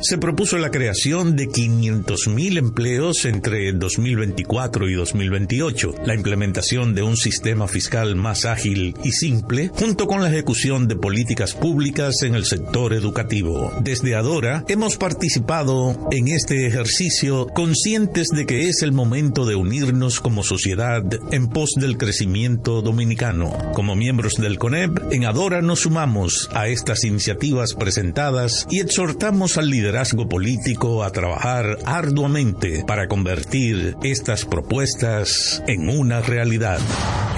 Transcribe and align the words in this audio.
se 0.00 0.18
propuso 0.18 0.58
la 0.58 0.70
creación 0.70 1.36
de 1.36 1.48
500.000 1.48 2.58
empleos 2.58 3.24
entre 3.24 3.72
2024 3.72 4.90
y 4.90 4.92
2028, 4.92 5.94
la 6.04 6.14
implementación 6.14 6.94
de 6.94 7.02
un 7.02 7.16
sistema 7.16 7.66
fiscal 7.66 8.14
más 8.14 8.44
ágil 8.44 8.94
y 9.02 9.12
simple, 9.12 9.70
junto 9.72 10.06
con 10.06 10.20
la 10.20 10.28
ejecución 10.28 10.86
de 10.86 10.96
políticas 10.96 11.54
públicas 11.54 12.20
en 12.24 12.34
el 12.34 12.44
sector 12.44 12.92
educativo. 12.92 13.72
Desde 13.80 14.14
Adora 14.16 14.66
hemos 14.68 14.98
participado 14.98 15.98
en 16.10 16.28
este 16.28 16.66
ejercicio 16.66 17.46
conscientes 17.46 18.28
de 18.28 18.44
que 18.44 18.68
es 18.68 18.82
el 18.82 18.92
momento 18.92 19.46
de 19.46 19.54
unirnos 19.54 20.20
como 20.20 20.42
sociedad 20.42 21.02
en 21.32 21.48
pos 21.48 21.70
del 21.76 21.96
crecimiento 21.96 22.82
dominicano. 22.82 23.56
Como 23.72 23.96
miembros 23.96 24.34
del 24.34 24.58
CONEP, 24.58 25.10
en 25.10 25.24
Adora 25.24 25.62
nos 25.62 25.80
sumamos 25.80 26.50
a 26.52 26.68
estas 26.68 27.02
iniciativas 27.04 27.72
presentadas 27.72 28.66
y 28.68 28.80
exhortamos 28.80 29.56
al 29.56 29.69
liderazgo 29.70 30.28
político 30.28 31.02
a 31.04 31.10
trabajar 31.10 31.78
arduamente 31.84 32.84
para 32.86 33.08
convertir 33.08 33.96
estas 34.02 34.44
propuestas 34.44 35.62
en 35.66 35.88
una 35.88 36.20
realidad. 36.20 36.80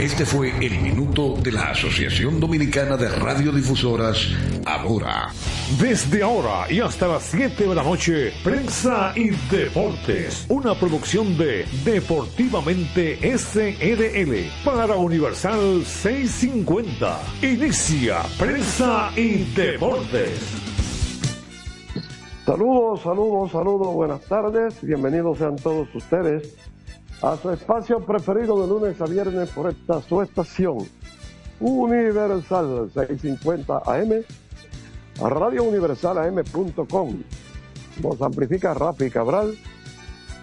Este 0.00 0.26
fue 0.26 0.50
el 0.64 0.80
minuto 0.80 1.36
de 1.42 1.52
la 1.52 1.70
Asociación 1.70 2.40
Dominicana 2.40 2.96
de 2.96 3.08
Radiodifusoras, 3.08 4.28
ahora. 4.64 5.28
Desde 5.78 6.22
ahora 6.22 6.70
y 6.70 6.80
hasta 6.80 7.06
las 7.06 7.22
7 7.24 7.68
de 7.68 7.74
la 7.74 7.82
noche, 7.82 8.32
Prensa 8.42 9.12
y 9.14 9.30
Deportes, 9.54 10.46
una 10.48 10.74
producción 10.74 11.36
de 11.36 11.66
Deportivamente 11.84 13.18
SRL 13.38 14.50
para 14.64 14.96
Universal 14.96 15.84
650. 15.84 17.20
Inicia 17.42 18.22
Prensa 18.38 19.10
y 19.16 19.44
Deportes. 19.54 20.61
Saludos, 22.44 23.02
saludos, 23.02 23.52
saludos, 23.52 23.94
buenas 23.94 24.20
tardes. 24.22 24.82
Bienvenidos 24.82 25.38
sean 25.38 25.54
todos 25.54 25.86
ustedes 25.94 26.56
a 27.22 27.36
su 27.36 27.50
espacio 27.50 28.00
preferido 28.00 28.60
de 28.60 28.66
lunes 28.66 29.00
a 29.00 29.04
viernes 29.04 29.50
por 29.50 29.70
esta 29.70 30.02
su 30.02 30.20
estación 30.22 30.78
Universal 31.60 32.90
650 32.92 33.82
AM, 33.86 34.24
Radio 35.20 35.62
Universal 35.62 36.18
AM.com. 36.18 37.22
Nos 38.02 38.20
amplifica 38.20 38.74
Rafi 38.74 39.08
Cabral 39.08 39.56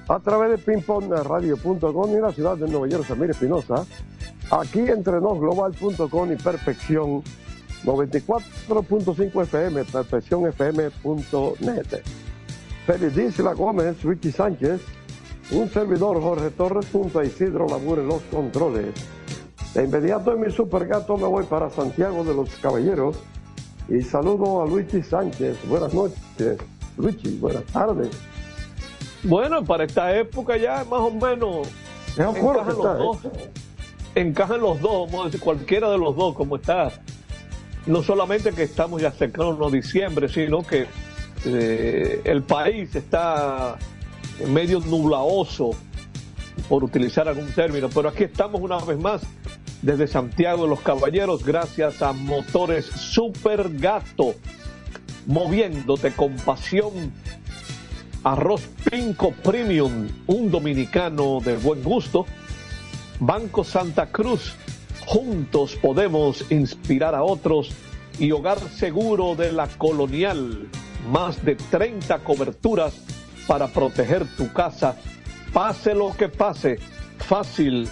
a 0.08 0.20
través 0.22 0.52
de 0.52 0.58
pingpongradio.com 0.58 2.12
y 2.18 2.22
la 2.22 2.32
ciudad 2.32 2.56
de 2.56 2.70
Nueva 2.70 2.88
York, 2.88 3.06
Samir 3.06 3.32
Espinosa. 3.32 3.86
Aquí 4.52 4.80
entre 4.80 5.20
nos 5.20 5.38
global.com 5.38 6.32
y 6.32 6.38
perfección 6.38 7.24
94.5 7.84 9.44
FM, 9.44 9.84
perfeccionfm.net. 9.86 12.02
Feliz 12.86 13.18
Isla 13.18 13.54
Gómez, 13.54 14.04
Ricky 14.04 14.32
Sánchez, 14.32 14.82
un 15.52 15.70
servidor 15.70 16.22
Jorge 16.22 16.52
Torres 16.52 16.88
junto 16.92 17.20
a 17.20 17.26
Isidro 17.26 17.68
Labur 17.68 18.00
en 18.00 18.08
los 18.08 18.22
controles. 18.24 18.94
De 19.74 19.84
inmediato 19.84 20.34
en 20.34 20.42
mi 20.42 20.52
supergato 20.52 21.18
me 21.18 21.28
voy 21.28 21.46
para 21.46 21.70
Santiago 21.70 22.24
de 22.24 22.34
los 22.34 22.50
Caballeros 22.56 23.18
y 23.88 24.02
saludo 24.02 24.62
a 24.62 24.66
Luigi 24.66 25.04
Sánchez. 25.04 25.58
Buenas 25.68 25.94
noches, 25.94 26.58
Luigi, 26.98 27.38
buenas 27.38 27.64
tardes. 27.66 28.10
Bueno, 29.24 29.64
para 29.64 29.84
esta 29.84 30.18
época 30.18 30.58
ya 30.58 30.84
más 30.86 31.00
o 31.00 31.12
menos 31.12 31.68
encajan 32.18 32.68
los 32.68 32.98
dos. 32.98 33.18
Encajan 34.16 34.62
los 34.62 34.82
dos, 34.82 35.12
vamos 35.12 35.22
a 35.22 35.26
decir, 35.26 35.40
cualquiera 35.40 35.90
de 35.92 35.98
los 35.98 36.16
dos, 36.16 36.36
como 36.36 36.56
está 36.56 36.92
no 37.86 38.04
solamente 38.04 38.52
que 38.52 38.64
estamos 38.64 39.02
ya 39.02 39.12
cercanos 39.12 39.58
a 39.62 39.70
diciembre, 39.70 40.30
sino 40.30 40.64
que 40.64 40.88
eh, 41.46 42.22
el 42.24 42.44
país 42.44 42.96
está 42.96 43.78
medio 44.48 44.80
nublaoso, 44.80 45.72
por 46.68 46.84
utilizar 46.84 47.28
algún 47.28 47.52
término, 47.52 47.90
pero 47.90 48.10
aquí 48.10 48.26
estamos 48.26 48.62
una 48.62 48.78
vez 48.78 49.00
más 49.00 49.22
desde 49.82 50.08
Santiago 50.08 50.64
de 50.64 50.70
los 50.70 50.82
Caballeros, 50.82 51.44
gracias 51.44 52.02
a 52.02 52.12
Motores 52.12 52.86
Super 52.86 53.70
Gato, 53.78 54.36
moviéndote 55.26 56.12
con 56.12 56.36
pasión. 56.36 57.14
Arroz 58.22 58.68
Pinco 58.92 59.32
Premium, 59.32 60.10
un 60.28 60.52
dominicano 60.52 61.40
de 61.40 61.56
buen 61.56 61.82
gusto. 61.82 62.26
Banco 63.22 63.64
Santa 63.64 64.08
Cruz, 64.08 64.56
Juntos 65.10 65.76
podemos 65.76 66.52
inspirar 66.52 67.16
a 67.16 67.24
otros 67.24 67.72
y 68.20 68.32
Hogar 68.32 68.60
Seguro 68.60 69.34
de 69.36 69.52
la 69.52 69.66
Colonial. 69.68 70.70
Más 71.10 71.44
de 71.44 71.56
30 71.56 72.20
coberturas 72.20 72.94
para 73.48 73.70
proteger 73.70 74.28
tu 74.38 74.54
casa. 74.54 74.96
Pase 75.52 75.96
lo 75.96 76.16
que 76.16 76.30
pase, 76.30 76.78
fácil, 77.18 77.90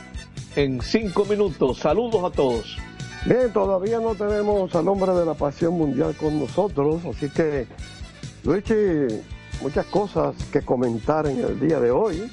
en 0.55 0.79
cinco 0.79 1.25
minutos. 1.25 1.79
Saludos 1.79 2.23
a 2.23 2.29
todos. 2.29 2.77
Bien, 3.25 3.51
todavía 3.51 3.99
no 3.99 4.13
tenemos 4.13 4.75
al 4.75 4.87
hombre 4.87 5.13
de 5.13 5.25
la 5.25 5.33
pasión 5.33 5.73
mundial 5.73 6.15
con 6.19 6.39
nosotros, 6.39 7.03
así 7.03 7.29
que, 7.31 7.65
Luigi, 8.43 9.23
muchas 9.63 9.87
cosas 9.87 10.35
que 10.51 10.61
comentar 10.61 11.25
en 11.25 11.39
el 11.39 11.59
día 11.59 11.79
de 11.79 11.89
hoy. 11.89 12.29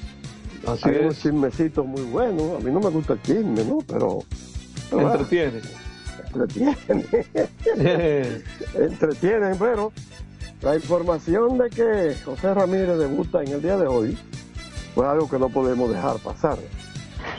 Así 0.67 0.89
Hay 0.89 0.95
es. 0.97 1.05
un 1.05 1.31
chismecito 1.31 1.83
muy 1.83 2.03
bueno. 2.03 2.57
A 2.57 2.59
mí 2.59 2.69
no 2.69 2.79
me 2.79 2.89
gusta 2.91 3.13
el 3.13 3.21
chisme, 3.23 3.63
¿no? 3.63 3.79
Pero. 3.87 4.19
Entretiene. 4.99 5.61
Entretiene. 6.33 7.05
Entretienen, 8.75 9.57
pero 9.57 9.91
la 10.61 10.75
información 10.75 11.57
de 11.57 11.69
que 11.69 12.15
José 12.23 12.53
Ramírez 12.53 12.97
debuta 12.97 13.43
en 13.43 13.49
el 13.53 13.61
día 13.61 13.77
de 13.77 13.87
hoy 13.87 14.17
fue 14.93 15.07
algo 15.07 15.29
que 15.29 15.37
no 15.39 15.49
podemos 15.49 15.89
dejar 15.91 16.17
pasar. 16.19 16.57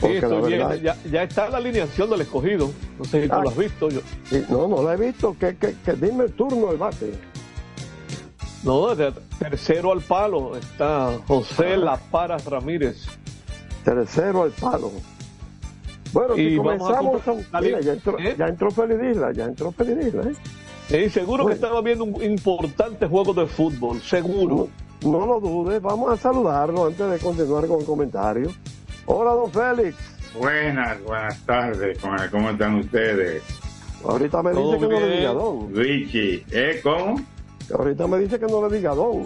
Sí, 0.01 0.07
estoy 0.09 0.53
verdad- 0.53 0.71
bien. 0.73 0.83
Ya, 0.83 0.97
ya 1.11 1.23
está 1.23 1.49
la 1.49 1.59
alineación 1.59 2.11
del 2.11 2.23
escogido. 2.23 2.71
No 2.99 3.05
sé 3.05 3.23
si 3.23 3.29
tú 3.29 3.35
Ah. 3.35 3.43
lo 3.43 3.51
has 3.51 3.57
visto. 3.57 3.89
Yo, 3.89 4.01
no, 4.51 4.69
no 4.69 4.83
la 4.83 4.95
he 4.95 4.97
visto. 4.97 5.37
Que, 5.39 5.57
que, 5.57 5.75
que 5.85 5.93
dime 5.93 6.25
el 6.25 6.33
turno 6.33 6.67
del 6.69 6.77
bate. 6.77 7.13
no, 8.65 8.95
de 8.95 9.13
tercero 9.39 9.93
al 9.93 10.01
palo 10.01 10.57
está 10.57 11.19
José 11.27 11.77
La 11.77 11.97
Paras 11.97 12.45
Ramírez. 12.47 13.07
Tercero 13.85 14.43
al 14.43 14.51
palo. 14.51 14.91
Bueno, 16.17 16.35
si 16.35 16.41
Y 16.43 16.57
vamos 16.57 16.91
a 16.91 16.97
comenzamos, 16.97 17.53
la 17.53 17.61
mira, 17.61 17.81
ya 17.81 17.93
entró, 17.93 18.19
¿Eh? 18.19 18.35
ya 18.39 18.47
entró 18.47 18.71
Feliz 18.71 18.99
Isla, 19.11 19.33
ya 19.33 19.45
entró 19.45 19.71
Feliz 19.73 20.07
Isla, 20.07 20.23
¿eh? 20.23 20.35
Sí, 20.89 21.11
seguro 21.11 21.43
Bueno. 21.43 21.49
que 21.49 21.55
estaba 21.55 21.83
viendo 21.83 22.05
un 22.05 22.23
importante 22.23 23.07
juego 23.07 23.35
de 23.35 23.47
fútbol, 23.47 24.01
seguro. 24.01 24.69
No, 25.03 25.11
no 25.13 25.27
lo 25.27 25.41
dudes, 25.41 25.83
vamos 25.83 26.11
a 26.11 26.17
saludarlo 26.17 26.87
antes 26.87 27.11
de 27.11 27.19
continuar 27.19 27.67
con 27.67 27.81
el 27.81 27.85
comentario. 27.87 28.51
Hola, 29.05 29.33
don 29.33 29.51
Félix. 29.53 29.95
Buenas, 30.39 31.03
buenas 31.05 31.39
tardes. 31.45 31.99
¿Cómo, 31.99 32.17
cómo 32.31 32.51
están 32.51 32.77
ustedes? 32.77 33.43
Ahorita 34.03 34.43
me 34.43 34.53
dice 34.53 34.79
que 34.79 34.89
no 34.89 35.01
le 35.01 35.17
diga 35.19 35.33
don. 35.33 35.75
Richie, 35.75 36.45
¿eh? 36.51 36.81
¿Cómo? 36.83 37.21
Ahorita 37.77 38.07
me 38.07 38.19
dice 38.21 38.39
que 38.39 38.47
no 38.47 38.67
le 38.67 38.75
diga 38.77 38.95
don. 38.95 39.25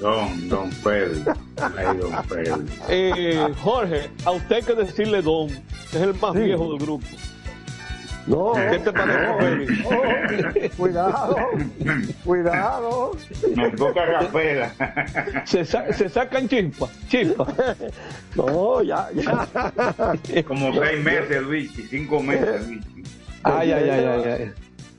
Don, 0.00 0.48
don 0.48 0.70
Pedro. 0.84 1.34
Ay, 1.76 1.96
don 1.96 2.22
Pedro. 2.28 2.58
Eh, 2.88 3.52
Jorge, 3.62 4.10
a 4.24 4.30
usted 4.30 4.56
hay 4.56 4.62
que 4.62 4.74
decirle 4.74 5.22
Don, 5.22 5.48
es 5.50 5.94
el 5.94 6.14
más 6.14 6.32
Sí. 6.34 6.40
viejo 6.40 6.70
del 6.70 6.78
grupo. 6.78 7.06
No, 8.26 8.52
¿Qué 8.52 8.78
te 8.80 8.92
parece, 8.92 9.72
no, 9.82 10.70
cuidado, 10.76 11.36
cuidado. 12.24 13.12
Me 13.56 13.70
toca 13.70 14.04
rapela. 14.04 14.70
Se, 15.46 15.64
sa- 15.64 15.90
se 15.94 16.10
sacan 16.10 16.46
chispas, 16.46 16.90
chispas. 17.08 17.48
No, 18.36 18.82
ya, 18.82 19.08
ya. 19.14 19.48
Como 20.46 20.74
seis 20.74 21.02
meses, 21.02 21.46
Richie. 21.46 21.86
Cinco 21.88 22.22
meses, 22.22 22.68
Richie. 22.68 23.02
Ay, 23.44 23.72
ay, 23.72 23.88
ay, 23.88 24.04
ay, 24.04 24.22
ay. 24.30 24.52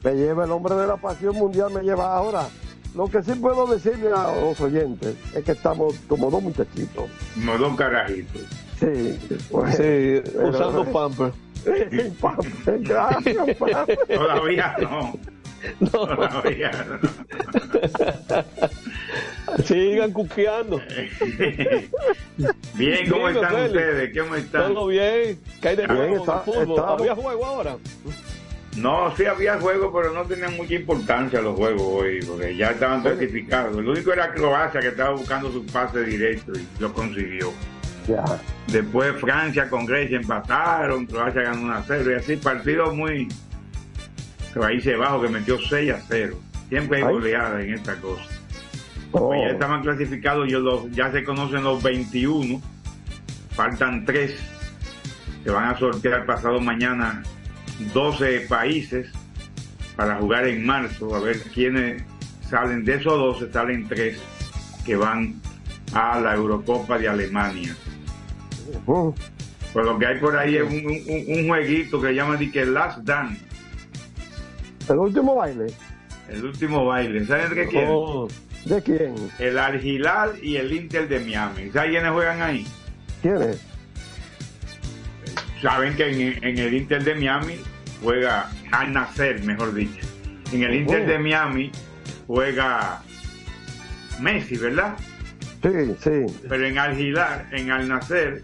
Me 0.04 0.14
lleva 0.16 0.46
el 0.46 0.52
hombre 0.52 0.74
de 0.74 0.88
la 0.88 0.98
pasión 0.98 1.36
mundial, 1.36 1.72
me 1.72 1.84
lleva 1.84 2.12
ahora. 2.16 2.48
Lo 2.96 3.08
que 3.08 3.22
sí 3.24 3.34
puedo 3.34 3.68
decirle 3.68 4.10
a 4.12 4.34
los 4.34 4.60
oyentes 4.60 5.16
es 5.36 5.44
que 5.44 5.52
estamos 5.52 5.94
como 6.08 6.32
dos 6.32 6.42
muchachitos. 6.42 7.06
Como 7.36 7.58
dos 7.58 7.78
carajitos. 7.78 8.42
Sí, 8.80 9.20
pues, 9.52 9.76
Sí, 9.76 10.22
pero- 10.34 10.50
usando 10.50 10.86
pamper. 10.86 11.32
Sí, 11.64 11.72
papi, 12.22 12.48
Gracias, 12.80 13.56
papi. 13.60 13.94
Todavía 14.14 14.76
no. 14.82 15.14
No, 15.82 15.90
Todavía 15.90 16.72
no. 16.72 17.00
sigan 19.64 20.12
cuqueando. 20.14 20.80
Bien, 22.76 23.10
¿cómo 23.10 23.28
están 23.30 23.56
ustedes? 23.66 24.18
¿Cómo 24.18 24.36
están? 24.36 24.74
Todo 24.74 24.88
bien. 24.88 25.38
¿Qué 25.62 25.68
hay 25.68 25.76
de 25.76 25.86
Bien, 25.86 25.98
nuevo 25.98 26.16
está- 26.24 26.38
de 26.38 26.44
fútbol? 26.46 26.70
estamos- 26.80 27.02
¿Había 27.02 27.16
juego 27.16 27.46
ahora? 27.46 27.78
No, 28.78 29.16
sí 29.16 29.26
había 29.26 29.60
juegos, 29.60 29.92
pero 29.94 30.14
no 30.14 30.24
tenían 30.24 30.56
mucha 30.56 30.76
importancia 30.76 31.42
los 31.42 31.56
juegos 31.56 31.82
hoy, 31.82 32.20
porque 32.26 32.56
ya 32.56 32.72
estaban 32.72 33.04
certificados. 33.04 33.78
El 33.78 33.88
único 33.88 34.14
era 34.14 34.34
Croacia 34.34 34.80
que 34.80 34.90
estaba 34.90 35.12
buscando 35.12 35.52
su 35.52 35.66
pase 35.66 36.04
directo 36.04 36.54
y 36.54 36.68
lo 36.80 36.94
consiguió. 36.94 37.52
Ya. 38.08 38.24
Después 38.68 39.16
Francia 39.20 39.70
con 39.70 39.86
Grecia 39.86 40.18
empataron, 40.18 41.06
Croacia 41.06 41.44
ganó 41.44 41.62
1 41.64 41.74
a 41.74 41.84
0 41.86 42.12
y 42.12 42.14
así 42.16 42.36
partidos 42.38 42.96
muy 42.96 43.28
Países 44.54 44.98
Bajos 44.98 45.26
que 45.26 45.30
metió 45.32 45.58
6 45.60 45.92
a 45.92 46.02
0. 46.08 46.38
Siempre 46.70 46.98
hay 46.98 47.04
Ay. 47.04 47.14
goleada 47.14 47.62
en 47.62 47.74
esta 47.74 47.96
cosa. 47.96 48.24
Pues 49.12 49.42
ya 49.42 49.50
estaban 49.50 49.82
clasificados, 49.82 50.48
yo 50.48 50.60
los, 50.60 50.92
ya 50.92 51.12
se 51.12 51.24
conocen 51.24 51.64
los 51.64 51.82
21, 51.82 52.62
faltan 53.52 54.06
3, 54.06 54.36
se 55.44 55.50
van 55.50 55.70
a 55.70 55.78
sortear 55.80 56.26
pasado 56.28 56.60
mañana 56.60 57.24
12 57.94 58.42
países 58.42 59.08
para 59.96 60.18
jugar 60.18 60.48
en 60.48 60.66
marzo, 60.66 61.16
a 61.16 61.20
ver 61.20 61.42
quiénes 61.54 62.04
salen, 62.50 62.86
de 62.86 62.96
esos 62.96 63.14
12 63.14 63.52
salen 63.52 63.88
3 63.88 64.18
que 64.86 64.96
van 64.96 65.42
a 65.94 66.20
la 66.20 66.36
Eurocopa 66.36 66.98
de 66.98 67.08
Alemania. 67.08 67.76
Pues 68.86 69.86
lo 69.86 70.00
que 70.00 70.06
hay 70.06 70.20
por 70.20 70.38
ahí 70.38 70.56
es 70.56 70.64
un, 70.64 71.48
jueguito 71.48 72.02
que 72.02 72.14
llama 72.14 72.38
de 72.38 72.52
que 72.52 72.66
Last 72.66 73.00
Dance. 73.00 73.42
El 74.90 74.98
último 74.98 75.36
baile. 75.36 75.68
El 76.30 76.46
último 76.46 76.86
baile. 76.86 77.26
¿Saben 77.26 77.56
de 77.56 77.68
quién? 77.68 77.86
Oh, 77.90 78.28
¿De 78.66 78.82
quién? 78.82 79.16
El 79.38 79.58
Al 79.58 79.80
y 80.42 80.58
el 80.58 80.74
Inter 80.74 81.08
de 81.08 81.20
Miami. 81.20 81.72
¿Saben 81.72 81.92
quiénes 81.92 82.12
juegan 82.12 82.42
ahí? 82.42 82.66
¿Quiénes? 83.22 83.62
Saben 85.62 85.96
que 85.96 86.38
en, 86.42 86.58
el 86.58 86.74
Inter 86.74 87.04
de 87.04 87.16
Miami 87.16 87.56
juega 88.02 88.50
Al 88.72 88.94
Nacer, 88.94 89.44
mejor 89.44 89.74
dicho. 89.74 90.06
En 90.52 90.64
el 90.64 90.76
Inter 90.76 91.06
de 91.06 91.20
Miami 91.20 91.72
juega 92.28 93.02
Messi, 94.20 94.58
¿verdad? 94.58 94.96
Sí, 95.62 95.96
sí. 96.00 96.40
Pero 96.48 96.66
en 96.66 96.78
Al 96.78 97.00
en 97.52 97.72
Al 97.72 97.88
Nacer, 97.88 98.44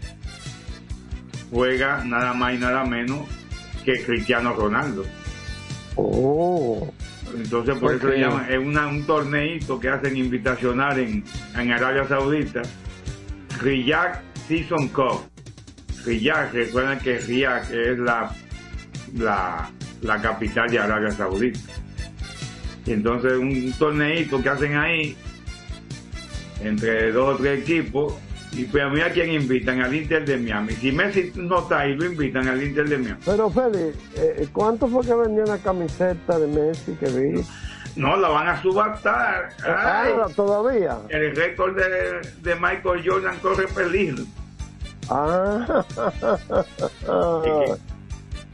juega 1.50 2.04
nada 2.04 2.32
más 2.34 2.54
y 2.54 2.58
nada 2.58 2.84
menos 2.84 3.20
que 3.84 4.02
Cristiano 4.02 4.52
Ronaldo. 4.52 5.04
Oh. 5.96 6.92
Entonces 7.34 7.76
por 7.78 7.94
eso 7.94 8.08
le 8.08 8.20
llaman, 8.20 8.46
es 8.50 8.58
un 8.58 9.06
torneito 9.06 9.80
que 9.80 9.88
hacen 9.88 10.16
invitacional 10.16 10.98
en, 10.98 11.24
en 11.56 11.72
Arabia 11.72 12.06
Saudita, 12.06 12.62
Riyadh 13.60 14.20
Season 14.46 14.88
Cup. 14.88 15.28
Riyadh, 16.04 16.52
recuerden 16.52 16.98
que 17.00 17.18
Riyadh 17.18 17.72
es 17.72 17.98
la, 17.98 18.32
la, 19.14 19.70
la 20.02 20.20
capital 20.20 20.70
de 20.70 20.78
Arabia 20.78 21.10
Saudita. 21.10 21.60
Y 22.84 22.92
entonces 22.92 23.32
un 23.32 23.72
torneito 23.78 24.42
que 24.42 24.48
hacen 24.48 24.76
ahí 24.76 25.16
entre 26.62 27.12
dos 27.12 27.34
o 27.34 27.36
tres 27.38 27.60
equipos 27.62 28.14
y 28.52 28.64
pues 28.64 28.84
a 28.84 28.88
mí 28.88 29.00
a 29.00 29.12
quién 29.12 29.30
invitan 29.32 29.82
al 29.82 29.94
Inter 29.94 30.24
de 30.24 30.38
Miami. 30.38 30.72
Si 30.74 30.90
Messi 30.90 31.32
no 31.34 31.58
está 31.58 31.80
ahí, 31.80 31.94
lo 31.94 32.06
invitan 32.06 32.48
al 32.48 32.62
Inter 32.62 32.88
de 32.88 32.98
Miami. 32.98 33.20
Pero 33.24 33.50
Feli, 33.50 33.92
eh, 34.14 34.48
¿cuánto 34.52 34.88
fue 34.88 35.04
que 35.04 35.14
vendía 35.14 35.44
la 35.44 35.58
camiseta 35.58 36.38
de 36.38 36.46
Messi 36.46 36.92
que 36.92 37.06
vi? 37.06 37.44
No, 37.96 38.16
la 38.16 38.28
van 38.28 38.48
a 38.48 38.62
subastar. 38.62 39.50
Ah, 39.66 40.26
todavía. 40.34 40.98
El 41.08 41.34
récord 41.34 41.76
de, 41.76 42.20
de, 42.42 42.54
Michael 42.54 43.02
Jordan 43.04 43.36
corre 43.40 43.66
peligro. 43.68 44.24
Ah. 45.08 45.84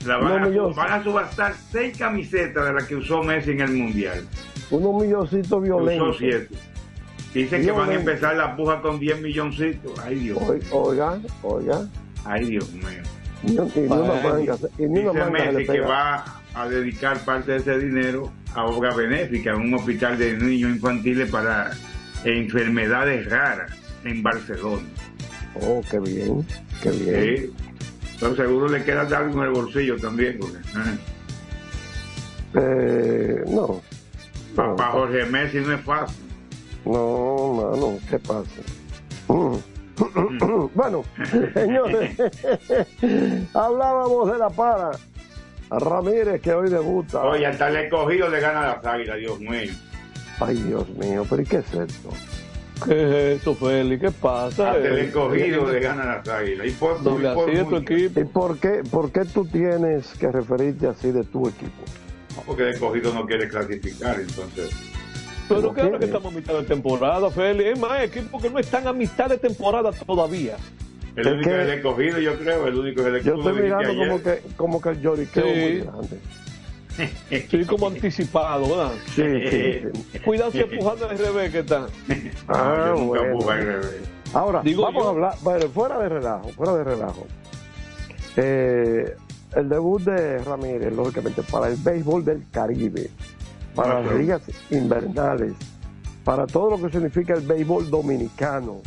La 0.06 0.16
van, 0.16 0.44
a, 0.44 0.48
van, 0.48 0.92
a, 0.92 1.02
subastar 1.02 1.54
seis 1.70 1.96
camisetas 1.96 2.66
de 2.66 2.72
las 2.72 2.84
que 2.84 2.96
usó 2.96 3.22
Messi 3.22 3.52
en 3.52 3.60
el 3.60 3.72
Mundial. 3.72 4.26
Unos 4.70 5.02
milloncitos 5.02 5.62
violentos. 5.62 6.18
Dicen 7.34 7.64
que 7.64 7.72
van 7.72 7.90
a 7.90 7.94
empezar 7.94 8.36
la 8.36 8.54
puja 8.56 8.80
con 8.82 8.98
10 8.98 9.22
milloncitos. 9.22 9.98
Ay, 10.04 10.16
Dios. 10.16 10.38
Oiga, 10.70 11.18
oiga. 11.42 11.88
Ay, 12.24 12.44
Dios 12.46 12.70
mío. 12.72 13.02
Y, 13.44 13.52
Dice 13.52 15.30
Messi 15.30 15.66
que 15.66 15.80
va 15.80 16.24
a 16.54 16.68
dedicar 16.68 17.18
parte 17.24 17.52
de 17.52 17.58
ese 17.58 17.78
dinero 17.78 18.30
a 18.54 18.64
obra 18.66 18.94
benéfica, 18.94 19.56
un 19.56 19.72
hospital 19.74 20.18
de 20.18 20.36
niños 20.36 20.72
infantiles 20.72 21.30
para 21.30 21.70
enfermedades 22.24 23.28
raras 23.30 23.72
en 24.04 24.22
Barcelona. 24.22 24.86
Oh, 25.60 25.82
qué 25.90 25.98
bien, 25.98 26.46
qué 26.82 26.90
bien. 26.90 27.36
Sí. 27.36 27.71
Pero 28.22 28.36
seguro 28.36 28.68
le 28.68 28.84
queda 28.84 29.00
algo 29.00 29.42
en 29.42 29.48
el 29.48 29.50
bolsillo 29.50 29.96
también. 29.96 30.38
Porque, 30.38 30.58
eh, 32.54 33.42
no. 33.48 33.82
Para 34.54 34.92
Jorge 34.92 35.24
Messi 35.26 35.58
no 35.58 35.72
es 35.72 35.80
fácil. 35.80 36.22
No, 36.84 37.52
mano, 37.54 37.98
¿qué 38.08 38.20
pasa? 38.20 38.62
Mm. 39.26 39.56
bueno, 40.74 41.04
señores, 41.54 42.16
hablábamos 43.54 44.32
de 44.32 44.38
la 44.38 44.50
para. 44.50 44.92
Ramírez 45.68 46.40
que 46.42 46.52
hoy 46.52 46.70
debuta. 46.70 47.24
Oye, 47.24 47.46
hasta 47.46 47.70
el 47.70 47.76
escogido 47.76 48.28
le 48.28 48.38
gana 48.38 48.68
las 48.68 48.86
águilas, 48.86 49.18
Dios 49.18 49.40
mío. 49.40 49.72
Ay, 50.38 50.62
Dios 50.62 50.88
mío, 50.90 51.26
pero 51.28 51.42
¿y 51.42 51.44
qué 51.44 51.56
es 51.56 51.74
esto? 51.74 52.10
¿Qué 52.84 53.02
es 53.02 53.38
esto, 53.38 53.54
Félix? 53.54 54.00
¿Qué 54.00 54.10
pasa? 54.10 54.72
Hasta 54.72 54.88
el 54.88 54.98
escogido 54.98 55.70
le 55.70 55.80
gana 55.80 56.04
las 56.04 56.28
águilas. 56.28 56.66
¿Y 56.66 56.70
por, 56.70 56.96
equipo? 56.98 58.20
¿Y 58.20 58.24
por 58.24 58.58
qué, 58.58 58.82
por 58.90 59.10
qué 59.10 59.24
tú 59.24 59.44
tienes 59.46 60.08
que 60.18 60.30
referirte 60.30 60.86
así 60.86 61.10
de 61.10 61.24
tu 61.24 61.48
equipo? 61.48 61.82
porque 62.46 62.62
el 62.62 62.68
escogido 62.70 63.12
no 63.12 63.26
quiere 63.26 63.48
clasificar, 63.48 64.18
entonces. 64.18 64.70
Pero 65.48 65.72
claro 65.72 65.98
que 65.98 66.06
estamos 66.06 66.32
a 66.32 66.36
mitad 66.36 66.54
de 66.54 66.62
temporada, 66.62 67.30
Félix. 67.30 67.72
Es 67.72 67.78
más, 67.78 68.02
equipos 68.02 68.42
que 68.42 68.50
no 68.50 68.58
están 68.58 68.86
a 68.86 68.92
mitad 68.92 69.28
de 69.28 69.38
temporada 69.38 69.92
todavía. 69.92 70.56
El 71.14 71.26
único 71.26 71.50
que 71.50 71.56
es 71.56 71.68
el 71.68 71.74
escogido, 71.74 72.18
yo 72.20 72.38
creo, 72.38 72.66
el 72.66 72.74
único 72.74 73.02
es 73.02 73.06
el 73.08 73.16
escogido. 73.16 73.42
Yo 73.42 73.50
estoy 73.50 73.62
mirando 73.62 73.96
como 73.96 74.22
que, 74.22 74.42
como 74.56 74.80
que 74.80 74.88
el 74.90 75.00
lloriqueo 75.02 75.44
sí. 75.44 75.60
muy 75.60 75.80
grande. 75.80 76.18
Sí, 77.50 77.64
como 77.64 77.88
anticipado, 77.88 78.68
¿verdad? 78.68 78.92
Sí, 79.14 79.22
sí, 79.50 80.18
Cuidado 80.24 80.52
si 80.52 80.60
empujando 80.60 81.08
al 81.08 81.18
revés 81.18 81.50
que 81.50 81.60
está. 81.60 81.86
Ah, 82.48 82.94
yo 82.96 83.04
bueno. 83.06 83.40
revés. 83.46 84.02
Ahora, 84.34 84.62
Digo 84.62 84.82
vamos 84.82 85.06
a 85.06 85.08
hablar, 85.10 85.34
bueno, 85.42 85.68
fuera 85.68 85.98
de 85.98 86.08
relajo, 86.08 86.48
fuera 86.50 86.74
de 86.76 86.84
relajo. 86.84 87.26
Eh, 88.36 89.16
el 89.56 89.68
debut 89.68 90.02
de 90.02 90.38
Ramírez, 90.38 90.92
lógicamente, 90.94 91.42
para 91.42 91.68
el 91.68 91.76
béisbol 91.76 92.24
del 92.24 92.44
Caribe 92.50 93.10
para 93.74 94.02
las 94.02 94.14
ligas 94.14 94.42
invernales, 94.70 95.54
para 96.24 96.46
todo 96.46 96.76
lo 96.76 96.82
que 96.82 96.92
significa 96.92 97.34
el 97.34 97.46
béisbol 97.46 97.90
dominicano. 97.90 98.80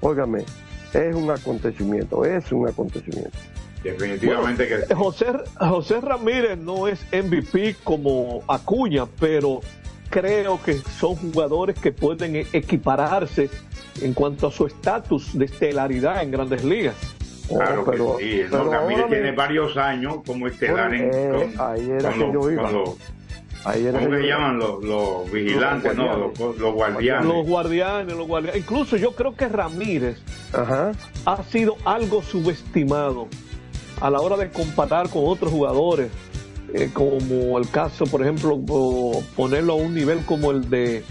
Óigame, 0.00 0.44
es 0.92 1.14
un 1.14 1.30
acontecimiento, 1.30 2.24
es 2.24 2.50
un 2.52 2.68
acontecimiento. 2.68 3.38
Definitivamente 3.84 4.66
que 4.66 4.94
José, 4.94 5.26
José 5.58 6.00
Ramírez 6.00 6.58
no 6.58 6.88
es 6.88 7.04
MVP 7.12 7.76
como 7.84 8.42
Acuña, 8.48 9.04
pero 9.20 9.60
creo 10.08 10.58
que 10.62 10.74
son 10.74 11.16
jugadores 11.16 11.78
que 11.78 11.92
pueden 11.92 12.36
equipararse 12.36 13.50
en 14.00 14.14
cuanto 14.14 14.46
a 14.46 14.50
su 14.50 14.66
estatus 14.66 15.38
de 15.38 15.44
estelaridad 15.44 16.22
en 16.22 16.30
grandes 16.30 16.64
ligas. 16.64 16.96
Claro, 17.48 17.84
pero, 17.84 18.16
sí. 18.18 18.42
Ramírez 18.44 19.06
tiene 19.08 19.32
varios 19.32 19.76
años 19.76 20.18
como 20.26 20.46
estelar 20.46 20.94
en, 20.94 21.10
eh, 21.12 21.54
ahí 21.58 21.90
era 21.90 22.10
que 22.12 22.32
yo 22.32 22.50
iba. 22.50 22.70
¿Cómo 22.70 22.96
se 23.64 24.26
llaman 24.26 24.58
los, 24.58 25.30
vigilantes, 25.30 25.96
los 25.96 26.38
no? 26.38 26.52
Los, 26.58 26.74
guardianes. 26.74 27.26
Los 27.26 27.46
guardianes, 27.46 28.16
los 28.16 28.26
guardianes. 28.26 28.60
Incluso 28.60 28.96
yo 28.96 29.12
creo 29.12 29.34
que 29.34 29.48
Ramírez 29.48 30.18
ha 31.26 31.42
sido 31.44 31.76
algo 31.84 32.22
subestimado 32.22 33.28
a 34.00 34.10
la 34.10 34.20
hora 34.20 34.36
de 34.36 34.50
comparar 34.50 35.08
con 35.08 35.22
otros 35.26 35.50
jugadores, 35.52 36.10
eh, 36.72 36.90
como 36.92 37.58
el 37.58 37.68
caso, 37.70 38.04
por 38.06 38.22
ejemplo, 38.22 38.60
ponerlo 39.36 39.74
a 39.74 39.76
un 39.76 39.94
nivel 39.94 40.24
como 40.24 40.50
el 40.50 40.68
de, 40.68 41.04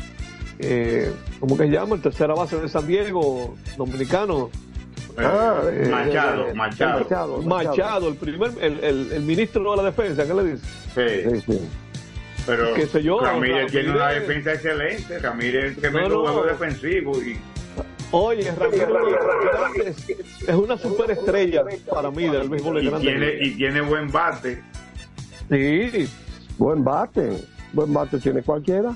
eh, 0.60 1.12
¿cómo 1.40 1.58
que 1.58 1.64
se 1.66 1.70
llama? 1.72 1.96
El 1.96 2.02
tercera 2.02 2.34
base 2.34 2.58
de 2.60 2.68
San 2.68 2.88
Diego, 2.88 3.56
dominicano. 3.78 4.50
Ah, 5.18 5.62
eh, 5.72 5.88
Machado, 5.92 6.56
Machado, 6.56 7.42
Machado. 7.44 8.08
el 8.10 8.16
primer, 8.16 8.52
el, 8.60 9.12
el, 9.12 9.22
ministro 9.22 9.72
de 9.72 9.78
la 9.78 9.84
defensa, 9.84 10.26
¿qué 10.26 10.34
le 10.34 10.44
dice? 10.44 10.66
sí. 10.96 11.42
sí. 11.46 11.70
Pero 12.46 12.76
Ramírez 13.22 13.72
tiene 13.72 13.92
una 13.92 14.10
defensa 14.10 14.54
excelente. 14.54 15.20
Ramírez 15.20 15.72
es 15.72 15.78
tremendo 15.78 16.22
juego 16.24 16.44
defensivo. 16.44 17.22
Y... 17.22 17.38
Oye, 18.16 18.52
Ramírez 18.52 20.08
es, 20.48 20.54
una 20.54 20.78
superestrella 20.78 21.64
para 21.92 22.12
mí 22.12 22.30
del 22.30 22.48
béisbol 22.48 22.84
y 22.84 22.92
tiene, 23.02 23.34
y 23.42 23.58
tiene 23.58 23.82
buen 23.82 24.12
bate. 24.12 24.62
Sí. 25.50 26.08
Buen 26.60 26.84
bate. 26.84 27.44
Buen 27.74 27.92
bate 27.92 28.20
tiene 28.20 28.44
cualquiera. 28.44 28.96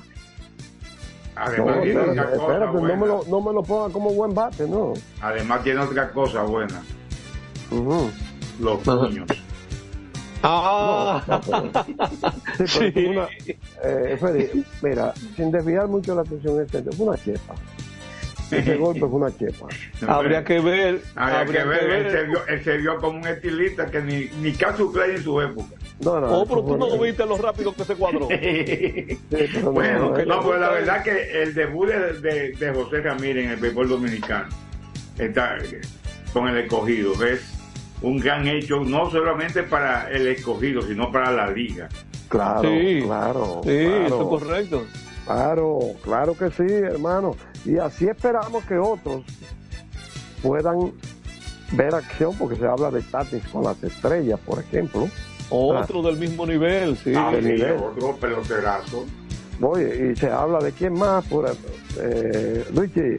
Además 1.34 1.76
no, 1.76 1.82
tiene 1.82 2.00
espérate, 2.00 2.36
espérate 2.36 2.72
no, 2.74 2.96
me 2.96 3.06
lo, 3.06 3.24
no 3.28 3.40
me 3.40 3.52
lo 3.52 3.62
ponga 3.64 3.92
como 3.92 4.10
buen 4.12 4.34
bate, 4.34 4.68
no. 4.68 4.92
Además 5.20 5.64
tiene 5.64 5.80
otra 5.80 6.12
cosa 6.12 6.42
buena. 6.44 6.80
Los 8.60 8.78
puños. 8.82 9.26
Ah, 10.44 11.40
sí, 12.64 12.92
eh, 13.82 14.64
mira, 14.80 15.12
sin 15.34 15.50
desviar 15.50 15.88
mucho 15.88 16.14
la 16.14 16.20
atención, 16.20 16.62
este 16.62 16.80
fue 16.92 17.06
una 17.06 17.18
chepa. 17.18 17.56
Ese 18.50 18.76
golpe 18.76 19.00
fue 19.00 19.08
una 19.08 19.36
chepa. 19.36 19.66
habría 20.06 20.44
que 20.44 20.60
ver. 20.60 21.02
Habría, 21.14 21.62
que, 21.62 21.68
ver. 21.68 21.90
Él, 21.90 22.10
se 22.10 22.22
vio, 22.24 22.46
él, 22.46 22.64
se 22.64 22.76
vio, 22.78 22.96
como 22.98 23.18
un 23.18 23.26
estilista 23.26 23.86
que 23.86 24.00
ni, 24.00 24.30
ni 24.40 24.52
Casu 24.52 24.92
Clay 24.92 25.16
en 25.16 25.22
su 25.22 25.40
época. 25.40 25.74
No, 26.00 26.20
no, 26.20 26.40
oh, 26.40 26.46
pero 26.46 26.62
tú 26.62 26.76
no 26.76 26.96
viste 26.98 27.26
lo 27.26 27.36
rápido 27.38 27.74
que 27.74 27.84
se 27.84 27.96
cuadró. 27.96 28.28
bueno, 29.72 30.14
no, 30.26 30.40
pues 30.42 30.60
la 30.60 30.70
verdad 30.70 31.02
que 31.02 31.42
el 31.42 31.54
debut 31.54 31.88
de, 31.88 32.52
de, 32.52 32.72
José 32.72 33.00
Ramírez 33.00 33.46
en 33.46 33.50
el 33.50 33.56
béisbol 33.56 33.88
dominicano 33.88 34.48
está 35.18 35.58
con 36.32 36.48
el 36.48 36.58
escogido. 36.58 37.12
Es 37.24 37.52
un 38.00 38.18
gran 38.18 38.46
hecho, 38.46 38.80
no 38.80 39.10
solamente 39.10 39.64
para 39.64 40.08
el 40.10 40.28
escogido, 40.28 40.82
sino 40.82 41.10
para 41.10 41.32
la 41.32 41.50
liga. 41.50 41.88
Claro, 42.28 42.70
claro. 43.04 43.60
Sí, 43.64 43.70
eso 43.70 44.22
es 44.22 44.42
correcto. 44.42 44.86
Claro, 45.26 45.80
claro 46.02 46.34
que 46.34 46.50
sí, 46.50 46.72
hermano. 46.72 47.36
Y 47.68 47.76
así 47.76 48.08
esperamos 48.08 48.64
que 48.64 48.78
otros 48.78 49.24
puedan 50.42 50.90
ver 51.72 51.94
acción, 51.94 52.34
porque 52.38 52.56
se 52.56 52.66
habla 52.66 52.90
de 52.90 53.02
Tatis 53.02 53.46
con 53.48 53.62
las 53.62 53.82
estrellas, 53.82 54.40
por 54.40 54.58
ejemplo. 54.58 55.06
Otro 55.50 56.00
del 56.00 56.16
mismo 56.16 56.46
nivel, 56.46 56.96
sí. 56.96 57.12
Ah, 57.14 57.30
otro 57.78 58.16
peloterazo. 58.16 59.04
Oye, 59.60 60.12
y 60.12 60.16
se 60.16 60.30
habla 60.30 60.60
de 60.60 60.72
quién 60.72 60.94
más, 60.94 61.26
por 61.26 61.54
eh, 62.00 62.64
Luigi. 62.72 63.18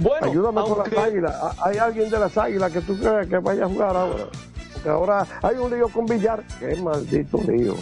Bueno, 0.00 0.26
ayúdame 0.26 0.62
con 0.62 0.78
las 0.78 1.04
águilas. 1.06 1.34
¿Hay 1.64 1.76
alguien 1.76 2.10
de 2.10 2.18
las 2.18 2.36
águilas 2.36 2.72
que 2.72 2.80
tú 2.80 2.98
creas 2.98 3.28
que 3.28 3.38
vaya 3.38 3.66
a 3.66 3.68
jugar 3.68 3.96
ahora? 3.96 4.24
Porque 4.72 4.88
ahora 4.88 5.26
hay 5.42 5.56
un 5.56 5.70
lío 5.70 5.88
con 5.90 6.06
Villar. 6.06 6.42
Qué 6.58 6.74
maldito 6.82 7.40
lío. 7.46 7.76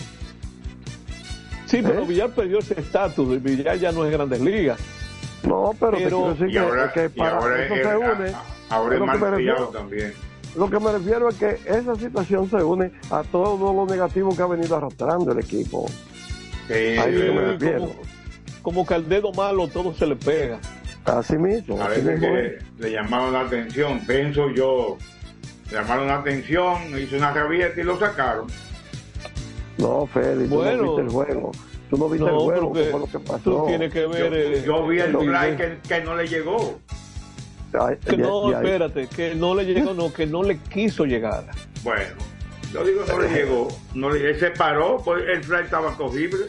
Sí, 1.65 1.81
pero 1.83 2.03
¿Eh? 2.03 2.07
Villar 2.07 2.29
perdió 2.31 2.59
ese 2.59 2.79
estatus. 2.79 3.43
Villar 3.43 3.79
ya 3.79 3.91
no 3.91 4.05
es 4.05 4.13
Grandes 4.13 4.41
Ligas. 4.43 4.79
No, 5.47 5.73
pero, 5.79 5.99
pero 5.99 6.37
que, 6.37 6.59
ahora, 6.59 6.93
que 6.93 7.11
para 7.11 7.65
eso 7.65 7.75
se 7.75 7.97
une. 7.97 8.33
Ahora 8.71 8.95
es 8.95 9.01
más 9.03 9.21
también. 9.73 10.13
Lo 10.57 10.71
que 10.71 10.79
me 10.79 10.93
refiero 10.93 11.29
es 11.29 11.37
que 11.37 11.59
esa 11.67 11.97
situación 11.97 12.49
se 12.49 12.63
une 12.63 12.93
a 13.11 13.23
todo 13.25 13.73
lo 13.73 13.87
negativo 13.87 14.35
que 14.37 14.43
ha 14.43 14.47
venido 14.47 14.77
arrastrando 14.77 15.33
el 15.33 15.41
equipo. 15.41 15.87
Como, 18.63 18.87
que 18.87 18.95
al 18.95 19.09
dedo 19.09 19.33
malo 19.33 19.69
todo 19.69 19.93
se 19.93 20.07
le 20.07 20.17
pega. 20.17 20.61
Así 21.05 21.37
mismo. 21.37 21.81
A 21.83 21.89
veces 21.89 22.19
que 22.19 22.59
le 22.79 22.91
llamaron 22.91 23.33
la 23.33 23.41
atención, 23.41 24.01
pienso 24.07 24.49
yo, 24.51 24.97
le 25.71 25.77
llamaron 25.77 26.07
la 26.07 26.19
atención, 26.21 26.99
hizo 26.99 27.17
una 27.17 27.33
rabieta 27.33 27.79
y 27.81 27.85
lo 27.85 27.99
sacaron. 27.99 28.47
No, 29.77 30.07
Félix, 30.07 30.49
tú 30.49 30.63
no 30.65 30.83
viste 30.83 31.01
el 31.03 31.09
juego. 31.11 31.53
Tú 31.95 32.01
no 32.01 32.09
viste 32.09 32.27
el 32.27 32.35
juego, 32.35 32.73
que, 32.73 32.85
fue 32.85 33.01
lo 33.01 33.07
que 33.07 33.19
pasó. 33.19 33.39
Tú 33.43 33.65
tienes 33.67 33.93
que 33.93 34.07
ver. 34.07 34.65
Yo, 34.65 34.87
vi 34.87 34.99
el 34.99 35.17
fly 35.17 35.57
que, 35.57 35.79
que 35.87 36.01
no 36.03 36.17
le 36.17 36.27
llegó 36.27 36.79
que 38.07 38.17
no, 38.17 38.53
espérate, 38.53 39.07
que 39.09 39.35
no 39.35 39.55
le 39.55 39.65
llegó, 39.65 39.95
no, 39.95 40.13
que 40.13 40.27
no 40.27 40.43
le 40.43 40.59
quiso 40.59 41.05
llegar. 41.05 41.45
Bueno, 41.83 42.15
yo 42.73 42.85
digo 42.85 43.03
no 43.07 43.19
le 43.19 43.29
llegó, 43.29 43.69
no 43.95 44.11
le, 44.11 44.31
él 44.31 44.39
se 44.39 44.51
paró, 44.51 44.99
pues 45.05 45.25
el 45.29 45.43
fly 45.43 45.63
estaba 45.65 45.97
cogible. 45.97 46.47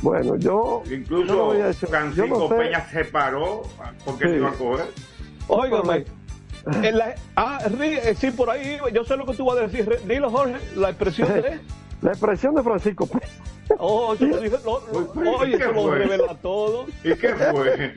Bueno, 0.00 0.36
yo. 0.36 0.82
Incluso 0.90 1.52
Francisco 1.88 2.48
Peña 2.48 2.88
se 2.88 3.04
paró 3.04 3.62
porque 4.04 4.26
sí. 4.26 4.34
iba 4.36 4.50
a 4.50 4.52
coger. 4.52 4.86
Óigame. 5.48 6.04
ah, 7.36 7.58
eh, 7.80 8.14
sí, 8.16 8.30
por 8.30 8.48
ahí, 8.50 8.78
yo 8.92 9.04
sé 9.04 9.16
lo 9.16 9.26
que 9.26 9.34
tú 9.34 9.44
vas 9.44 9.58
a 9.58 9.62
decir. 9.62 9.98
Dilo, 10.06 10.30
Jorge, 10.30 10.56
la 10.76 10.90
expresión 10.90 11.28
de. 11.34 11.60
La 12.00 12.10
expresión 12.10 12.54
de 12.54 12.62
Francisco 12.62 13.06
Peña. 13.06 13.26
Oh, 13.78 14.14
lo 14.18 14.36
oye, 15.38 15.56
eso 15.56 15.72
lo 15.72 15.94
revela 15.94 16.34
todo. 16.36 16.86
¿Y 17.04 17.14
qué 17.14 17.34
fue? 17.34 17.94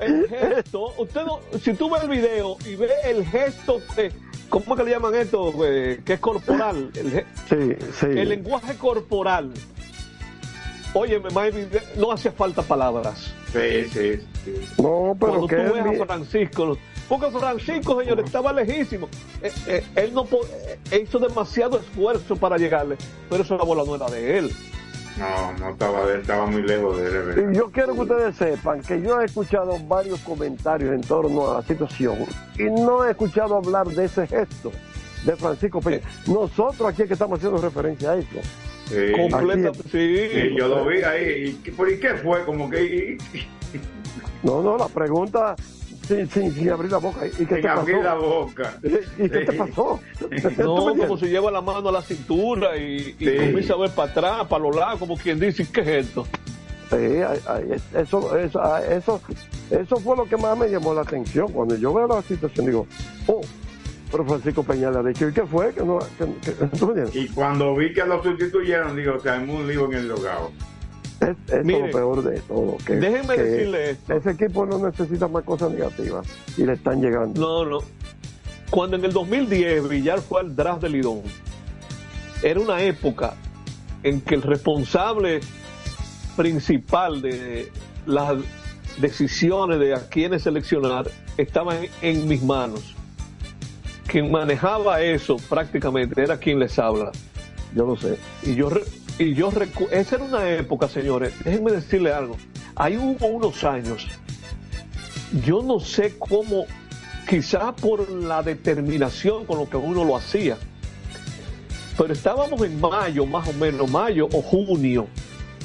El 0.00 0.28
gesto, 0.28 0.94
usted 0.98 1.22
no, 1.22 1.40
si 1.60 1.74
tú 1.74 1.90
ves 1.90 2.02
el 2.02 2.10
video 2.10 2.56
y 2.64 2.76
ves 2.76 2.92
el 3.04 3.24
gesto, 3.26 3.80
de, 3.96 4.12
¿cómo 4.48 4.74
es 4.74 4.80
que 4.80 4.84
le 4.84 4.90
llaman 4.92 5.14
esto? 5.14 5.52
Que 5.58 6.00
es 6.06 6.20
corporal. 6.20 6.90
El, 6.94 7.24
sí, 7.48 7.76
sí. 7.98 8.06
El 8.06 8.28
lenguaje 8.28 8.76
corporal. 8.76 9.52
Oye, 10.94 11.20
no 11.96 12.12
hace 12.12 12.30
falta 12.30 12.62
palabras. 12.62 13.32
Sí, 13.52 13.84
sí, 13.90 14.20
sí. 14.44 14.54
No, 14.78 15.16
pero 15.18 15.32
Cuando 15.32 15.46
tú 15.46 15.56
ves 15.56 16.00
a 16.00 16.06
Francisco, 16.06 16.78
porque 17.08 17.30
Francisco, 17.30 18.00
señor, 18.00 18.20
estaba 18.20 18.52
lejísimo. 18.52 19.08
Eh, 19.42 19.52
eh, 19.66 19.84
él 19.96 20.14
no 20.14 20.26
eh, 20.90 21.02
hizo 21.02 21.18
demasiado 21.18 21.78
esfuerzo 21.78 22.36
para 22.36 22.56
llegarle, 22.56 22.96
pero 23.28 23.42
esa 23.42 23.56
bola 23.56 23.82
no 23.84 23.96
era 23.96 24.06
de 24.10 24.38
él. 24.38 24.50
No, 25.18 25.52
no 25.58 25.70
estaba 25.70 26.06
de 26.06 26.14
él, 26.14 26.20
estaba 26.20 26.46
muy 26.46 26.62
lejos 26.62 26.96
de 26.96 27.06
él. 27.06 27.52
Y 27.52 27.56
yo 27.56 27.70
quiero 27.70 27.94
que 27.94 28.00
ustedes 28.00 28.36
sepan 28.36 28.80
que 28.80 29.00
yo 29.02 29.20
he 29.20 29.26
escuchado 29.26 29.78
varios 29.86 30.20
comentarios 30.20 30.94
en 30.94 31.02
torno 31.02 31.50
a 31.50 31.54
la 31.56 31.62
situación 31.62 32.16
y 32.58 32.64
no 32.64 33.04
he 33.04 33.10
escuchado 33.10 33.56
hablar 33.56 33.86
de 33.88 34.06
ese 34.06 34.26
gesto 34.26 34.72
de 35.24 35.36
Francisco 35.36 35.80
Peña. 35.80 36.00
Nosotros 36.26 36.88
aquí 36.88 37.02
es 37.02 37.08
que 37.08 37.14
estamos 37.14 37.38
haciendo 37.38 37.60
referencia 37.60 38.12
a 38.12 38.16
eso. 38.16 38.28
Sí. 38.86 39.12
Completa, 39.30 39.72
sí. 39.90 40.54
yo 40.56 40.68
lo 40.68 40.86
vi 40.86 41.02
ahí. 41.02 41.60
¿Y, 41.64 41.70
¿Por 41.70 41.98
qué 41.98 42.14
fue? 42.14 42.44
Como 42.44 42.68
que... 42.68 43.18
no, 44.42 44.62
no, 44.62 44.76
la 44.76 44.88
pregunta 44.88 45.54
sin, 46.06 46.28
sin, 46.28 46.52
sin, 46.54 46.70
abrir 46.70 46.90
la 46.90 46.98
boca. 46.98 47.26
¿Y 47.26 47.46
qué 47.46 47.56
te 47.56 47.68
abrir 47.68 47.96
la 47.96 48.14
boca. 48.14 48.78
¿Y 48.82 49.28
qué 49.28 49.44
te 49.44 49.52
pasó? 49.52 50.00
No, 50.58 50.94
como 50.96 51.16
se 51.16 51.28
lleva 51.28 51.50
la 51.50 51.60
mano 51.60 51.88
a 51.88 51.92
la 51.92 52.02
cintura 52.02 52.76
y, 52.76 53.14
y 53.18 53.36
comienza 53.36 53.74
a 53.74 53.76
ver 53.76 53.90
para 53.90 54.10
atrás, 54.10 54.46
para 54.48 54.62
los 54.62 54.76
lados, 54.76 54.98
como 54.98 55.16
quien 55.16 55.38
dice, 55.38 55.66
¿qué 55.72 55.80
es 55.80 56.06
esto? 56.06 56.26
Sí, 56.90 57.20
eso, 57.94 58.36
eso, 58.36 58.76
eso, 58.78 59.20
eso 59.70 59.96
fue 59.96 60.16
lo 60.16 60.26
que 60.26 60.36
más 60.36 60.58
me 60.58 60.68
llamó 60.68 60.92
la 60.92 61.00
atención. 61.02 61.50
Cuando 61.50 61.74
yo 61.76 61.94
veo 61.94 62.06
la 62.06 62.20
situación, 62.22 62.66
digo, 62.66 62.86
oh, 63.26 63.40
pero 64.10 64.26
Francisco 64.26 64.62
Peña 64.62 64.90
le 64.90 64.98
ha 64.98 65.02
dicho, 65.02 65.26
¿y 65.26 65.32
qué 65.32 65.46
fue? 65.46 65.72
Que 65.72 65.82
no, 65.82 65.98
que, 66.18 67.18
y 67.18 67.28
cuando 67.28 67.74
vi 67.74 67.94
que 67.94 68.04
lo 68.04 68.22
sustituyeron, 68.22 68.94
digo, 68.94 69.18
que 69.18 69.30
hay 69.30 69.48
un 69.48 69.66
lío 69.66 69.86
en 69.86 69.94
el 69.94 70.08
logado. 70.08 70.52
Es, 71.22 71.64
lo 71.64 71.90
peor 71.90 72.22
de 72.22 72.40
todo. 72.40 72.76
Que, 72.84 72.96
déjenme 72.96 73.36
decirle 73.36 73.90
esto. 73.90 74.14
Ese 74.14 74.30
equipo 74.30 74.66
no 74.66 74.78
necesita 74.78 75.28
más 75.28 75.44
cosas 75.44 75.70
negativas 75.70 76.26
y 76.56 76.64
le 76.64 76.72
están 76.72 77.00
llegando. 77.00 77.40
No, 77.40 77.64
no. 77.64 77.78
Cuando 78.70 78.96
en 78.96 79.04
el 79.04 79.12
2010 79.12 79.88
Villar 79.88 80.20
fue 80.20 80.40
al 80.40 80.56
draft 80.56 80.82
de 80.82 80.88
Lidón, 80.88 81.22
era 82.42 82.58
una 82.58 82.82
época 82.82 83.34
en 84.02 84.20
que 84.20 84.34
el 84.34 84.42
responsable 84.42 85.40
principal 86.36 87.22
de 87.22 87.70
las 88.06 88.38
decisiones 88.98 89.78
de 89.78 89.94
a 89.94 90.08
quiénes 90.08 90.42
seleccionar 90.42 91.10
estaba 91.36 91.76
en, 92.00 92.28
mis 92.28 92.42
manos. 92.42 92.94
Quien 94.06 94.30
manejaba 94.30 95.00
eso 95.00 95.36
prácticamente 95.48 96.20
era 96.22 96.36
quien 96.36 96.58
les 96.58 96.78
habla. 96.78 97.12
Yo 97.74 97.86
lo 97.86 97.96
sé. 97.96 98.18
Y 98.42 98.54
yo 98.54 98.68
y 99.22 99.34
yo 99.34 99.52
esa 99.90 100.16
era 100.16 100.24
una 100.24 100.50
época, 100.50 100.88
señores, 100.88 101.32
déjenme 101.44 101.70
decirle 101.70 102.12
algo. 102.12 102.36
Ahí 102.74 102.96
hubo 102.96 103.26
unos 103.26 103.62
años, 103.62 104.06
yo 105.44 105.62
no 105.62 105.78
sé 105.78 106.16
cómo, 106.18 106.64
quizá 107.28 107.72
por 107.72 108.10
la 108.10 108.42
determinación 108.42 109.44
con 109.44 109.58
lo 109.58 109.70
que 109.70 109.76
uno 109.76 110.04
lo 110.04 110.16
hacía, 110.16 110.56
pero 111.96 112.12
estábamos 112.12 112.60
en 112.62 112.80
mayo, 112.80 113.24
más 113.26 113.48
o 113.48 113.52
menos, 113.52 113.88
mayo 113.90 114.28
o 114.32 114.42
junio 114.42 115.06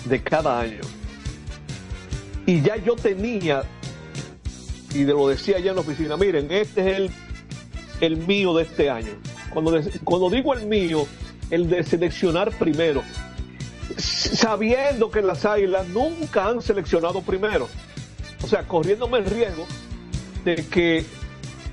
de 0.05 0.21
cada 0.21 0.59
año. 0.59 0.81
Y 2.45 2.61
ya 2.61 2.75
yo 2.77 2.95
tenía, 2.95 3.63
y 4.93 5.03
de 5.03 5.13
lo 5.13 5.27
decía 5.27 5.59
ya 5.59 5.71
en 5.71 5.75
la 5.77 5.81
oficina, 5.81 6.15
miren, 6.15 6.51
este 6.51 6.91
es 6.91 6.97
el, 6.97 7.11
el 8.01 8.17
mío 8.17 8.53
de 8.55 8.63
este 8.63 8.89
año. 8.89 9.13
Cuando, 9.49 9.81
cuando 10.03 10.29
digo 10.29 10.53
el 10.53 10.67
mío, 10.67 11.07
el 11.49 11.69
de 11.69 11.83
seleccionar 11.83 12.51
primero 12.51 13.01
sabiendo 13.97 15.09
que 15.09 15.21
las 15.21 15.45
águilas 15.45 15.87
nunca 15.87 16.47
han 16.47 16.61
seleccionado 16.61 17.21
primero. 17.21 17.67
O 18.43 18.47
sea, 18.47 18.63
corriéndome 18.63 19.19
el 19.19 19.25
riesgo 19.25 19.65
de 20.45 20.55
que 20.67 21.05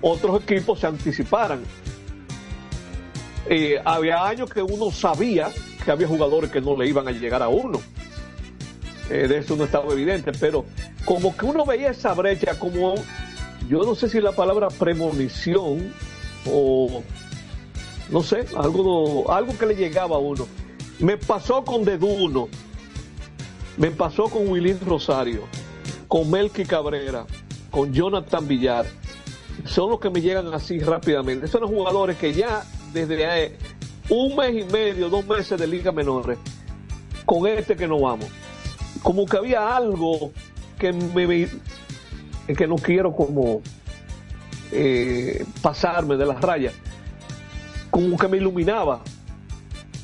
otros 0.00 0.43
equipos 0.43 0.81
se 0.81 0.87
anticiparan. 0.87 1.62
Eh, 3.47 3.81
había 3.85 4.26
años 4.26 4.50
que 4.50 4.62
uno 4.62 4.90
sabía 4.90 5.50
que 5.85 5.90
había 5.90 6.09
jugadores 6.09 6.50
que 6.50 6.61
no 6.61 6.76
le 6.76 6.88
iban 6.88 7.07
a 7.07 7.12
llegar 7.12 7.43
a 7.43 7.49
uno. 7.49 7.81
Eh, 9.11 9.28
de 9.28 9.38
eso 9.38 9.54
no 9.54 9.64
estaba 9.64 9.93
evidente, 9.93 10.33
pero 10.33 10.64
como 11.04 11.37
que 11.37 11.45
uno 11.45 11.66
veía 11.66 11.90
esa 11.90 12.14
brecha 12.14 12.59
como, 12.59 12.95
yo 13.69 13.85
no 13.85 13.95
sé 13.95 14.09
si 14.09 14.19
la 14.21 14.33
palabra 14.33 14.69
premonición 14.69 15.93
o 16.50 17.02
no 18.11 18.23
sé, 18.23 18.47
algo, 18.57 19.31
algo 19.31 19.57
que 19.59 19.66
le 19.66 19.76
llegaba 19.76 20.16
a 20.16 20.19
uno. 20.19 20.47
Me 21.01 21.17
pasó 21.17 21.65
con 21.65 21.85
Deduno, 21.85 22.49
me 23.77 23.91
pasó 23.91 24.25
con 24.25 24.49
Wilín 24.49 24.79
Rosario, 24.81 25.43
con 26.07 26.31
Melky 26.31 26.65
Cabrera, 26.65 27.27
con 27.71 27.93
Jonathan 27.93 28.47
Villar. 28.47 28.87
Son 29.65 29.91
los 29.91 29.99
que 29.99 30.11
me 30.11 30.21
llegan 30.21 30.53
así 30.55 30.79
rápidamente. 30.79 31.49
Son 31.49 31.63
los 31.63 31.71
jugadores 31.71 32.17
que 32.17 32.33
ya 32.33 32.65
desde 32.93 33.57
un 34.09 34.37
mes 34.37 34.65
y 34.65 34.73
medio, 34.73 35.09
dos 35.09 35.27
meses 35.27 35.59
de 35.59 35.67
liga 35.67 35.91
menores, 35.91 36.39
con 37.25 37.47
este 37.49 37.75
que 37.75 37.89
no 37.89 38.01
vamos. 38.01 38.27
Como 39.03 39.27
que 39.27 39.37
había 39.37 39.77
algo 39.77 40.33
que 40.79 40.93
me 40.93 41.49
que 42.47 42.67
no 42.67 42.77
quiero 42.77 43.15
como 43.17 43.63
eh, 44.71 45.45
pasarme 45.63 46.17
de 46.17 46.27
las 46.27 46.41
rayas, 46.41 46.75
como 47.91 48.17
que 48.17 48.29
me 48.29 48.37
iluminaba 48.37 49.03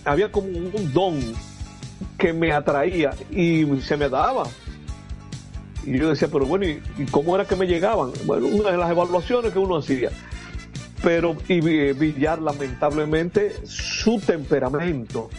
había 0.04 0.30
como 0.30 0.48
un 0.48 0.92
don 0.92 1.20
que 2.18 2.32
me 2.32 2.52
atraía 2.52 3.10
y 3.30 3.64
se 3.80 3.96
me 3.96 4.08
daba. 4.08 4.44
Y 5.84 5.98
yo 5.98 6.10
decía, 6.10 6.28
pero 6.30 6.46
bueno, 6.46 6.66
¿y, 6.66 6.80
cómo 7.10 7.34
era 7.34 7.46
que 7.46 7.56
me 7.56 7.66
llegaban? 7.66 8.12
Bueno, 8.24 8.46
una 8.46 8.70
de 8.70 8.76
las 8.76 8.90
evaluaciones 8.90 9.52
que 9.52 9.58
uno 9.58 9.76
hacía. 9.76 10.10
Pero, 11.02 11.36
y 11.48 11.60
Villar, 11.60 12.42
lamentablemente, 12.42 13.54
su 13.64 14.20
temperamento 14.20 15.30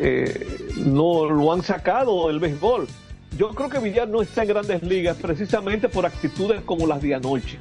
eh, 0.00 0.74
no 0.78 1.26
lo 1.26 1.52
han 1.52 1.62
sacado 1.62 2.26
del 2.26 2.40
béisbol. 2.40 2.88
Yo 3.38 3.50
creo 3.50 3.68
que 3.68 3.78
Villar 3.78 4.08
no 4.08 4.20
está 4.20 4.42
en 4.42 4.48
grandes 4.48 4.82
ligas 4.82 5.16
precisamente 5.16 5.88
por 5.88 6.04
actitudes 6.04 6.60
como 6.62 6.86
las 6.88 7.00
de 7.00 7.14
anoche. 7.14 7.58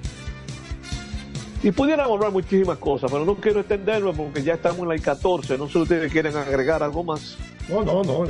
Y 1.63 1.71
pudieran 1.71 2.09
hablar 2.09 2.31
muchísimas 2.31 2.77
cosas, 2.79 3.11
pero 3.11 3.23
no 3.23 3.35
quiero 3.35 3.59
extenderme 3.59 4.13
porque 4.13 4.41
ya 4.41 4.55
estamos 4.55 4.79
en 4.79 4.87
la 4.89 4.95
I-14. 4.95 5.57
No 5.57 5.67
sé 5.67 5.73
si 5.73 5.79
ustedes 5.79 6.11
quieren 6.11 6.35
agregar 6.35 6.81
algo 6.81 7.03
más. 7.03 7.37
No, 7.69 7.83
no, 7.83 8.03
no. 8.03 8.25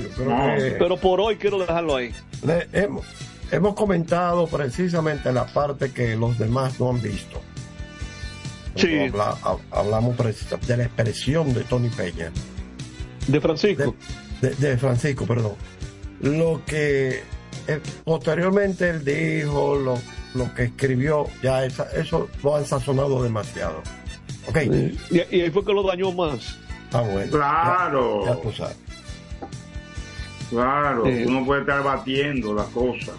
Pero 0.78 0.98
por 0.98 1.22
hoy 1.22 1.38
quiero 1.38 1.58
dejarlo 1.58 1.96
ahí. 1.96 2.12
hemos, 2.74 3.06
hemos, 3.52 3.74
comentado 3.74 4.48
precisamente 4.48 5.32
la 5.32 5.46
parte 5.46 5.92
que 5.92 6.18
los 6.18 6.38
demás 6.38 6.78
no 6.80 6.90
han 6.90 7.02
visto. 7.02 7.40
Sí. 8.76 9.12
hablamos 9.72 10.18
de 10.18 10.78
la 10.78 10.84
expresión 10.84 11.54
de 11.54 11.64
Tony 11.64 11.90
Peña. 11.90 12.32
De 13.28 13.40
Francisco. 13.40 13.96
De, 14.42 14.78
Francisco, 14.78 15.26
perdón. 15.26 15.54
Lo 16.22 16.62
que 16.66 17.22
eh, 17.68 17.80
posteriormente 18.04 18.90
él 18.90 19.06
dijo, 19.06 19.76
lo 19.76 19.98
lo 20.34 20.54
que 20.54 20.64
escribió, 20.64 21.28
ya 21.42 21.66
eso 21.66 22.30
lo 22.44 22.56
han 22.56 22.66
sazonado 22.66 23.22
demasiado. 23.24 23.82
Okay. 24.48 24.98
Y, 25.10 25.20
ahí 25.20 25.50
fue 25.52 25.64
que 25.64 25.74
lo 25.74 25.84
dañó 25.84 26.12
más. 26.12 26.58
Ah, 26.94 27.02
bueno. 27.02 27.32
Claro. 27.32 28.26
Ya, 28.26 28.36
tú 28.42 28.52
sabes. 28.52 28.78
Claro, 30.50 31.04
uno 31.04 31.46
puede 31.46 31.62
estar 31.62 31.82
batiendo 31.84 32.54
las 32.54 32.68
cosas. 32.68 33.16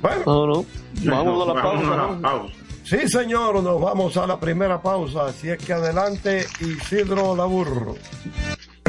Bueno, 0.00 0.22
no, 0.26 0.46
no. 0.46 0.66
Vamos, 1.04 1.48
a, 1.48 1.54
la 1.54 1.62
pausa, 1.62 1.92
a 1.92 1.96
la 1.96 2.20
pausa. 2.20 2.54
Sí, 2.84 3.08
señor, 3.08 3.62
nos 3.62 3.80
vamos 3.80 4.16
a 4.16 4.26
la 4.26 4.38
primera 4.38 4.80
pausa. 4.80 5.26
Así 5.26 5.48
es 5.48 5.58
que 5.58 5.72
adelante, 5.72 6.46
Isidro 6.60 7.34
Laburro 7.34 7.96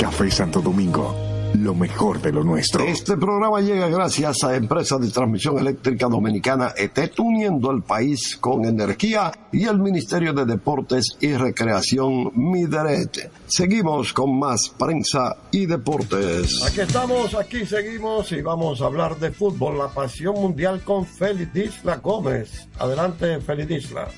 Café 0.00 0.30
Santo 0.30 0.62
Domingo, 0.62 1.14
lo 1.58 1.74
mejor 1.74 2.22
de 2.22 2.32
lo 2.32 2.42
nuestro. 2.42 2.86
Este 2.86 3.18
programa 3.18 3.60
llega 3.60 3.86
gracias 3.88 4.42
a 4.44 4.56
Empresa 4.56 4.96
de 4.96 5.10
Transmisión 5.10 5.58
Eléctrica 5.58 6.06
Dominicana 6.08 6.72
ETET, 6.74 7.20
uniendo 7.20 7.70
el 7.70 7.82
país 7.82 8.38
con 8.40 8.64
energía 8.64 9.30
y 9.52 9.66
el 9.66 9.78
Ministerio 9.78 10.32
de 10.32 10.46
Deportes 10.46 11.18
y 11.20 11.34
Recreación 11.34 12.32
Mideret. 12.34 13.30
Seguimos 13.46 14.14
con 14.14 14.38
más 14.38 14.70
prensa 14.70 15.36
y 15.50 15.66
deportes. 15.66 16.62
Aquí 16.66 16.80
estamos, 16.80 17.34
aquí 17.34 17.66
seguimos 17.66 18.32
y 18.32 18.40
vamos 18.40 18.80
a 18.80 18.86
hablar 18.86 19.18
de 19.18 19.30
fútbol, 19.32 19.76
la 19.76 19.88
pasión 19.88 20.34
mundial 20.36 20.80
con 20.82 21.04
Félix 21.04 21.54
Isla 21.54 21.96
Gómez. 21.96 22.68
Adelante, 22.78 23.38
Félix 23.42 23.84
Isla. 23.84 24.08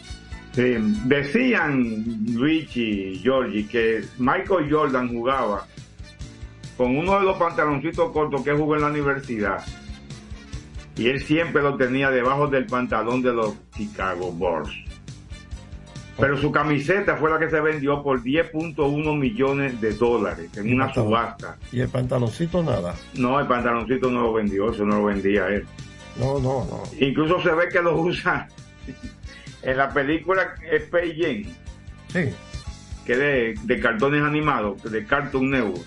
Sí, 0.52 0.74
decían 1.06 2.04
Luigi 2.30 3.12
y 3.12 3.18
Giorgi 3.20 3.64
que 3.64 4.04
Michael 4.18 4.70
Jordan 4.70 5.08
jugaba 5.08 5.66
con 6.76 6.96
uno 6.96 7.18
de 7.18 7.24
los 7.24 7.38
pantaloncitos 7.38 8.12
cortos 8.12 8.42
que 8.42 8.52
jugó 8.52 8.76
en 8.76 8.82
la 8.82 8.88
universidad. 8.88 9.64
Y 10.96 11.08
él 11.08 11.22
siempre 11.22 11.62
lo 11.62 11.76
tenía 11.76 12.10
debajo 12.10 12.48
del 12.48 12.66
pantalón 12.66 13.22
de 13.22 13.32
los 13.32 13.54
Chicago 13.74 14.30
Bulls. 14.30 14.70
Pero 16.18 16.36
su 16.36 16.52
camiseta 16.52 17.16
fue 17.16 17.30
la 17.30 17.38
que 17.38 17.48
se 17.48 17.58
vendió 17.60 18.02
por 18.02 18.22
10.1 18.22 19.18
millones 19.18 19.80
de 19.80 19.94
dólares 19.94 20.50
en 20.58 20.74
una 20.74 20.92
subasta. 20.92 21.56
Y 21.72 21.80
el 21.80 21.88
pantaloncito 21.88 22.62
nada. 22.62 22.94
No, 23.14 23.40
el 23.40 23.46
pantaloncito 23.46 24.10
no 24.10 24.20
lo 24.20 24.32
vendió, 24.34 24.70
eso 24.70 24.84
no 24.84 24.98
lo 24.98 25.04
vendía 25.04 25.48
él. 25.48 25.66
No, 26.18 26.38
no, 26.38 26.66
no. 26.66 26.82
Incluso 27.00 27.40
se 27.40 27.52
ve 27.52 27.68
que 27.72 27.80
lo 27.80 27.98
usa 27.98 28.46
en 29.62 29.77
la 29.77 29.88
película 29.90 30.55
Space 30.70 31.14
Jam. 31.16 31.53
Sí. 32.09 32.35
Que 33.07 33.16
de, 33.16 33.55
de 33.64 33.81
cartones 33.81 34.22
animados, 34.22 34.83
de 34.85 35.05
Cartoon 35.05 35.51
Network, 35.51 35.85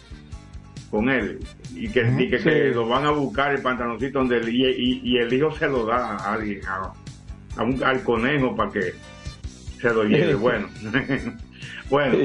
con 0.92 1.10
él. 1.10 1.40
Y 1.74 1.88
que, 1.90 2.02
y 2.20 2.30
que, 2.30 2.38
Sí. 2.40 2.44
que 2.46 2.64
lo 2.72 2.88
van 2.88 3.06
a 3.06 3.12
buscar 3.12 3.54
el 3.54 3.62
pantaloncito 3.62 4.20
donde 4.20 4.40
y, 4.52 4.66
y- 4.66 5.02
y 5.04 5.18
el 5.18 5.32
hijo 5.34 5.56
se 5.58 5.68
lo 5.68 5.86
da 5.86 6.16
a 6.18 6.34
alguien, 6.34 6.62
a- 6.68 6.94
a 7.58 7.64
un- 7.64 7.84
al 7.84 8.04
conejo 8.04 8.56
para 8.56 8.72
que 8.72 8.94
se 9.82 9.90
lo 9.94 10.04
lleve. 10.04 10.36
Bueno, 10.36 10.68
bueno, 11.90 12.18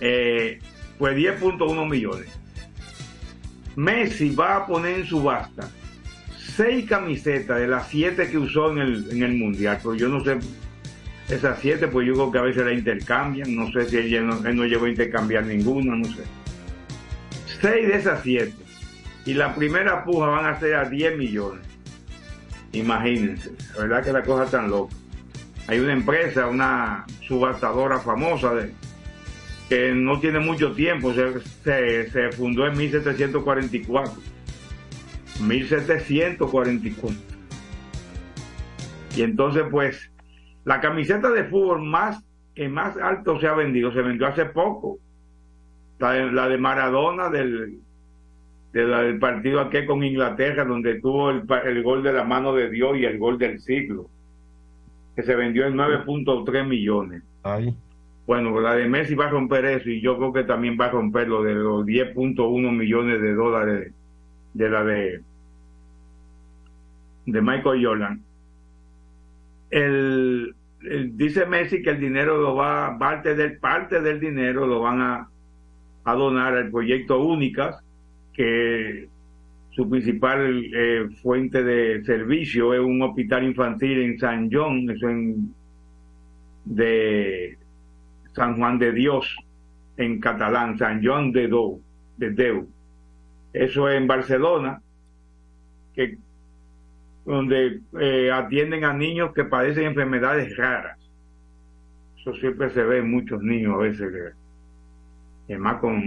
eh, 0.00 0.58
pues 0.98 1.16
10.1 1.16 1.88
millones. 1.88 2.28
Messi 3.76 4.34
va 4.34 4.56
a 4.56 4.66
poner 4.66 4.98
en 5.00 5.06
subasta 5.06 5.68
seis 6.56 6.88
camisetas 6.88 7.60
de 7.60 7.68
las 7.68 7.86
siete 7.88 8.28
que 8.28 8.38
usó 8.38 8.72
en 8.72 8.78
el, 8.78 9.06
en 9.12 9.22
el 9.22 9.34
mundial, 9.34 9.78
pero 9.80 9.94
yo 9.94 10.08
no 10.08 10.24
sé 10.24 10.38
esas 11.28 11.58
siete, 11.60 11.88
pues 11.88 12.06
yo 12.06 12.14
creo 12.14 12.32
que 12.32 12.38
a 12.38 12.42
veces 12.42 12.64
la 12.64 12.72
intercambian, 12.72 13.54
no 13.54 13.70
sé 13.70 13.88
si 13.88 13.96
él, 13.96 14.26
no, 14.26 14.40
no 14.40 14.64
llegó 14.64 14.86
a 14.86 14.88
intercambiar 14.88 15.44
ninguna, 15.44 15.96
no 15.96 16.04
sé. 16.04 16.22
Seis 17.60 17.88
de 17.88 17.96
esas 17.96 18.22
siete. 18.22 18.54
Y 19.26 19.34
la 19.34 19.54
primera 19.54 20.04
puja 20.04 20.26
van 20.28 20.46
a 20.46 20.58
ser 20.58 20.76
a 20.76 20.88
10 20.88 21.18
millones. 21.18 21.66
Imagínense, 22.72 23.50
la 23.74 23.82
verdad 23.82 24.04
que 24.04 24.12
la 24.12 24.22
cosa 24.22 24.44
es 24.44 24.50
tan 24.50 24.70
loca. 24.70 24.94
Hay 25.66 25.80
una 25.80 25.92
empresa, 25.92 26.46
una 26.46 27.04
subastadora 27.26 27.98
famosa 27.98 28.54
de, 28.54 28.72
que 29.68 29.92
no 29.92 30.18
tiene 30.18 30.38
mucho 30.38 30.72
tiempo, 30.72 31.12
se, 31.12 32.10
se 32.10 32.32
fundó 32.32 32.66
en 32.66 32.76
1744. 32.78 34.14
1744. 35.40 37.20
Y 39.14 39.22
entonces, 39.22 39.64
pues, 39.70 40.10
la 40.68 40.80
camiseta 40.82 41.30
de 41.30 41.44
fútbol 41.44 41.82
más 41.82 42.22
que 42.54 42.68
más 42.68 42.96
alto 42.98 43.40
se 43.40 43.46
ha 43.48 43.54
vendido, 43.54 43.90
se 43.92 44.02
vendió 44.02 44.26
hace 44.26 44.44
poco. 44.44 44.98
La 45.98 46.12
de, 46.12 46.30
la 46.30 46.46
de 46.48 46.58
Maradona 46.58 47.30
del, 47.30 47.78
de 48.74 48.84
la- 48.84 49.02
del 49.02 49.18
partido 49.18 49.60
aquel 49.60 49.86
con 49.86 50.04
Inglaterra, 50.04 50.64
donde 50.66 51.00
tuvo 51.00 51.30
el, 51.30 51.42
el 51.64 51.82
gol 51.82 52.02
de 52.02 52.12
la 52.12 52.24
mano 52.24 52.52
de 52.54 52.68
Dios 52.68 52.98
y 52.98 53.04
el 53.06 53.18
gol 53.18 53.38
del 53.38 53.60
siglo, 53.60 54.10
que 55.16 55.22
se 55.22 55.34
vendió 55.34 55.66
en 55.66 55.74
9.3 55.74 56.66
millones. 56.66 57.22
Bueno, 58.26 58.60
la 58.60 58.74
de 58.74 58.86
Messi 58.88 59.14
va 59.14 59.26
a 59.26 59.30
romper 59.30 59.64
eso 59.64 59.88
y 59.88 60.02
yo 60.02 60.18
creo 60.18 60.34
que 60.34 60.44
también 60.44 60.76
va 60.78 60.86
a 60.86 60.90
romper 60.90 61.28
lo 61.28 61.42
de 61.42 61.54
los 61.54 61.86
10.1 61.86 62.70
millones 62.76 63.22
de 63.22 63.32
dólares 63.34 63.92
de 64.52 64.68
la 64.68 64.84
de, 64.84 65.22
de 67.24 67.40
Michael 67.40 67.84
Jordan. 67.86 68.22
El- 69.70 70.54
dice 70.80 71.46
Messi 71.46 71.82
que 71.82 71.90
el 71.90 72.00
dinero 72.00 72.38
lo 72.38 72.54
va, 72.54 72.96
parte 72.98 73.34
del, 73.34 73.58
parte 73.58 74.00
del 74.00 74.20
dinero 74.20 74.66
lo 74.66 74.80
van 74.80 75.00
a, 75.00 75.28
a 76.04 76.14
donar 76.14 76.54
al 76.54 76.70
proyecto 76.70 77.22
Únicas, 77.22 77.82
que 78.32 79.08
su 79.70 79.88
principal 79.88 80.64
eh, 80.74 81.08
fuente 81.22 81.62
de 81.62 82.04
servicio 82.04 82.74
es 82.74 82.80
un 82.80 83.02
hospital 83.02 83.44
infantil 83.44 84.00
en 84.00 84.18
San 84.18 84.48
John, 84.50 84.90
eso 84.90 85.08
en 85.08 85.54
de 86.64 87.56
San 88.32 88.56
Juan 88.56 88.78
de 88.78 88.92
Dios 88.92 89.36
en 89.96 90.20
catalán, 90.20 90.78
San 90.78 91.02
Juan 91.02 91.32
de 91.32 91.48
de 92.16 92.30
Deu. 92.30 92.68
Eso 93.52 93.88
es 93.88 93.96
en 93.96 94.06
Barcelona, 94.06 94.80
que 95.94 96.18
donde 97.28 97.80
eh, 98.00 98.30
atienden 98.32 98.84
a 98.84 98.94
niños 98.94 99.34
que 99.34 99.44
padecen 99.44 99.84
enfermedades 99.84 100.56
raras. 100.56 100.98
Eso 102.18 102.32
siempre 102.34 102.70
se 102.70 102.82
ve 102.82 102.98
en 102.98 103.10
muchos 103.10 103.42
niños 103.42 103.74
a 103.74 103.78
veces, 103.78 104.10
que, 104.10 105.52
que 105.52 105.58
más 105.58 105.76
con, 105.76 106.02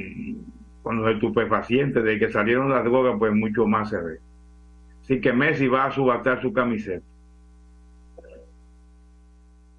con 0.82 1.00
los 1.00 1.14
estupefacientes, 1.14 2.04
de 2.04 2.18
que 2.18 2.32
salieron 2.32 2.72
las 2.72 2.84
drogas, 2.84 3.18
pues 3.20 3.34
mucho 3.34 3.68
más 3.68 3.92
se 3.92 4.02
ve. 4.02 4.18
Así 5.04 5.22
que 5.22 5.32
Messi 5.32 5.68
va 5.68 5.86
a 5.86 5.92
subastar 5.92 6.42
su 6.42 6.52
camiseta. 6.54 7.06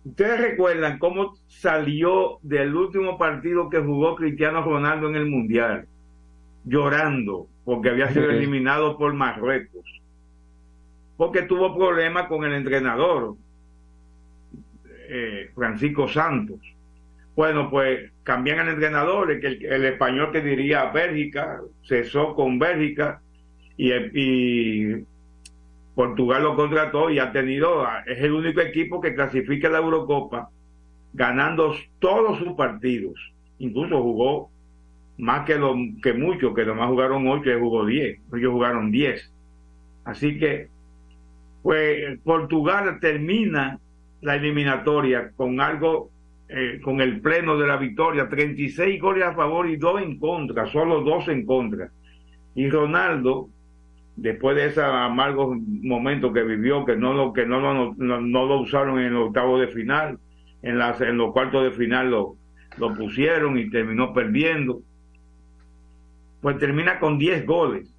Ustedes 0.04 0.40
recuerdan 0.40 1.00
cómo 1.00 1.34
salió 1.48 2.38
del 2.42 2.74
último 2.74 3.18
partido 3.18 3.68
que 3.68 3.80
jugó 3.80 4.14
Cristiano 4.14 4.62
Ronaldo 4.62 5.08
en 5.08 5.16
el 5.16 5.26
Mundial, 5.26 5.86
llorando 6.64 7.48
porque 7.64 7.90
había 7.90 8.12
sido 8.12 8.30
eliminado 8.30 8.96
por 8.96 9.12
Marruecos, 9.14 10.01
porque 11.16 11.42
tuvo 11.42 11.76
problemas 11.76 12.26
con 12.26 12.44
el 12.44 12.52
entrenador, 12.54 13.36
eh, 15.08 15.50
Francisco 15.54 16.08
Santos. 16.08 16.60
Bueno, 17.34 17.70
pues 17.70 18.12
cambian 18.22 18.60
al 18.60 18.68
entrenador, 18.68 19.30
el, 19.30 19.64
el, 19.64 19.84
español 19.84 20.32
que 20.32 20.40
diría 20.42 20.90
Bélgica, 20.90 21.60
cesó 21.86 22.34
con 22.34 22.58
Bélgica 22.58 23.20
y, 23.76 25.04
Portugal 25.94 26.42
lo 26.42 26.56
contrató 26.56 27.10
y 27.10 27.18
ha 27.18 27.32
tenido, 27.32 27.86
es 28.06 28.18
el 28.20 28.32
único 28.32 28.62
equipo 28.62 29.00
que 29.00 29.14
clasifica 29.14 29.68
la 29.68 29.78
Eurocopa 29.78 30.48
ganando 31.12 31.74
todos 31.98 32.38
sus 32.38 32.54
partidos. 32.54 33.14
Incluso 33.58 34.02
jugó 34.02 34.50
más 35.18 35.44
que, 35.44 35.56
lo, 35.56 35.74
que 36.02 36.14
muchos, 36.14 36.54
que 36.54 36.64
nomás 36.64 36.88
jugaron 36.88 37.28
8 37.28 37.50
y 37.50 37.60
jugó 37.60 37.84
10. 37.84 38.20
Ellos 38.34 38.52
jugaron 38.52 38.90
10. 38.90 39.32
Así 40.04 40.38
que, 40.38 40.68
pues 41.62 42.18
Portugal 42.24 42.98
termina 43.00 43.78
la 44.20 44.36
eliminatoria 44.36 45.32
con 45.36 45.60
algo, 45.60 46.10
eh, 46.48 46.80
con 46.82 47.00
el 47.00 47.20
pleno 47.20 47.56
de 47.56 47.66
la 47.66 47.76
victoria, 47.76 48.28
36 48.28 49.00
goles 49.00 49.24
a 49.24 49.34
favor 49.34 49.68
y 49.68 49.76
2 49.76 50.02
en 50.02 50.18
contra, 50.18 50.66
solo 50.66 51.02
2 51.02 51.28
en 51.28 51.46
contra. 51.46 51.90
Y 52.54 52.68
Ronaldo, 52.68 53.48
después 54.16 54.56
de 54.56 54.66
esos 54.66 54.84
amargos 54.84 55.56
momentos 55.66 56.32
que 56.32 56.42
vivió, 56.42 56.84
que 56.84 56.96
no 56.96 57.14
lo, 57.14 57.32
que 57.32 57.46
no 57.46 57.60
lo, 57.60 57.94
no, 57.94 58.20
no 58.20 58.46
lo 58.46 58.60
usaron 58.60 58.98
en 58.98 59.06
el 59.06 59.16
octavo 59.16 59.58
de 59.58 59.68
final, 59.68 60.18
en, 60.62 60.78
las, 60.78 61.00
en 61.00 61.16
los 61.16 61.32
cuartos 61.32 61.64
de 61.64 61.70
final 61.72 62.10
lo, 62.10 62.36
lo 62.78 62.94
pusieron 62.94 63.58
y 63.58 63.70
terminó 63.70 64.12
perdiendo. 64.12 64.80
Pues 66.40 66.58
termina 66.58 66.98
con 66.98 67.18
10 67.18 67.46
goles, 67.46 67.91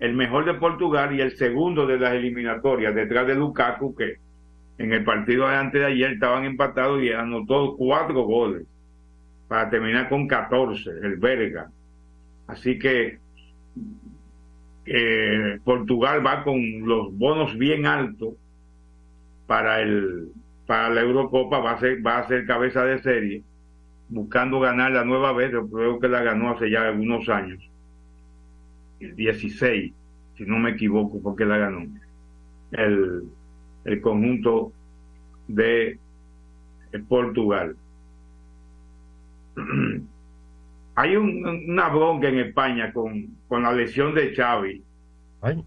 el 0.00 0.14
mejor 0.14 0.46
de 0.46 0.54
Portugal 0.54 1.14
y 1.14 1.20
el 1.20 1.36
segundo 1.36 1.86
de 1.86 1.98
las 1.98 2.14
eliminatorias, 2.14 2.94
detrás 2.94 3.26
de 3.26 3.34
Lukaku, 3.34 3.94
que 3.94 4.16
en 4.78 4.92
el 4.94 5.04
partido 5.04 5.46
de 5.46 5.56
antes 5.56 5.80
de 5.80 5.86
ayer 5.86 6.12
estaban 6.12 6.44
empatados 6.44 7.02
y 7.02 7.12
anotó 7.12 7.76
cuatro 7.76 8.22
goles 8.22 8.66
para 9.46 9.68
terminar 9.68 10.08
con 10.08 10.26
14, 10.26 10.90
el 11.02 11.16
belga. 11.16 11.70
Así 12.46 12.78
que 12.78 13.18
eh, 14.86 15.58
Portugal 15.62 16.24
va 16.26 16.42
con 16.44 16.58
los 16.86 17.16
bonos 17.16 17.56
bien 17.58 17.84
altos 17.84 18.34
para 19.46 19.82
el 19.82 20.28
para 20.66 20.88
la 20.90 21.02
Eurocopa 21.02 21.58
va 21.58 21.72
a 21.72 21.80
ser 21.80 22.04
va 22.04 22.18
a 22.18 22.28
ser 22.28 22.46
cabeza 22.46 22.84
de 22.84 23.02
serie 23.02 23.42
buscando 24.08 24.60
ganar 24.60 24.92
la 24.92 25.04
nueva 25.04 25.32
vez 25.32 25.50
creo 25.50 26.00
que 26.00 26.08
la 26.08 26.22
ganó 26.22 26.50
hace 26.50 26.70
ya 26.70 26.88
algunos 26.88 27.28
años 27.28 27.69
el 29.00 29.16
16 29.16 29.92
si 30.36 30.44
no 30.44 30.58
me 30.58 30.70
equivoco 30.70 31.20
porque 31.22 31.44
la 31.44 31.58
ganó 31.58 31.86
el, 32.72 33.24
el 33.84 34.00
conjunto 34.00 34.72
de 35.48 35.98
Portugal 37.08 37.76
hay 41.00 41.16
un, 41.16 41.46
una 41.68 41.88
bronca 41.88 42.28
en 42.28 42.40
España 42.40 42.92
con, 42.92 43.26
con 43.48 43.62
la 43.62 43.72
lesión 43.72 44.14
de 44.14 44.34
Xavi, 44.34 44.82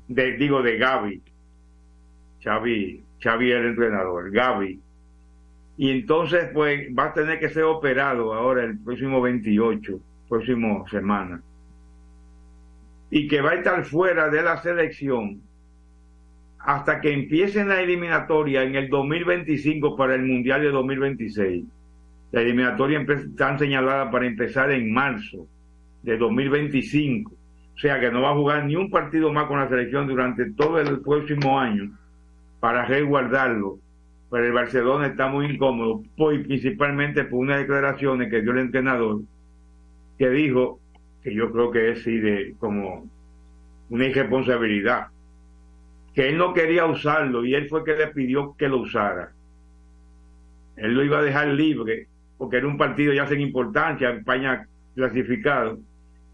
de, 0.07 0.37
digo 0.37 0.61
de 0.61 0.77
Gaby. 0.77 1.21
Xavi, 2.43 3.03
Xavi 3.19 3.51
el 3.51 3.65
entrenador, 3.67 4.31
Gaby. 4.31 4.79
Y 5.77 5.89
entonces 5.89 6.49
pues 6.53 6.87
va 6.97 7.05
a 7.05 7.13
tener 7.13 7.39
que 7.39 7.49
ser 7.49 7.63
operado 7.63 8.33
ahora 8.33 8.63
el 8.63 8.77
próximo 8.77 9.21
28, 9.21 9.99
próximo 10.29 10.87
semana. 10.89 11.41
Y 13.15 13.27
que 13.27 13.41
va 13.41 13.51
a 13.51 13.55
estar 13.55 13.85
fuera 13.85 14.27
de 14.29 14.41
la 14.41 14.57
selección 14.57 15.39
hasta 16.57 16.99
que 16.99 17.13
empiecen 17.13 17.69
la 17.69 17.79
eliminatoria 17.79 18.63
en 18.63 18.73
el 18.73 18.89
2025 18.89 19.95
para 19.95 20.15
el 20.15 20.23
Mundial 20.23 20.61
de 20.61 20.71
2026. 20.71 21.63
La 22.31 22.41
eliminatoria 22.41 23.01
están 23.01 23.59
señalada 23.59 24.09
para 24.09 24.25
empezar 24.25 24.71
en 24.71 24.91
marzo 24.91 25.45
de 26.01 26.17
2025. 26.17 27.31
O 27.31 27.77
sea 27.77 27.99
que 27.99 28.09
no 28.09 28.23
va 28.23 28.31
a 28.31 28.35
jugar 28.35 28.65
ni 28.65 28.75
un 28.75 28.89
partido 28.89 29.31
más 29.31 29.45
con 29.45 29.59
la 29.59 29.69
selección 29.69 30.07
durante 30.07 30.51
todo 30.53 30.79
el 30.79 30.99
próximo 31.01 31.59
año 31.59 31.91
para 32.59 32.83
resguardarlo. 32.85 33.77
Pero 34.31 34.47
el 34.47 34.53
Barcelona 34.53 35.05
está 35.05 35.27
muy 35.27 35.45
incómodo, 35.45 36.01
principalmente 36.17 37.25
por 37.25 37.41
unas 37.41 37.59
declaraciones 37.59 38.31
que 38.31 38.41
dio 38.41 38.53
el 38.53 38.57
entrenador, 38.57 39.21
que 40.17 40.29
dijo, 40.31 40.79
que 41.23 41.33
yo 41.33 41.51
creo 41.51 41.71
que 41.71 41.91
es 41.91 42.03
sí 42.03 42.17
de 42.17 42.55
como 42.59 43.07
una 43.89 44.05
irresponsabilidad, 44.05 45.07
que 46.13 46.29
él 46.29 46.37
no 46.37 46.53
quería 46.53 46.85
usarlo 46.85 47.45
y 47.45 47.55
él 47.55 47.67
fue 47.69 47.83
que 47.83 47.95
le 47.95 48.07
pidió 48.07 48.55
que 48.57 48.67
lo 48.67 48.79
usara. 48.79 49.31
Él 50.75 50.93
lo 50.93 51.03
iba 51.03 51.19
a 51.19 51.23
dejar 51.23 51.47
libre 51.47 52.07
porque 52.37 52.57
era 52.57 52.67
un 52.67 52.77
partido 52.77 53.13
ya 53.13 53.27
sin 53.27 53.39
importancia, 53.39 54.09
España 54.09 54.67
clasificado, 54.95 55.79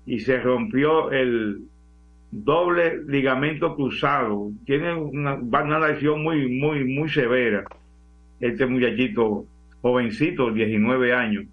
y 0.05 0.19
se 0.19 0.39
rompió 0.39 1.11
el 1.11 1.61
doble 2.31 3.03
ligamento 3.07 3.75
cruzado. 3.75 4.51
Tiene 4.65 4.93
una, 4.95 5.35
una 5.35 5.87
lesión 5.87 6.23
muy, 6.23 6.49
muy, 6.49 6.83
muy 6.83 7.09
severa. 7.09 7.63
Este 8.39 8.65
muchachito 8.65 9.45
jovencito, 9.81 10.51
19 10.51 11.13
años. 11.13 11.45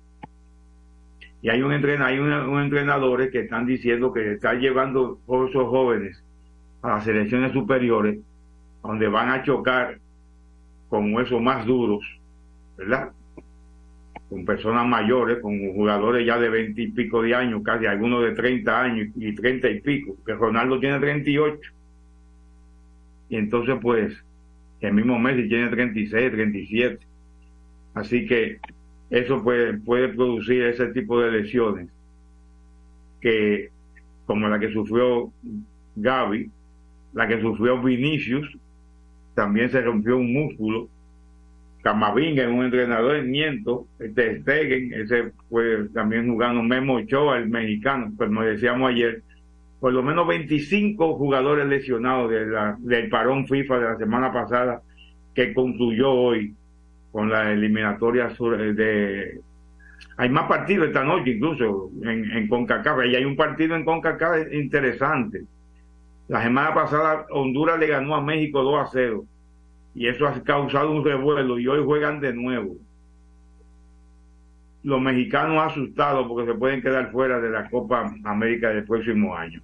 Y 1.46 1.48
hay 1.48 1.62
un 1.62 1.72
entrenador, 1.72 2.12
hay 2.12 2.18
un 2.18 2.60
entrenadores 2.60 3.30
que 3.30 3.42
están 3.42 3.66
diciendo 3.66 4.12
que 4.12 4.32
están 4.32 4.58
llevando 4.58 5.20
esos 5.28 5.68
jóvenes 5.68 6.20
a 6.82 6.96
las 6.96 7.04
selecciones 7.04 7.52
superiores, 7.52 8.18
donde 8.82 9.06
van 9.06 9.28
a 9.30 9.44
chocar 9.44 10.00
con 10.88 11.14
huesos 11.14 11.40
más 11.40 11.64
duros, 11.64 12.04
¿verdad? 12.76 13.12
Con 14.28 14.44
personas 14.44 14.88
mayores, 14.88 15.38
con 15.38 15.56
jugadores 15.72 16.26
ya 16.26 16.36
de 16.36 16.48
20 16.48 16.82
y 16.82 16.90
pico 16.90 17.22
de 17.22 17.36
años, 17.36 17.62
casi 17.62 17.86
algunos 17.86 18.24
de 18.24 18.32
30 18.32 18.82
años 18.82 19.08
y 19.14 19.32
30 19.32 19.70
y 19.70 19.80
pico, 19.82 20.16
que 20.26 20.34
Ronaldo 20.34 20.80
tiene 20.80 20.98
38. 20.98 21.60
Y 23.28 23.36
entonces, 23.36 23.76
pues, 23.80 24.12
el 24.80 24.94
mismo 24.94 25.16
Messi 25.20 25.48
tiene 25.48 25.68
36, 25.68 26.32
37. 26.32 27.06
Así 27.94 28.26
que 28.26 28.58
eso 29.10 29.42
puede, 29.42 29.74
puede 29.78 30.08
producir 30.08 30.62
ese 30.64 30.88
tipo 30.88 31.20
de 31.20 31.30
lesiones 31.30 31.88
que, 33.20 33.70
como 34.26 34.48
la 34.48 34.58
que 34.58 34.72
sufrió 34.72 35.30
Gaby, 35.96 36.50
la 37.14 37.28
que 37.28 37.40
sufrió 37.40 37.80
Vinicius, 37.80 38.56
también 39.34 39.70
se 39.70 39.80
rompió 39.80 40.16
un 40.16 40.32
músculo. 40.32 40.88
Camavinga 41.82 42.42
es 42.42 42.48
un 42.48 42.64
entrenador 42.64 43.16
en 43.16 43.30
Miento, 43.30 43.86
este 44.00 44.40
Stegen, 44.40 44.92
ese 44.92 45.30
fue 45.48 45.88
también 45.94 46.28
jugando 46.28 46.62
Memo 46.62 46.94
Ochoa, 46.94 47.38
el 47.38 47.48
mexicano, 47.48 48.12
como 48.18 48.42
decíamos 48.42 48.90
ayer, 48.90 49.22
por 49.78 49.92
lo 49.92 50.02
menos 50.02 50.26
25 50.26 51.14
jugadores 51.16 51.66
lesionados 51.66 52.30
de 52.30 52.46
del 52.80 53.08
parón 53.08 53.46
FIFA 53.46 53.78
de 53.78 53.84
la 53.84 53.96
semana 53.98 54.32
pasada 54.32 54.82
que 55.32 55.54
concluyó 55.54 56.10
hoy 56.10 56.54
con 57.16 57.30
la 57.30 57.50
eliminatoria 57.50 58.28
sur- 58.34 58.58
de 58.74 59.40
hay 60.18 60.28
más 60.28 60.46
partidos 60.48 60.88
esta 60.88 61.02
noche 61.02 61.30
incluso 61.30 61.88
en, 62.02 62.30
en 62.30 62.46
CONCACAF 62.46 63.06
y 63.06 63.16
hay 63.16 63.24
un 63.24 63.36
partido 63.36 63.74
en 63.74 63.86
CONCACAF 63.86 64.52
interesante. 64.52 65.44
La 66.28 66.42
semana 66.42 66.74
pasada 66.74 67.24
Honduras 67.30 67.78
le 67.78 67.86
ganó 67.86 68.16
a 68.16 68.20
México 68.20 68.62
2 68.62 68.80
a 68.82 68.90
0 68.92 69.24
y 69.94 70.08
eso 70.08 70.26
ha 70.28 70.42
causado 70.42 70.90
un 70.90 71.02
revuelo 71.02 71.58
y 71.58 71.66
hoy 71.66 71.82
juegan 71.82 72.20
de 72.20 72.34
nuevo. 72.34 72.76
Los 74.82 75.00
mexicanos 75.00 75.72
asustados 75.72 76.28
porque 76.28 76.52
se 76.52 76.58
pueden 76.58 76.82
quedar 76.82 77.10
fuera 77.12 77.40
de 77.40 77.48
la 77.48 77.70
Copa 77.70 78.12
América 78.24 78.68
del 78.68 78.84
próximo 78.84 79.34
año. 79.34 79.62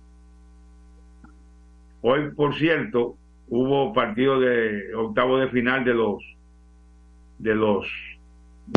Hoy 2.01 2.31
por 2.35 2.55
cierto 2.55 3.17
hubo 3.49 3.93
partido 3.93 4.41
de 4.41 4.95
octavo 4.95 5.37
de 5.37 5.49
final 5.49 5.85
de 5.85 5.93
los 5.93 6.17
de 7.43 7.55
los 7.55 7.87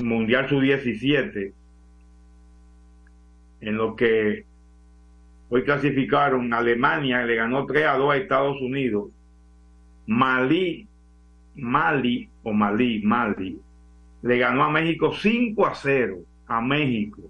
Mundial 0.04 0.50
Sub-17 0.50 1.54
en 3.62 3.78
lo 3.78 3.96
que 3.96 4.46
Hoy 5.50 5.64
clasificaron 5.64 6.54
Alemania, 6.54 7.24
le 7.24 7.36
ganó 7.36 7.66
3 7.66 7.86
a 7.86 7.98
2 7.98 8.14
a 8.14 8.18
Estados 8.18 8.60
Unidos. 8.62 9.10
Malí, 10.08 10.88
Mali 11.56 12.30
o 12.44 12.52
Malí, 12.52 13.02
Mali, 13.04 13.60
le 14.24 14.38
ganó 14.38 14.64
a 14.64 14.70
México 14.70 15.14
5 15.14 15.66
a 15.66 15.76
0 15.76 16.18
a 16.48 16.62
México. 16.62 17.22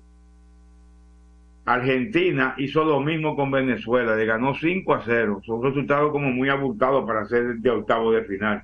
Argentina 1.65 2.53
hizo 2.57 2.85
lo 2.85 2.99
mismo 2.99 3.35
con 3.35 3.51
Venezuela, 3.51 4.15
le 4.15 4.25
ganó 4.25 4.53
5 4.53 4.93
a 4.93 5.01
0. 5.03 5.41
Son 5.45 5.61
resultados 5.61 6.11
como 6.11 6.29
muy 6.29 6.47
abultados 6.49 7.05
para 7.05 7.25
ser 7.25 7.55
de 7.57 7.69
octavo 7.69 8.11
de 8.11 8.23
final. 8.23 8.63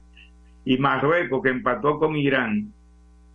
Y 0.65 0.77
Marruecos, 0.77 1.41
que 1.41 1.49
empató 1.49 1.99
con 1.99 2.15
Irán 2.15 2.71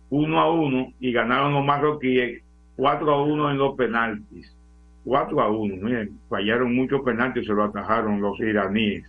1 0.09 0.39
a 0.39 0.51
1 0.51 0.93
y 0.99 1.11
ganaron 1.11 1.53
los 1.53 1.65
marroquíes 1.65 2.41
4 2.75 3.11
a 3.11 3.23
1 3.23 3.51
en 3.51 3.57
los 3.57 3.75
penaltis. 3.75 4.55
4 5.03 5.41
a 5.41 5.49
1, 5.49 5.75
miren, 5.77 6.19
fallaron 6.29 6.75
muchos 6.75 7.01
penaltis 7.01 7.45
se 7.45 7.53
lo 7.53 7.63
atajaron 7.63 8.21
los 8.21 8.39
iraníes. 8.39 9.05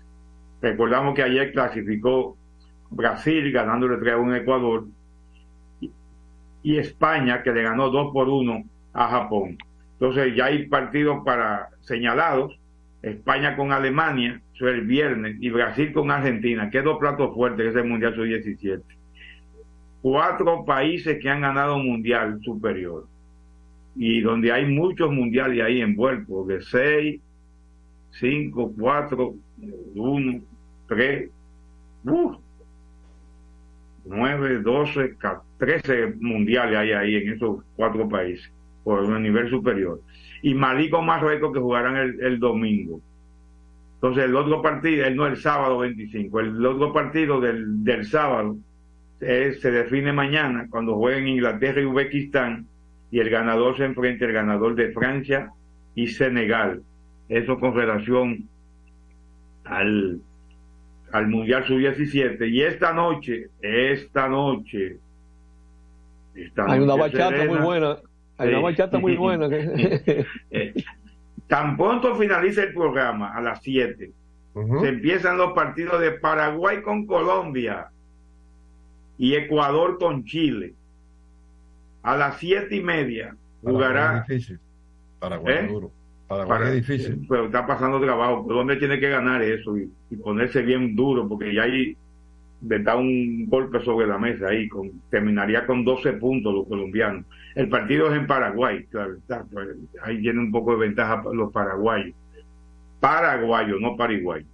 Recordamos 0.61 1.15
que 1.15 1.23
ayer 1.23 1.53
clasificó 1.53 2.37
Brasil 2.91 3.53
ganándole 3.53 3.99
3 3.99 4.15
a 4.15 4.19
1 4.19 4.33
a 4.33 4.39
Ecuador 4.39 4.85
y 6.63 6.77
España 6.77 7.43
que 7.43 7.53
le 7.53 7.63
ganó 7.63 7.91
2 7.91 8.13
por 8.13 8.29
1 8.29 8.65
a 8.95 9.09
Japón. 9.09 9.59
Entonces 9.93 10.35
ya 10.37 10.47
hay 10.47 10.67
partidos 10.67 11.25
para 11.25 11.71
señalados. 11.81 12.58
España 13.03 13.57
con 13.57 13.73
Alemania, 13.73 14.41
eso 14.55 14.69
es 14.69 14.75
el 14.75 14.87
viernes, 14.87 15.37
y 15.41 15.51
Brasil 15.51 15.93
con 15.93 16.11
Argentina, 16.11 16.69
que 16.71 16.83
dos 16.83 16.99
platos 16.99 17.35
fuertes, 17.35 17.75
que 17.75 17.83
Mundial 17.83 18.15
Sub-17. 18.15 18.83
Cuatro 20.03 20.65
países 20.65 21.19
que 21.21 21.29
han 21.29 21.43
ganado 21.43 21.77
un 21.77 21.87
Mundial 21.87 22.41
superior. 22.43 23.07
Y 23.97 24.21
donde 24.21 24.53
hay 24.53 24.65
muchos 24.65 25.13
mundiales 25.13 25.65
ahí 25.65 25.81
envueltos, 25.81 26.47
de 26.47 26.63
seis, 26.63 27.21
cinco, 28.13 28.73
cuatro, 28.79 29.35
uno, 29.95 30.41
tres, 30.87 31.31
uh, 32.05 32.37
nueve, 34.05 34.61
doce, 34.61 35.17
trece 35.59 36.15
mundiales 36.21 36.79
hay 36.79 36.93
ahí 36.93 37.17
en 37.17 37.33
esos 37.35 37.65
cuatro 37.77 38.09
países 38.09 38.51
por 38.85 39.03
un 39.03 39.23
nivel 39.23 39.51
superior. 39.51 40.01
Y 40.43 40.55
Malí 40.55 40.89
con 40.91 41.07
Marruecos 41.07 41.53
que 41.53 41.61
jugarán 41.61 41.97
el, 41.97 42.21
el, 42.21 42.39
domingo. 42.39 43.01
Entonces 43.95 44.25
el 44.25 44.37
otro 44.37 44.63
partido, 44.63 45.05
el 45.05 45.17
no 45.17 45.27
el 45.27 45.37
sábado 45.37 45.79
25, 45.79 46.41
el 46.41 46.65
otro 46.65 46.93
partido 46.93 47.41
del, 47.41 47.83
del 47.83 48.05
sábado 48.05 48.57
es, 49.21 49.61
se 49.61 49.71
define 49.71 50.13
mañana 50.13 50.69
cuando 50.71 50.95
jueguen 50.95 51.29
Inglaterra 51.29 51.81
y 51.81 51.85
Uzbekistán 51.85 52.67
y 53.11 53.19
el 53.19 53.31
ganador 53.31 53.77
se 53.77 53.85
enfrenta 53.85 54.27
al 54.27 54.33
ganador 54.33 54.75
de 54.75 54.93
Francia 54.93 55.51
y 55.95 56.07
Senegal. 56.09 56.83
Eso 57.29 57.59
con 57.59 57.75
relación 57.75 58.49
al, 59.65 60.21
al 61.13 61.27
Mundial 61.27 61.67
Sub-17. 61.67 62.49
Y 62.49 62.63
esta 62.63 62.93
noche, 62.93 63.49
esta 63.61 64.29
noche, 64.29 64.99
esta 66.35 66.65
hay 66.65 66.79
noche 66.79 66.83
una 66.85 66.95
bachata 66.95 67.29
serena, 67.31 67.53
muy 67.53 67.65
buena 67.65 67.97
hay 68.39 68.49
una 68.51 68.61
bachata 68.61 68.99
muy 68.99 69.17
buena. 69.19 69.49
Tan 71.47 71.77
pronto 71.77 72.15
finaliza 72.17 72.63
el 72.63 72.73
programa, 72.73 73.35
a 73.35 73.41
las 73.41 73.63
7, 73.63 74.11
uh 74.55 74.61
-huh. 74.61 74.81
se 74.81 74.89
empiezan 74.89 75.37
los 75.37 75.53
partidos 75.53 76.01
de 76.01 76.13
Paraguay 76.13 76.83
con 76.83 77.07
Colombia 77.07 77.89
y 79.19 79.35
Ecuador 79.35 79.99
con 79.99 80.25
Chile. 80.25 80.75
A 82.03 82.17
las 82.17 82.39
siete 82.39 82.77
y 82.77 82.81
media 82.81 83.37
jugará. 83.63 83.93
Paraguay 84.01 84.21
es 84.21 84.29
difícil. 84.29 84.61
Paraguay 85.19 85.55
¿Eh? 85.55 85.61
es 85.63 85.69
duro. 85.69 85.91
Paraguay 86.29 86.59
Para, 86.59 86.69
es 86.71 86.75
difícil. 86.77 87.27
Pero 87.29 87.47
está 87.47 87.67
pasando 87.67 88.01
trabajo. 88.01 88.47
Colombia 88.47 88.79
tiene 88.79 89.01
que 89.01 89.09
ganar 89.11 89.43
eso 89.43 89.77
y, 89.77 89.91
y 90.11 90.17
ponerse 90.17 90.63
bien 90.63 90.95
duro 90.95 91.29
porque 91.29 91.53
ya 91.53 91.63
hay 91.63 91.97
de 92.61 92.79
dar 92.81 92.97
un 92.97 93.47
golpe 93.47 93.81
sobre 93.85 94.07
la 94.07 94.19
mesa 94.19 94.49
ahí, 94.49 94.69
con, 94.69 94.91
terminaría 95.11 95.67
con 95.67 95.85
12 95.85 96.15
puntos 96.15 96.53
los 96.55 96.67
colombianos. 96.67 97.25
El 97.55 97.69
partido 97.69 98.09
es 98.09 98.19
en 98.19 98.27
Paraguay, 98.27 98.85
claro, 98.91 99.15
está, 99.15 99.45
pues, 99.45 99.69
ahí 100.03 100.21
tienen 100.21 100.45
un 100.45 100.53
poco 100.53 100.73
de 100.73 100.79
ventaja 100.79 101.23
los 101.33 101.53
paraguayos. 101.53 102.15
Paraguayos, 103.01 103.81
no 103.81 103.97
Paraguay. 103.97 104.45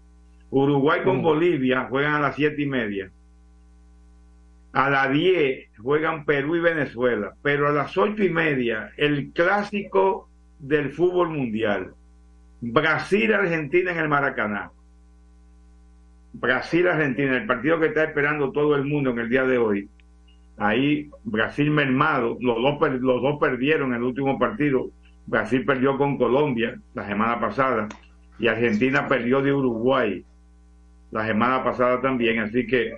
Uruguay 0.50 1.00
con. 1.02 1.22
Bolivia 1.22 1.86
juegan 1.88 2.14
a 2.14 2.20
las 2.20 2.36
siete 2.36 2.62
y 2.62 2.66
media. 2.66 3.10
A 4.72 4.90
las 4.90 5.12
10 5.12 5.68
juegan 5.78 6.24
Perú 6.24 6.56
y 6.56 6.60
Venezuela, 6.60 7.34
pero 7.42 7.68
a 7.68 7.72
las 7.72 7.96
ocho 7.96 8.22
y 8.22 8.28
media 8.28 8.90
el 8.96 9.32
clásico 9.32 10.28
del 10.58 10.90
fútbol 10.90 11.30
mundial. 11.30 11.94
Brasil-Argentina 12.60 13.92
en 13.92 13.98
el 13.98 14.08
Maracaná. 14.08 14.70
Brasil-Argentina, 16.34 17.36
el 17.36 17.46
partido 17.46 17.78
que 17.78 17.86
está 17.86 18.04
esperando 18.04 18.50
todo 18.50 18.74
el 18.74 18.84
mundo 18.84 19.10
en 19.10 19.18
el 19.20 19.28
día 19.28 19.44
de 19.44 19.58
hoy. 19.58 19.88
Ahí 20.56 21.10
Brasil 21.24 21.70
mermado, 21.70 22.36
los 22.40 22.56
dos, 22.60 23.00
los 23.00 23.22
dos 23.22 23.38
perdieron 23.40 23.94
el 23.94 24.02
último 24.02 24.38
partido. 24.38 24.90
Brasil 25.26 25.64
perdió 25.64 25.96
con 25.96 26.18
Colombia 26.18 26.78
la 26.94 27.06
semana 27.06 27.40
pasada 27.40 27.88
y 28.38 28.48
Argentina 28.48 29.08
perdió 29.08 29.42
de 29.42 29.52
Uruguay 29.52 30.24
la 31.10 31.26
semana 31.26 31.62
pasada 31.62 32.00
también. 32.00 32.40
Así 32.40 32.66
que 32.66 32.94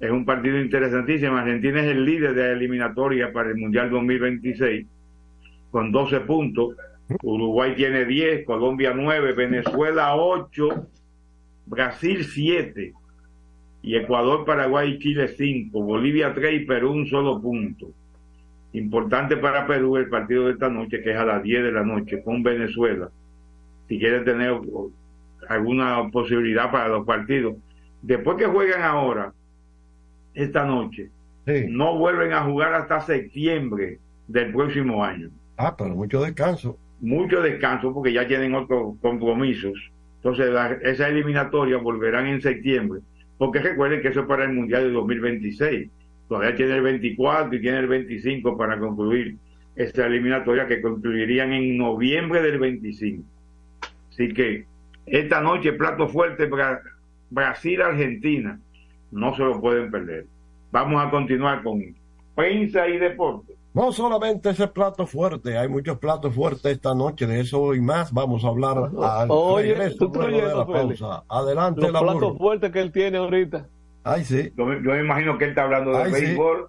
es 0.00 0.10
un 0.10 0.24
partido 0.24 0.58
interesantísimo. 0.58 1.36
Argentina 1.36 1.80
es 1.80 1.88
el 1.88 2.04
líder 2.04 2.34
de 2.34 2.42
la 2.42 2.52
eliminatoria 2.52 3.32
para 3.32 3.50
el 3.50 3.56
Mundial 3.56 3.90
2026 3.90 4.86
con 5.70 5.92
12 5.92 6.20
puntos. 6.20 6.74
Uruguay 7.22 7.74
tiene 7.74 8.04
10, 8.04 8.44
Colombia 8.44 8.92
9, 8.94 9.32
Venezuela 9.32 10.14
8, 10.14 10.88
Brasil 11.68 12.24
7 12.24 12.92
y 13.82 13.96
Ecuador, 13.96 14.44
Paraguay 14.44 14.94
y 14.94 14.98
Chile 14.98 15.28
5, 15.28 15.82
Bolivia 15.82 16.34
3 16.34 16.62
y 16.62 16.64
Perú 16.64 16.92
un 16.92 17.06
solo 17.06 17.40
punto. 17.40 17.90
Importante 18.72 19.36
para 19.36 19.66
Perú 19.66 19.96
el 19.96 20.08
partido 20.08 20.46
de 20.46 20.52
esta 20.52 20.68
noche, 20.68 21.02
que 21.02 21.12
es 21.12 21.16
a 21.16 21.24
las 21.24 21.42
10 21.42 21.64
de 21.64 21.72
la 21.72 21.84
noche, 21.84 22.22
con 22.22 22.42
Venezuela. 22.42 23.10
Si 23.88 23.98
quiere 23.98 24.20
tener 24.20 24.58
alguna 25.48 26.08
posibilidad 26.10 26.70
para 26.70 26.88
los 26.88 27.06
partidos. 27.06 27.56
Después 28.02 28.36
que 28.36 28.46
juegan 28.46 28.82
ahora, 28.82 29.32
esta 30.34 30.64
noche, 30.64 31.10
sí. 31.46 31.66
no 31.68 31.98
vuelven 31.98 32.32
a 32.32 32.42
jugar 32.44 32.74
hasta 32.74 33.00
septiembre 33.00 33.98
del 34.26 34.52
próximo 34.52 35.04
año. 35.04 35.30
Ah, 35.56 35.74
pero 35.76 35.94
mucho 35.94 36.22
descanso. 36.22 36.78
Mucho 37.00 37.40
descanso 37.40 37.92
porque 37.92 38.12
ya 38.12 38.26
tienen 38.26 38.54
otros 38.54 38.96
compromisos. 39.00 39.90
Entonces, 40.18 40.50
esa 40.82 41.08
eliminatoria 41.08 41.78
volverán 41.78 42.26
en 42.26 42.42
septiembre. 42.42 43.00
Porque 43.38 43.60
recuerden 43.60 44.02
que 44.02 44.08
eso 44.08 44.20
es 44.20 44.26
para 44.26 44.44
el 44.44 44.52
Mundial 44.52 44.84
de 44.84 44.90
2026. 44.90 45.90
Todavía 46.28 46.54
tiene 46.54 46.74
el 46.74 46.82
24 46.82 47.56
y 47.56 47.60
tiene 47.60 47.78
el 47.78 47.86
25 47.86 48.56
para 48.56 48.78
concluir 48.78 49.36
esta 49.76 50.06
eliminatoria 50.06 50.66
que 50.66 50.82
concluirían 50.82 51.52
en 51.52 51.78
noviembre 51.78 52.42
del 52.42 52.58
25. 52.58 53.22
Así 54.10 54.34
que 54.34 54.66
esta 55.06 55.40
noche, 55.40 55.72
plato 55.72 56.08
fuerte, 56.08 56.50
Brasil-Argentina. 57.30 58.58
No 59.10 59.34
se 59.34 59.42
lo 59.42 59.60
pueden 59.60 59.90
perder. 59.90 60.26
Vamos 60.70 61.02
a 61.02 61.10
continuar 61.10 61.62
con 61.62 61.82
prensa 62.34 62.86
y 62.88 62.98
deporte. 62.98 63.54
No 63.74 63.92
solamente 63.92 64.50
ese 64.50 64.66
plato 64.68 65.06
fuerte, 65.06 65.56
hay 65.56 65.68
muchos 65.68 65.98
platos 65.98 66.34
fuertes 66.34 66.72
esta 66.72 66.94
noche, 66.94 67.26
de 67.26 67.40
eso 67.40 67.74
y 67.74 67.80
más 67.80 68.12
vamos 68.12 68.44
a 68.44 68.48
hablar 68.48 68.76
al 69.00 69.28
Oye, 69.30 69.74
regreso 69.74 70.10
tú 70.10 70.20
luego 70.20 70.48
de 70.48 70.54
la 70.54 70.66
pausa. 70.66 71.22
Adelante, 71.28 71.82
Los 71.82 71.92
la 71.92 72.00
platos 72.00 72.38
fuertes 72.38 72.72
que 72.72 72.80
él 72.80 72.90
tiene 72.92 73.18
ahorita. 73.18 73.66
Ay, 74.04 74.24
sí. 74.24 74.50
Yo, 74.56 74.64
me- 74.64 74.76
yo 74.82 74.90
me 74.92 75.00
imagino 75.00 75.36
que 75.38 75.44
él 75.44 75.50
está 75.50 75.64
hablando 75.64 75.90
de 75.92 75.98
Ay, 75.98 76.12
sí. 76.14 76.20
béisbol. 76.22 76.68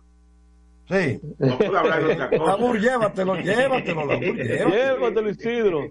Sí. 0.90 1.20
No 1.38 1.58
puede 1.58 1.78
hablar 1.78 2.04
de 2.04 2.14
otra 2.14 2.30
cosa. 2.38 2.44
Labur, 2.46 2.80
llévatelo, 2.80 3.36
llévatelo, 3.38 4.06
Labur, 4.06 4.22
llévatelo. 4.36 4.70
Llévatelo, 4.70 5.30
Isidro. 5.30 5.82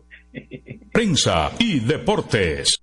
Prensa 0.92 1.50
y 1.58 1.80
deportes. 1.80 2.82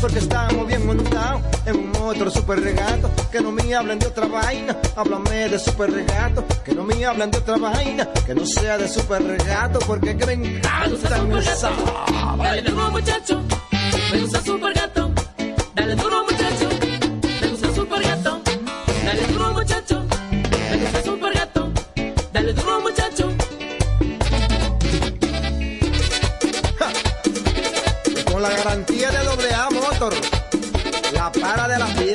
Porque 0.00 0.18
estamos 0.18 0.66
bien 0.66 0.86
montados 0.86 1.42
en 1.66 1.76
un 1.76 1.96
otro 1.96 2.30
super 2.30 2.58
regato. 2.60 3.10
Que 3.30 3.40
no 3.40 3.52
me 3.52 3.74
hablen 3.74 3.98
de 3.98 4.06
otra 4.06 4.26
vaina, 4.26 4.76
háblame 4.96 5.48
de 5.48 5.58
super 5.58 5.90
regato. 5.90 6.44
Que 6.64 6.74
no 6.74 6.84
me 6.84 7.04
hablen 7.04 7.30
de 7.30 7.38
otra 7.38 7.56
vaina, 7.58 8.08
que 8.26 8.34
no 8.34 8.46
sea 8.46 8.78
de 8.78 8.88
super 8.88 9.22
regato. 9.22 9.78
Porque 9.80 10.16
que 10.16 10.26
me 10.26 10.32
encanta 10.32 11.22
mi 11.22 11.34
Dale 12.42 12.62
duro 12.62 12.90
muchacho, 12.90 13.42
me 14.12 14.20
gusta 14.20 14.42
super 14.42 14.72
gato. 14.72 15.10
Dale 15.74 15.94
duro 15.94 16.24
muchacho, 16.24 16.29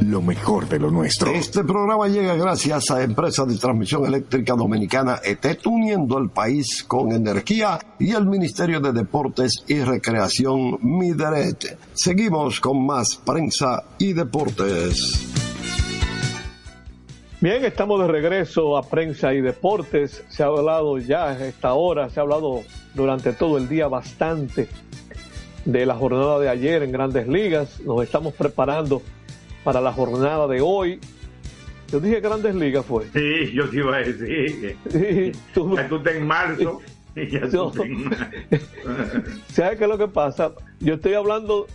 lo 0.00 0.22
mejor 0.22 0.68
de 0.68 0.78
lo 0.78 0.90
nuestro. 0.90 1.30
Este 1.30 1.62
programa 1.62 2.08
llega 2.08 2.34
gracias 2.34 2.90
a 2.90 3.02
Empresa 3.02 3.44
de 3.44 3.56
Transmisión 3.56 4.06
Eléctrica 4.06 4.54
Dominicana 4.54 5.20
ET, 5.22 5.44
uniendo 5.66 6.18
el 6.18 6.30
país 6.30 6.84
con 6.84 7.12
energía 7.12 7.78
y 7.98 8.12
el 8.12 8.26
Ministerio 8.26 8.80
de 8.80 8.92
Deportes 8.92 9.64
y 9.68 9.80
Recreación 9.80 10.78
Mideret. 10.82 11.78
Seguimos 11.92 12.60
con 12.60 12.84
más 12.84 13.16
prensa 13.16 13.84
y 13.98 14.12
deportes. 14.12 15.26
Bien, 17.40 17.64
estamos 17.64 18.00
de 18.00 18.08
regreso 18.08 18.76
a 18.76 18.82
prensa 18.82 19.32
y 19.32 19.40
deportes. 19.40 20.24
Se 20.28 20.42
ha 20.42 20.46
hablado 20.46 20.98
ya 20.98 21.28
a 21.28 21.46
esta 21.46 21.74
hora, 21.74 22.10
se 22.10 22.20
ha 22.20 22.22
hablado 22.22 22.62
durante 22.94 23.32
todo 23.32 23.58
el 23.58 23.68
día 23.68 23.88
bastante 23.88 24.68
de 25.64 25.86
la 25.86 25.94
jornada 25.94 26.38
de 26.38 26.48
ayer 26.48 26.82
en 26.82 26.92
grandes 26.92 27.28
ligas. 27.28 27.80
Nos 27.80 28.02
estamos 28.02 28.34
preparando 28.34 29.02
para 29.64 29.80
la 29.80 29.92
jornada 29.92 30.46
de 30.46 30.60
hoy. 30.60 30.98
Yo 31.90 31.98
dije 32.00 32.20
grandes 32.20 32.54
ligas 32.54 32.84
fue. 32.86 33.04
Sí, 33.12 33.52
yo 33.52 33.68
te 33.68 33.76
iba 33.78 33.96
a 33.96 33.98
decir. 34.00 34.76
Sí, 34.90 35.32
tú, 35.52 35.76
Ya 35.76 35.88
tú 35.88 35.96
estás 35.96 36.14
en 36.14 36.26
marzo. 36.26 36.80
y 37.16 37.26
ya 37.28 37.48
tú 37.48 37.72
en 37.82 38.04
marzo. 38.04 38.24
¿Sabes 39.52 39.78
qué 39.78 39.84
es 39.84 39.90
lo 39.90 39.98
que 39.98 40.08
pasa? 40.08 40.52
Yo 40.78 40.94
estoy 40.94 41.14
hablando 41.14 41.66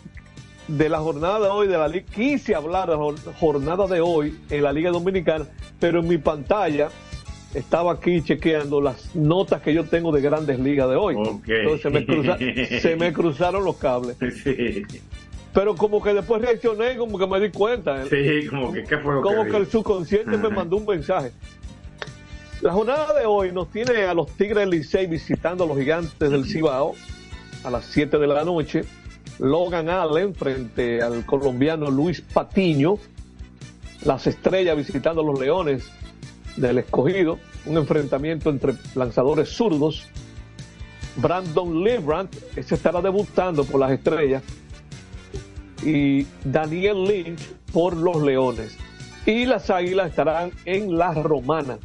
de 0.68 0.90
la 0.90 1.00
jornada 1.00 1.40
de 1.42 1.48
hoy 1.50 1.68
de 1.68 1.78
la 1.78 1.88
liga. 1.88 2.06
Quise 2.14 2.56
hablar 2.56 2.88
de 2.90 2.94
la 2.96 3.00
jor- 3.00 3.34
jornada 3.40 3.88
de 3.88 4.02
hoy 4.02 4.38
en 4.50 4.64
la 4.64 4.72
Liga 4.74 4.90
Dominicana, 4.92 5.46
pero 5.80 6.00
en 6.00 6.08
mi 6.08 6.18
pantalla 6.18 6.90
estaba 7.54 7.92
aquí 7.94 8.22
chequeando 8.24 8.82
las 8.82 9.16
notas 9.16 9.62
que 9.62 9.74
yo 9.74 9.84
tengo 9.84 10.12
de 10.12 10.22
grandes 10.22 10.60
ligas 10.60 10.90
de 10.90 10.96
hoy. 10.96 11.16
Entonces 11.18 11.82
se 11.82 11.90
me, 11.90 12.06
cruza- 12.06 12.38
se 12.82 12.96
me 12.96 13.14
cruzaron 13.14 13.64
los 13.66 13.76
cables. 13.78 14.18
Sí, 14.44 14.82
Pero 15.56 15.74
como 15.74 16.04
que 16.04 16.14
después 16.14 16.42
reaccioné, 16.42 16.98
como 16.98 17.18
que 17.18 17.26
me 17.26 17.40
di 17.40 17.50
cuenta. 17.50 18.04
sí, 18.06 18.46
como 18.50 18.74
que 18.74 18.84
qué 18.84 18.98
fue 18.98 19.16
lo 19.16 19.22
como 19.22 19.46
que 19.46 19.52
que 19.52 19.58
el 19.58 19.68
subconsciente 19.68 20.38
me 20.38 20.50
mandó 20.50 20.76
un 20.76 20.86
mensaje. 20.86 21.32
La 22.62 22.74
jornada 22.74 23.18
de 23.18 23.26
hoy 23.26 23.54
nos 23.54 23.72
tiene 23.72 24.04
a 24.04 24.14
los 24.14 24.30
Tigres 24.32 24.58
del 24.58 24.72
Licey 24.72 25.08
visitando 25.08 25.64
a 25.64 25.68
los 25.68 25.78
Gigantes 25.78 26.30
del 26.30 26.44
Cibao 26.46 26.94
a 27.64 27.70
las 27.70 27.86
7 27.86 28.18
de 28.18 28.28
la 28.28 28.44
noche. 28.44 28.82
Logan 29.40 29.88
Allen 29.88 30.36
frente 30.36 31.02
al 31.02 31.26
colombiano 31.26 31.90
Luis 31.90 32.20
Patiño. 32.20 32.98
Las 34.04 34.28
Estrellas 34.28 34.76
visitando 34.76 35.22
a 35.22 35.24
los 35.24 35.40
Leones 35.40 35.90
del 36.58 36.80
Escogido. 36.80 37.40
Un 37.66 37.78
enfrentamiento 37.78 38.50
entre 38.50 38.74
lanzadores 38.94 39.48
zurdos. 39.50 40.06
Brandon 41.16 41.82
Librand, 41.82 42.30
ese 42.58 42.76
estará 42.76 43.02
debutando 43.02 43.64
por 43.64 43.80
las 43.80 43.92
Estrellas 43.92 44.44
y 45.86 46.26
Daniel 46.44 47.04
Lynch 47.04 47.42
por 47.72 47.96
los 47.96 48.22
Leones. 48.22 48.78
Y 49.26 49.46
las 49.46 49.70
Águilas 49.70 50.10
estarán 50.10 50.52
en 50.66 50.98
la 50.98 51.14
Romana, 51.14 51.78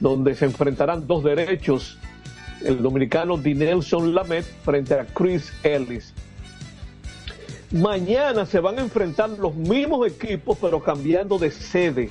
donde 0.00 0.34
se 0.34 0.46
enfrentarán 0.46 1.06
dos 1.06 1.24
derechos, 1.24 1.98
el 2.64 2.82
dominicano 2.82 3.36
Dinelson 3.36 4.14
Lamet 4.14 4.44
frente 4.64 4.94
a 4.94 5.04
Chris 5.06 5.52
Ellis. 5.62 6.14
Mañana 7.72 8.46
se 8.46 8.60
van 8.60 8.78
a 8.78 8.82
enfrentar 8.82 9.30
los 9.30 9.54
mismos 9.54 10.06
equipos, 10.06 10.56
pero 10.60 10.80
cambiando 10.80 11.38
de 11.38 11.50
sede. 11.50 12.10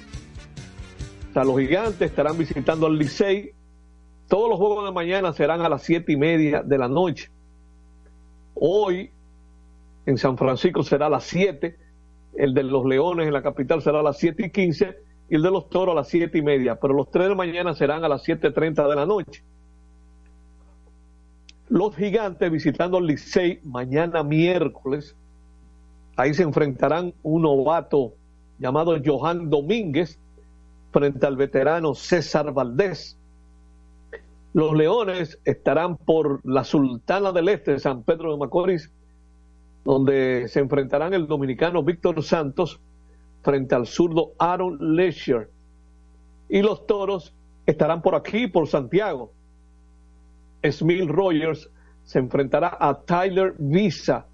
O 1.33 1.43
los 1.43 1.57
gigantes 1.57 2.09
estarán 2.09 2.37
visitando 2.37 2.85
al 2.85 2.97
Licey. 2.97 3.53
Todos 4.27 4.49
los 4.49 4.57
juegos 4.57 4.85
de 4.85 4.91
mañana 4.91 5.31
serán 5.33 5.61
a 5.61 5.69
las 5.69 5.83
siete 5.83 6.11
y 6.11 6.17
media 6.17 6.61
de 6.63 6.77
la 6.77 6.87
noche. 6.87 7.29
Hoy 8.53 9.11
en 10.05 10.17
San 10.17 10.37
Francisco 10.37 10.83
será 10.83 11.07
a 11.07 11.09
las 11.09 11.23
7, 11.25 11.77
el 12.35 12.53
de 12.53 12.63
los 12.63 12.85
Leones 12.85 13.27
en 13.27 13.33
la 13.33 13.41
capital 13.41 13.81
será 13.81 13.99
a 13.99 14.03
las 14.03 14.17
7 14.17 14.47
y 14.47 14.49
15 14.49 14.97
y 15.29 15.35
el 15.35 15.41
de 15.41 15.51
los 15.51 15.69
Toros 15.69 15.93
a 15.93 15.95
las 15.95 16.09
7 16.09 16.37
y 16.37 16.41
media, 16.41 16.79
pero 16.79 16.93
los 16.93 17.09
tres 17.09 17.29
de 17.29 17.35
mañana 17.35 17.73
serán 17.73 18.03
a 18.03 18.09
las 18.09 18.27
7.30 18.27 18.87
de 18.89 18.95
la 18.95 19.05
noche. 19.05 19.43
Los 21.69 21.95
gigantes 21.95 22.51
visitando 22.51 22.97
al 22.97 23.07
Licey 23.07 23.59
mañana 23.63 24.23
miércoles, 24.23 25.15
ahí 26.17 26.33
se 26.33 26.43
enfrentarán 26.43 27.13
un 27.23 27.43
novato 27.43 28.13
llamado 28.59 28.95
Johan 29.03 29.49
Domínguez 29.49 30.19
frente 30.91 31.25
al 31.25 31.37
veterano 31.37 31.95
César 31.95 32.53
Valdés. 32.53 33.17
Los 34.53 34.75
Leones 34.75 35.39
estarán 35.45 35.97
por 35.97 36.41
la 36.43 36.63
Sultana 36.63 37.31
del 37.31 37.49
Este 37.49 37.79
San 37.79 38.03
Pedro 38.03 38.33
de 38.33 38.37
Macorís 38.37 38.91
donde 39.83 40.47
se 40.47 40.59
enfrentarán 40.59 41.13
el 41.13 41.27
dominicano 41.27 41.83
Víctor 41.83 42.23
Santos 42.23 42.79
frente 43.41 43.75
al 43.75 43.85
zurdo 43.85 44.33
Aaron 44.39 44.95
Leisure. 44.95 45.49
Y 46.49 46.61
los 46.61 46.85
toros 46.87 47.33
estarán 47.65 48.01
por 48.01 48.15
aquí, 48.15 48.47
por 48.47 48.67
Santiago. 48.67 49.31
Smil 50.63 51.09
Rogers 51.09 51.69
se 52.03 52.19
enfrentará 52.19 52.77
a 52.79 53.01
Tyler 53.01 53.55
Visa. 53.57 54.25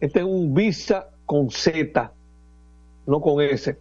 Este 0.00 0.20
es 0.20 0.24
un 0.24 0.54
Visa 0.54 1.10
con 1.26 1.50
Z, 1.50 2.12
no 3.06 3.20
con 3.20 3.42
S. 3.42 3.76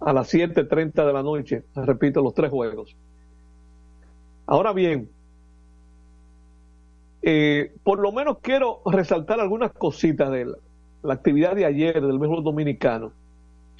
A 0.00 0.12
las 0.12 0.32
7.30 0.32 1.06
de 1.06 1.12
la 1.12 1.22
noche. 1.22 1.64
Repito, 1.74 2.22
los 2.22 2.34
tres 2.34 2.50
juegos. 2.50 2.96
Ahora 4.46 4.72
bien, 4.72 5.10
eh, 7.30 7.74
por 7.84 7.98
lo 7.98 8.10
menos 8.10 8.38
quiero 8.40 8.80
resaltar 8.86 9.38
algunas 9.38 9.72
cositas 9.72 10.30
de 10.30 10.46
la, 10.46 10.56
la 11.02 11.12
actividad 11.12 11.54
de 11.54 11.66
ayer 11.66 12.00
del 12.00 12.18
béisbol 12.18 12.42
dominicano. 12.42 13.12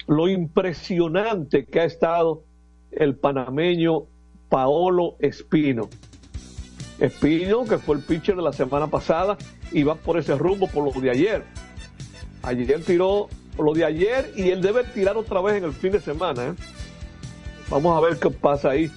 Lo 0.05 0.29
impresionante 0.29 1.65
que 1.65 1.79
ha 1.79 1.85
estado 1.85 2.43
el 2.91 3.15
panameño 3.15 4.03
Paolo 4.49 5.15
Espino. 5.17 5.89
Espino, 6.99 7.65
que 7.65 7.79
fue 7.79 7.95
el 7.95 8.03
pitcher 8.03 8.35
de 8.35 8.43
la 8.43 8.53
semana 8.53 8.85
pasada, 8.85 9.35
y 9.71 9.81
va 9.81 9.95
por 9.95 10.19
ese 10.19 10.35
rumbo 10.35 10.67
por 10.67 10.83
lo 10.83 11.01
de 11.01 11.09
ayer. 11.09 11.43
Ayer 12.43 12.83
tiró 12.83 13.29
lo 13.57 13.73
de 13.73 13.83
ayer 13.83 14.31
y 14.35 14.49
él 14.49 14.61
debe 14.61 14.83
tirar 14.83 15.17
otra 15.17 15.41
vez 15.41 15.55
en 15.55 15.63
el 15.63 15.73
fin 15.73 15.91
de 15.91 16.01
semana. 16.01 16.49
¿eh? 16.49 16.53
Vamos 17.71 17.97
a 17.97 17.99
ver 17.99 18.19
qué 18.19 18.29
pasa 18.29 18.69
ahí. 18.69 18.91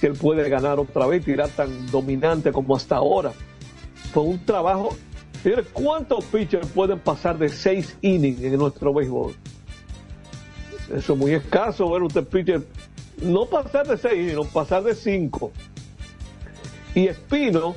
Si 0.00 0.06
él 0.06 0.14
puede 0.14 0.48
ganar 0.48 0.80
otra 0.80 1.06
vez 1.06 1.22
y 1.22 1.26
tirar 1.26 1.48
tan 1.50 1.88
dominante 1.92 2.50
como 2.50 2.74
hasta 2.74 2.96
ahora 2.96 3.32
fue 4.12 4.22
un 4.22 4.44
trabajo. 4.44 4.96
Señores, 5.42 5.66
¿cuántos 5.72 6.24
pitchers 6.24 6.66
pueden 6.68 6.98
pasar 6.98 7.38
de 7.38 7.48
seis 7.48 7.96
innings 8.02 8.42
en 8.42 8.56
nuestro 8.56 8.92
béisbol? 8.92 9.34
Eso 10.94 11.12
es 11.12 11.18
muy 11.18 11.32
escaso 11.32 11.90
ver 11.90 12.02
usted 12.02 12.26
pitcher 12.26 12.62
no 13.22 13.46
pasar 13.46 13.86
de 13.86 13.96
seis, 13.96 14.30
sino 14.30 14.44
pasar 14.44 14.82
de 14.82 14.94
cinco. 14.94 15.52
Y 16.94 17.08
Espino 17.08 17.74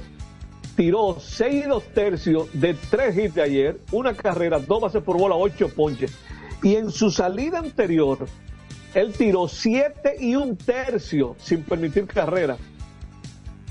tiró 0.75 1.17
seis 1.19 1.65
y 1.65 1.67
dos 1.67 1.83
tercios 1.93 2.47
de 2.53 2.73
tres 2.73 3.17
hits 3.17 3.35
de 3.35 3.41
ayer, 3.41 3.79
una 3.91 4.13
carrera, 4.13 4.59
dos 4.59 4.81
bases 4.81 5.03
por 5.03 5.17
bola, 5.17 5.35
ocho 5.35 5.69
ponches. 5.69 6.13
Y 6.63 6.75
en 6.75 6.91
su 6.91 7.11
salida 7.11 7.59
anterior, 7.59 8.27
él 8.93 9.13
tiró 9.13 9.47
siete 9.47 10.15
y 10.19 10.35
un 10.35 10.55
tercio 10.55 11.35
sin 11.39 11.63
permitir 11.63 12.07
carrera, 12.07 12.57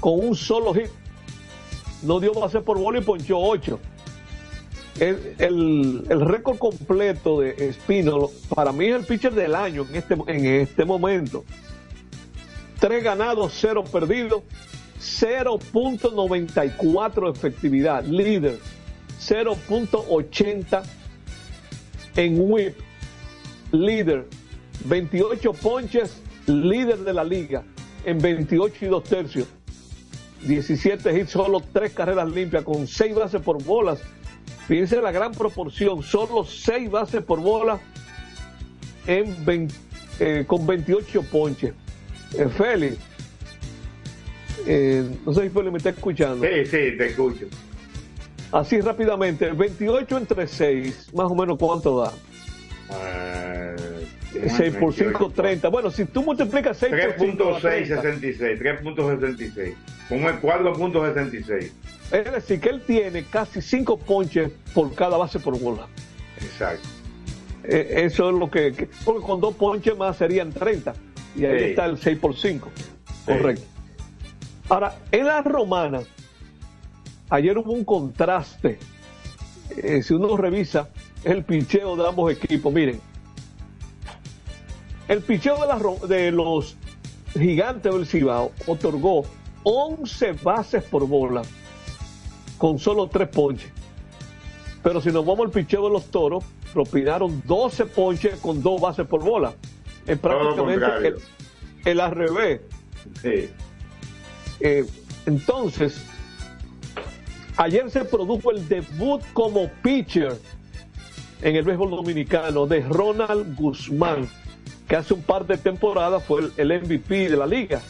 con 0.00 0.20
un 0.20 0.34
solo 0.34 0.74
hit 0.74 0.90
no 2.02 2.20
dio 2.20 2.34
base 2.34 2.60
por 2.60 2.78
bola 2.78 2.98
y 2.98 3.02
ponchó 3.02 3.38
8. 3.38 3.78
El, 4.98 5.34
el, 5.38 6.04
el 6.08 6.20
récord 6.20 6.58
completo 6.58 7.40
de 7.40 7.54
Espino, 7.58 8.28
para 8.54 8.72
mí 8.72 8.86
es 8.86 8.96
el 8.96 9.04
pitcher 9.04 9.32
del 9.32 9.54
año 9.54 9.86
en 9.88 9.96
este, 9.96 10.14
en 10.26 10.46
este 10.46 10.84
momento. 10.84 11.44
3 12.80 13.04
ganados, 13.04 13.52
0 13.60 13.84
perdidos, 13.90 14.42
0.94 15.00 17.30
efectividad, 17.30 18.04
líder, 18.04 18.58
0.80 19.20 20.82
en 22.16 22.36
whip, 22.38 22.76
líder, 23.72 24.26
28 24.84 25.52
ponches, 25.54 26.22
líder 26.46 26.98
de 26.98 27.12
la 27.12 27.24
liga, 27.24 27.64
en 28.04 28.18
28 28.18 28.84
y 28.84 28.88
2 28.88 29.04
tercios. 29.04 29.48
17 30.42 31.18
hits, 31.18 31.30
solo 31.30 31.62
3 31.72 31.92
carreras 31.92 32.28
limpias, 32.30 32.64
con 32.64 32.86
6 32.86 33.14
bases 33.14 33.42
por 33.42 33.62
bolas. 33.62 34.00
Fíjense 34.66 35.00
la 35.00 35.12
gran 35.12 35.32
proporción, 35.32 36.02
solo 36.02 36.44
6 36.44 36.90
bases 36.90 37.22
por 37.22 37.40
bola 37.40 37.80
en 39.06 39.44
20, 39.44 39.74
eh, 40.20 40.44
con 40.46 40.66
28 40.66 41.22
ponches. 41.24 41.74
Eh, 42.38 42.48
Félix, 42.48 42.96
eh, 44.66 45.08
no 45.26 45.34
sé 45.34 45.42
si 45.42 45.48
Félix 45.48 45.72
me 45.72 45.78
está 45.78 45.90
escuchando. 45.90 46.46
Sí, 46.46 46.64
sí, 46.64 46.96
te 46.96 47.06
escucho. 47.06 47.46
Así 48.52 48.80
rápidamente, 48.80 49.52
28 49.52 50.18
entre 50.18 50.46
6, 50.46 51.10
más 51.14 51.30
o 51.30 51.34
menos 51.34 51.58
cuánto 51.58 52.00
da. 52.00 52.12
Eh, 52.92 53.76
6 54.56 54.76
por 54.76 54.94
5, 54.94 55.32
30. 55.34 55.68
Bueno, 55.68 55.90
si 55.90 56.04
tú 56.04 56.22
multiplicas 56.22 56.76
6 56.78 56.92
por 57.16 57.26
5, 57.26 57.44
da 57.52 57.60
30. 57.60 58.02
3.66, 58.02 58.58
3.66. 58.82 59.74
Como 60.08 60.28
es 60.30 60.36
4.66. 60.36 61.70
Es 62.12 62.32
decir, 62.32 62.60
que 62.60 62.68
él 62.70 62.82
tiene 62.86 63.24
casi 63.24 63.60
5 63.62 63.98
ponches 63.98 64.50
por 64.74 64.92
cada 64.94 65.16
base 65.16 65.38
por 65.38 65.58
bola. 65.58 65.86
Exacto. 66.40 66.88
Eh, 67.64 68.02
eso 68.04 68.30
es 68.30 68.36
lo 68.36 68.50
que, 68.50 68.72
que- 68.72 68.88
Porque 69.04 69.24
con 69.26 69.40
dos 69.40 69.54
ponches 69.54 69.96
más 69.96 70.16
serían 70.16 70.52
30. 70.52 70.94
Y 71.36 71.44
ahí 71.44 71.58
Sí. 71.58 71.64
está 71.66 71.84
el 71.86 71.98
6 71.98 72.18
por 72.18 72.34
5. 72.36 72.70
Correcto. 73.26 73.62
Ahora, 74.68 74.96
en 75.12 75.26
la 75.26 75.42
romana, 75.42 76.00
ayer 77.28 77.56
hubo 77.58 77.72
un 77.72 77.84
contraste. 77.84 78.78
Eh, 79.76 80.02
si 80.02 80.14
uno 80.14 80.36
revisa 80.36 80.88
el 81.24 81.44
picheo 81.44 81.96
de 81.96 82.08
ambos 82.08 82.32
equipos, 82.32 82.72
miren. 82.72 83.00
El 85.08 85.22
picheo 85.22 85.56
de, 86.06 86.30
los 86.30 86.76
gigantes 87.32 87.92
del 87.92 88.06
Cibao 88.06 88.52
otorgó 88.66 89.24
11 89.64 90.32
bases 90.42 90.84
por 90.84 91.06
bola 91.06 91.42
con 92.58 92.78
solo 92.78 93.08
3 93.08 93.28
ponches. 93.28 93.70
Pero 94.82 95.00
si 95.00 95.10
nos 95.10 95.26
vamos 95.26 95.46
al 95.46 95.50
picheo 95.50 95.84
de 95.84 95.90
los 95.90 96.06
toros, 96.06 96.44
propinaron 96.72 97.42
12 97.44 97.86
ponches 97.86 98.38
con 98.38 98.62
2 98.62 98.80
bases 98.80 99.06
por 99.06 99.22
bola. 99.22 99.54
Es 100.06 100.18
prácticamente 100.18 101.08
el, 101.08 101.14
el 101.84 102.00
al 102.00 102.12
revés. 102.12 102.60
Sí. 103.20 103.50
Eh, 104.60 104.86
entonces, 105.26 106.04
ayer 107.56 107.90
se 107.90 108.04
produjo 108.04 108.52
el 108.52 108.66
debut 108.68 109.22
como 109.32 109.68
pitcher 109.82 110.38
en 111.42 111.56
el 111.56 111.64
béisbol 111.64 111.90
dominicano 111.90 112.66
de 112.66 112.80
Ronald 112.80 113.56
Guzmán, 113.56 114.28
que 114.88 114.96
hace 114.96 115.14
un 115.14 115.22
par 115.22 115.46
de 115.46 115.56
temporadas 115.56 116.22
fue 116.24 116.50
el, 116.56 116.82
MVP 116.82 117.30
de 117.30 117.36
la 117.36 117.46
liga 117.46 117.80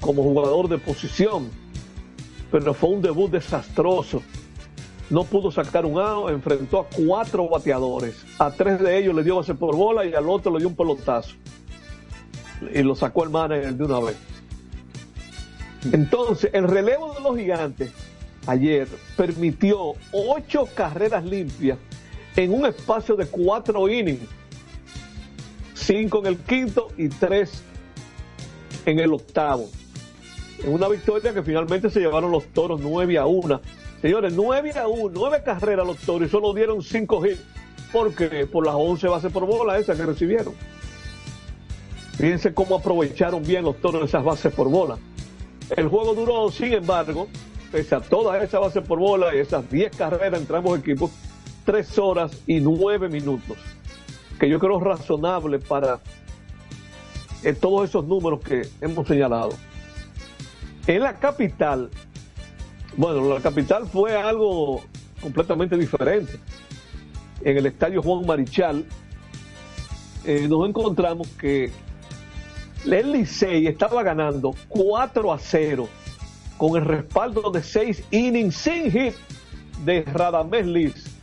como 0.00 0.22
jugador 0.22 0.68
de 0.68 0.78
posición, 0.78 1.48
pero 2.50 2.74
fue 2.74 2.90
un 2.90 3.02
debut 3.02 3.30
desastroso. 3.30 4.22
No 5.10 5.24
pudo 5.24 5.50
sacar 5.50 5.84
un 5.84 6.00
out, 6.00 6.30
enfrentó 6.30 6.80
a 6.80 6.86
cuatro 6.86 7.48
bateadores. 7.48 8.24
A 8.38 8.50
tres 8.50 8.80
de 8.80 8.98
ellos 8.98 9.14
le 9.14 9.22
dio 9.22 9.36
base 9.36 9.54
por 9.54 9.76
bola 9.76 10.04
y 10.04 10.14
al 10.14 10.28
otro 10.28 10.52
le 10.52 10.58
dio 10.58 10.68
un 10.68 10.74
pelotazo. 10.74 11.34
Y 12.74 12.82
lo 12.82 12.94
sacó 12.94 13.24
el 13.24 13.30
manager 13.30 13.74
de 13.74 13.84
una 13.84 14.00
vez. 14.00 14.16
Entonces, 15.92 16.50
el 16.52 16.66
relevo 16.66 17.12
de 17.14 17.20
los 17.20 17.36
gigantes 17.36 17.92
ayer 18.46 18.88
permitió 19.16 19.92
ocho 20.12 20.66
carreras 20.74 21.24
limpias 21.24 21.78
en 22.36 22.52
un 22.52 22.66
espacio 22.66 23.16
de 23.16 23.26
cuatro 23.26 23.88
innings. 23.88 24.28
Cinco 25.74 26.20
en 26.20 26.26
el 26.26 26.38
quinto 26.38 26.88
y 26.96 27.08
tres 27.08 27.62
en 28.86 28.98
el 28.98 29.12
octavo. 29.12 29.68
En 30.62 30.72
una 30.72 30.88
victoria 30.88 31.34
que 31.34 31.42
finalmente 31.42 31.90
se 31.90 32.00
llevaron 32.00 32.30
los 32.30 32.46
toros 32.46 32.80
9 32.80 33.18
a 33.18 33.26
1. 33.26 33.60
Señores, 34.00 34.32
9 34.32 34.72
a 34.78 34.86
1, 34.86 35.12
9 35.12 35.42
carreras 35.44 35.86
los 35.86 35.98
toros 35.98 36.28
y 36.28 36.30
solo 36.30 36.54
dieron 36.54 36.82
5 36.82 37.26
hits. 37.26 37.40
Porque 37.92 38.46
por 38.46 38.64
las 38.64 38.74
11 38.76 39.08
bases 39.08 39.32
por 39.32 39.44
bola 39.44 39.78
esas 39.78 39.96
que 39.96 40.06
recibieron. 40.06 40.54
Fíjense 42.16 42.54
cómo 42.54 42.76
aprovecharon 42.76 43.42
bien 43.42 43.64
los 43.64 43.76
toros 43.80 44.04
esas 44.04 44.24
bases 44.24 44.54
por 44.54 44.68
bola. 44.68 44.98
El 45.76 45.88
juego 45.88 46.14
duró, 46.14 46.50
sin 46.50 46.72
embargo, 46.72 47.28
pese 47.70 47.94
a 47.94 48.00
todas 48.00 48.42
esas 48.42 48.60
bases 48.60 48.86
por 48.86 48.98
bola 48.98 49.34
y 49.34 49.38
esas 49.38 49.68
10 49.70 49.96
carreras 49.96 50.40
entre 50.40 50.56
ambos 50.56 50.78
equipos, 50.78 51.10
3 51.64 51.98
horas 51.98 52.42
y 52.46 52.60
9 52.60 53.08
minutos. 53.08 53.56
Que 54.38 54.48
yo 54.48 54.58
creo 54.58 54.80
razonable 54.80 55.58
para 55.58 56.00
eh, 57.42 57.52
todos 57.52 57.88
esos 57.88 58.06
números 58.06 58.40
que 58.40 58.68
hemos 58.80 59.06
señalado. 59.06 59.50
En 60.86 61.00
la 61.00 61.14
capital, 61.14 61.90
bueno, 62.96 63.34
la 63.34 63.40
capital 63.40 63.86
fue 63.86 64.16
algo 64.16 64.82
completamente 65.20 65.76
diferente. 65.76 66.38
En 67.42 67.56
el 67.56 67.66
estadio 67.66 68.02
Juan 68.02 68.26
Marichal, 68.26 68.84
eh, 70.24 70.46
nos 70.48 70.68
encontramos 70.68 71.28
que 71.28 71.70
el 72.84 73.12
Licey 73.12 73.66
estaba 73.66 74.02
ganando 74.02 74.54
4 74.68 75.32
a 75.32 75.38
0 75.38 75.88
con 76.56 76.76
el 76.76 76.84
respaldo 76.84 77.50
de 77.50 77.62
6 77.62 78.04
innings 78.10 78.54
sin 78.56 78.90
hit 78.90 79.14
de 79.84 80.02
Radamés 80.02 80.66
Liz. 80.66 81.21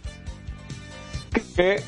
Que 1.56 1.82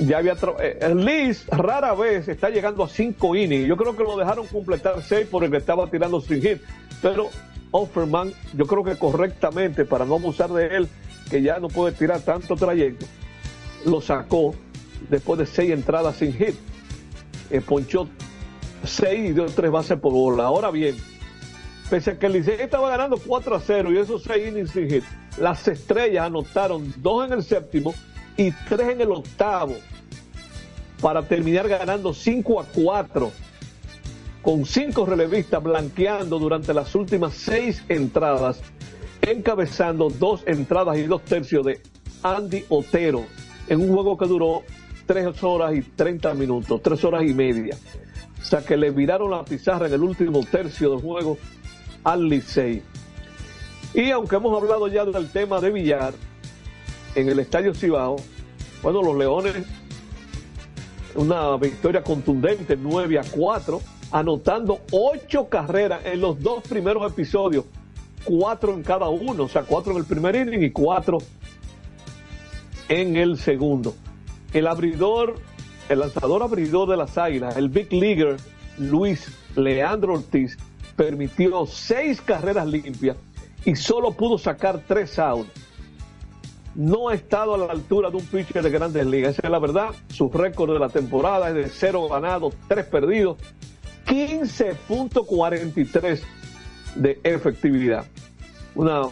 ya 0.00 0.18
había. 0.18 0.34
eh, 0.60 0.78
el 0.80 1.04
Liz 1.04 1.46
rara 1.48 1.94
vez 1.94 2.28
está 2.28 2.50
llegando 2.50 2.84
a 2.84 2.88
5 2.88 3.36
innings. 3.36 3.68
Yo 3.68 3.76
creo 3.76 3.96
que 3.96 4.02
lo 4.02 4.16
dejaron 4.16 4.46
completar 4.46 5.02
6 5.02 5.28
porque 5.30 5.56
estaba 5.56 5.90
tirando 5.90 6.20
sin 6.20 6.40
hit. 6.40 6.62
Pero 7.02 7.28
Offerman, 7.70 8.32
yo 8.54 8.66
creo 8.66 8.82
que 8.82 8.96
correctamente, 8.96 9.84
para 9.84 10.04
no 10.04 10.16
abusar 10.16 10.50
de 10.50 10.66
él, 10.76 10.88
que 11.30 11.42
ya 11.42 11.60
no 11.60 11.68
puede 11.68 11.92
tirar 11.92 12.20
tanto 12.20 12.56
trayecto, 12.56 13.06
lo 13.84 14.00
sacó 14.00 14.54
después 15.08 15.38
de 15.38 15.46
6 15.46 15.70
entradas 15.70 16.16
sin 16.16 16.32
hit. 16.32 16.54
Eh, 17.50 17.60
ponchó 17.60 18.08
6 18.84 19.30
y 19.30 19.32
dio 19.32 19.46
3 19.46 19.70
bases 19.70 19.98
por 19.98 20.12
bola. 20.12 20.44
Ahora 20.44 20.70
bien, 20.70 20.96
pese 21.88 22.12
a 22.12 22.18
que 22.18 22.26
el 22.26 22.36
estaba 22.36 22.88
ganando 22.88 23.18
4 23.18 23.54
a 23.54 23.60
0 23.60 23.92
y 23.92 23.98
esos 23.98 24.22
6 24.22 24.48
innings 24.48 24.70
sin 24.70 24.88
hit, 24.88 25.04
las 25.38 25.66
estrellas 25.68 26.26
anotaron 26.26 26.92
2 26.96 27.26
en 27.26 27.32
el 27.34 27.42
séptimo 27.42 27.94
y 28.40 28.52
3 28.52 28.88
en 28.88 29.00
el 29.02 29.10
octavo 29.12 29.76
para 31.02 31.20
terminar 31.22 31.68
ganando 31.68 32.14
5 32.14 32.60
a 32.60 32.64
4 32.64 33.30
con 34.40 34.64
5 34.64 35.04
relevistas 35.04 35.62
blanqueando 35.62 36.38
durante 36.38 36.72
las 36.72 36.94
últimas 36.94 37.34
6 37.34 37.84
entradas, 37.90 38.62
encabezando 39.20 40.08
2 40.08 40.44
entradas 40.46 40.96
y 40.96 41.02
2 41.02 41.22
tercios 41.22 41.66
de 41.66 41.82
Andy 42.22 42.64
Otero 42.70 43.26
en 43.68 43.82
un 43.82 43.92
juego 43.92 44.16
que 44.16 44.26
duró 44.26 44.62
3 45.04 45.44
horas 45.44 45.74
y 45.74 45.82
30 45.82 46.32
minutos, 46.32 46.80
3 46.82 47.04
horas 47.04 47.24
y 47.24 47.34
media. 47.34 47.76
O 48.40 48.44
sea 48.44 48.64
que 48.64 48.78
le 48.78 48.90
viraron 48.90 49.32
la 49.32 49.44
pizarra 49.44 49.86
en 49.86 49.92
el 49.92 50.02
último 50.02 50.40
tercio 50.50 50.92
del 50.92 51.02
juego 51.02 51.36
al 52.04 52.26
Licey. 52.26 52.82
Y 53.92 54.10
aunque 54.12 54.36
hemos 54.36 54.56
hablado 54.56 54.88
ya 54.88 55.04
del 55.04 55.28
tema 55.30 55.60
de 55.60 55.70
Villar 55.70 56.14
en 57.14 57.28
el 57.28 57.38
Estadio 57.38 57.74
Cibao, 57.74 58.16
bueno, 58.82 59.02
los 59.02 59.16
Leones, 59.16 59.56
una 61.14 61.56
victoria 61.56 62.02
contundente, 62.02 62.76
9 62.76 63.18
a 63.18 63.24
4, 63.24 63.80
anotando 64.12 64.80
8 64.92 65.48
carreras 65.48 66.04
en 66.04 66.20
los 66.20 66.40
dos 66.40 66.62
primeros 66.62 67.10
episodios, 67.10 67.64
4 68.24 68.74
en 68.74 68.82
cada 68.82 69.08
uno, 69.08 69.44
o 69.44 69.48
sea, 69.48 69.62
4 69.62 69.92
en 69.92 69.98
el 69.98 70.04
primer 70.04 70.36
inning 70.36 70.62
y 70.62 70.70
4 70.70 71.18
en 72.88 73.16
el 73.16 73.38
segundo. 73.38 73.94
El 74.52 74.66
abridor, 74.66 75.36
el 75.88 76.00
lanzador 76.00 76.42
abridor 76.42 76.88
de 76.88 76.96
las 76.96 77.18
Águilas, 77.18 77.56
el 77.56 77.68
Big 77.68 77.92
Leaguer 77.92 78.36
Luis 78.78 79.28
Leandro 79.56 80.14
Ortiz, 80.14 80.56
permitió 80.96 81.66
6 81.66 82.20
carreras 82.22 82.66
limpias 82.66 83.16
y 83.64 83.76
solo 83.76 84.12
pudo 84.12 84.38
sacar 84.38 84.82
3 84.86 85.18
outs 85.18 85.69
no 86.74 87.08
ha 87.08 87.14
estado 87.14 87.54
a 87.54 87.58
la 87.58 87.66
altura 87.66 88.10
de 88.10 88.16
un 88.16 88.24
pitcher 88.24 88.62
de 88.62 88.70
grandes 88.70 89.06
ligas. 89.06 89.32
Esa 89.32 89.46
es 89.46 89.50
la 89.50 89.58
verdad. 89.58 89.90
Su 90.08 90.30
récord 90.30 90.72
de 90.72 90.78
la 90.78 90.88
temporada 90.88 91.48
es 91.48 91.54
de 91.54 91.68
0 91.68 92.08
ganados, 92.08 92.54
3 92.68 92.86
perdidos, 92.86 93.38
15.43 94.06 96.22
de 96.96 97.20
efectividad. 97.22 98.06
Una 98.74 99.02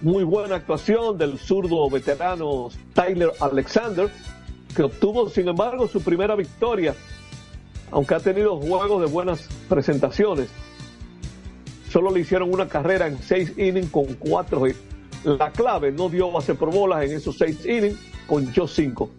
muy 0.00 0.24
buena 0.24 0.56
actuación 0.56 1.16
del 1.16 1.38
zurdo 1.38 1.88
veterano 1.88 2.68
Tyler 2.92 3.30
Alexander, 3.40 4.10
que 4.74 4.82
obtuvo, 4.82 5.28
sin 5.28 5.48
embargo, 5.48 5.86
su 5.88 6.02
primera 6.02 6.34
victoria, 6.34 6.94
aunque 7.90 8.14
ha 8.14 8.20
tenido 8.20 8.56
juegos 8.56 9.00
de 9.00 9.06
buenas 9.06 9.48
presentaciones. 9.68 10.50
Solo 11.90 12.10
le 12.10 12.20
hicieron 12.20 12.52
una 12.52 12.66
carrera 12.66 13.06
en 13.06 13.22
6 13.22 13.56
innings 13.56 13.90
con 13.90 14.06
4 14.14 14.66
hits 14.66 14.93
la 15.24 15.50
clave 15.50 15.90
no 15.90 16.08
dio 16.08 16.30
base 16.30 16.54
por 16.54 16.72
bolas 16.72 17.04
en 17.04 17.12
esos 17.12 17.36
seis 17.36 17.64
innings, 17.64 17.98
ponchó 18.28 18.68
cinco. 18.68 19.10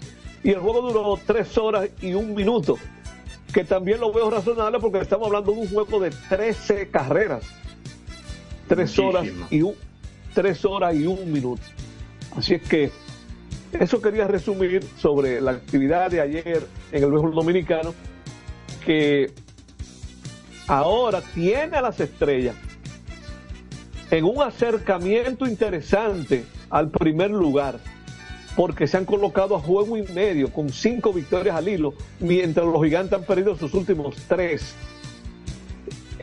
Y 0.43 0.51
el 0.51 0.59
juego 0.59 0.81
duró 0.81 1.19
tres 1.25 1.57
horas 1.57 1.89
y 2.01 2.13
un 2.13 2.35
minuto, 2.35 2.77
que 3.51 3.63
también 3.63 3.99
lo 3.99 4.13
veo 4.13 4.29
razonable 4.29 4.79
porque 4.79 4.99
estamos 4.99 5.27
hablando 5.27 5.51
de 5.51 5.59
un 5.59 5.67
juego 5.67 5.99
de 5.99 6.11
13 6.29 6.89
carreras. 6.89 7.45
Tres 8.67 8.97
horas 8.99 9.27
y 9.49 9.61
un, 9.61 9.75
tres 10.33 10.63
horas 10.65 10.95
y 10.95 11.07
un 11.07 11.31
minuto. 11.31 11.61
Así 12.35 12.55
es 12.55 12.61
que 12.63 12.91
eso 13.79 14.01
quería 14.01 14.27
resumir 14.27 14.83
sobre 14.97 15.41
la 15.41 15.51
actividad 15.51 16.09
de 16.11 16.21
ayer 16.21 16.67
en 16.91 17.03
el 17.03 17.11
béisbol 17.11 17.33
dominicano, 17.33 17.93
que 18.85 19.31
ahora 20.67 21.21
tiene 21.33 21.77
a 21.77 21.81
las 21.81 21.99
estrellas 21.99 22.55
en 24.17 24.23
un 24.25 24.41
acercamiento 24.41 25.45
interesante 25.45 26.45
al 26.69 26.89
primer 26.89 27.31
lugar, 27.31 27.79
porque 28.55 28.87
se 28.87 28.95
han 28.97 29.05
colocado 29.05 29.55
a 29.55 29.59
juego 29.59 29.97
y 29.97 30.03
medio 30.03 30.51
con 30.51 30.69
cinco 30.69 31.11
victorias 31.11 31.55
al 31.55 31.67
hilo, 31.67 31.93
mientras 32.19 32.65
los 32.65 32.81
gigantes 32.83 33.13
han 33.19 33.25
perdido 33.25 33.57
sus 33.57 33.73
últimos 33.73 34.15
tres. 34.27 34.73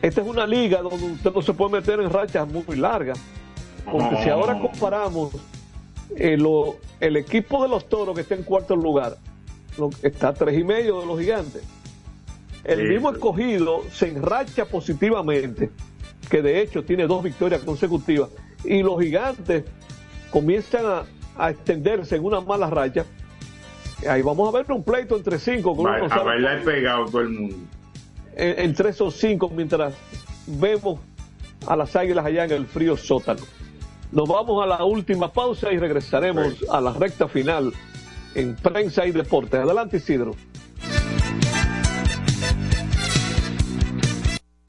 Esta 0.01 0.21
es 0.21 0.27
una 0.27 0.47
liga 0.47 0.81
donde 0.81 1.05
usted 1.13 1.31
no 1.33 1.41
se 1.41 1.53
puede 1.53 1.71
meter 1.73 1.99
en 1.99 2.09
rachas 2.09 2.47
muy 2.51 2.75
largas, 2.75 3.19
porque 3.89 4.23
si 4.23 4.29
ahora 4.29 4.59
comparamos 4.59 5.31
eh, 6.15 6.37
lo- 6.37 6.75
el 6.99 7.17
equipo 7.17 7.63
de 7.63 7.69
los 7.69 7.87
toros 7.89 8.13
que 8.15 8.21
está 8.21 8.35
en 8.35 8.43
cuarto 8.43 8.75
lugar, 8.75 9.17
lo- 9.77 9.89
está 10.01 10.29
a 10.29 10.33
tres 10.33 10.59
y 10.59 10.63
medio 10.63 10.99
de 10.99 11.05
los 11.05 11.19
gigantes. 11.19 11.63
El 12.63 12.79
Sí, 12.81 12.85
mismo 12.85 13.11
escogido 13.11 13.81
se 13.91 14.09
enracha 14.09 14.65
positivamente, 14.65 15.69
que 16.29 16.41
de 16.41 16.61
hecho 16.61 16.83
tiene 16.83 17.05
dos 17.07 17.23
victorias 17.23 17.61
consecutivas, 17.61 18.29
y 18.63 18.81
los 18.81 18.99
gigantes 19.01 19.63
comienzan 20.31 20.85
a, 20.85 21.03
a 21.37 21.51
extenderse 21.51 22.15
en 22.15 22.23
una 22.25 22.41
mala 22.41 22.69
racha. 22.69 23.05
Ahí 24.07 24.21
vamos 24.21 24.53
a 24.53 24.57
ver 24.57 24.71
un 24.71 24.83
pleito 24.83 25.15
entre 25.15 25.37
cinco, 25.39 25.75
Ba- 25.75 25.99
no 25.99 26.05
a 26.05 26.23
bailar 26.23 26.61
pegado 26.63 27.05
todo 27.05 27.21
el 27.21 27.29
mundo. 27.29 27.55
en- 28.35 28.59
entre 28.59 28.89
esos 28.89 29.15
cinco 29.15 29.49
mientras 29.49 29.93
vemos 30.47 30.99
a 31.67 31.75
las 31.75 31.95
águilas 31.95 32.25
allá 32.25 32.45
en 32.45 32.51
el 32.51 32.65
frío 32.65 32.97
sótano. 32.97 33.41
Nos 34.11 34.27
vamos 34.27 34.61
a 34.63 34.67
la 34.67 34.83
última 34.83 35.31
pausa 35.31 35.71
y 35.71 35.77
regresaremos 35.77 36.63
a 36.69 36.81
la 36.81 36.91
recta 36.93 37.27
final 37.27 37.71
en 38.35 38.55
prensa 38.55 39.05
y 39.05 39.11
deportes. 39.11 39.59
Adelante 39.61 39.97
Isidro. 39.97 40.35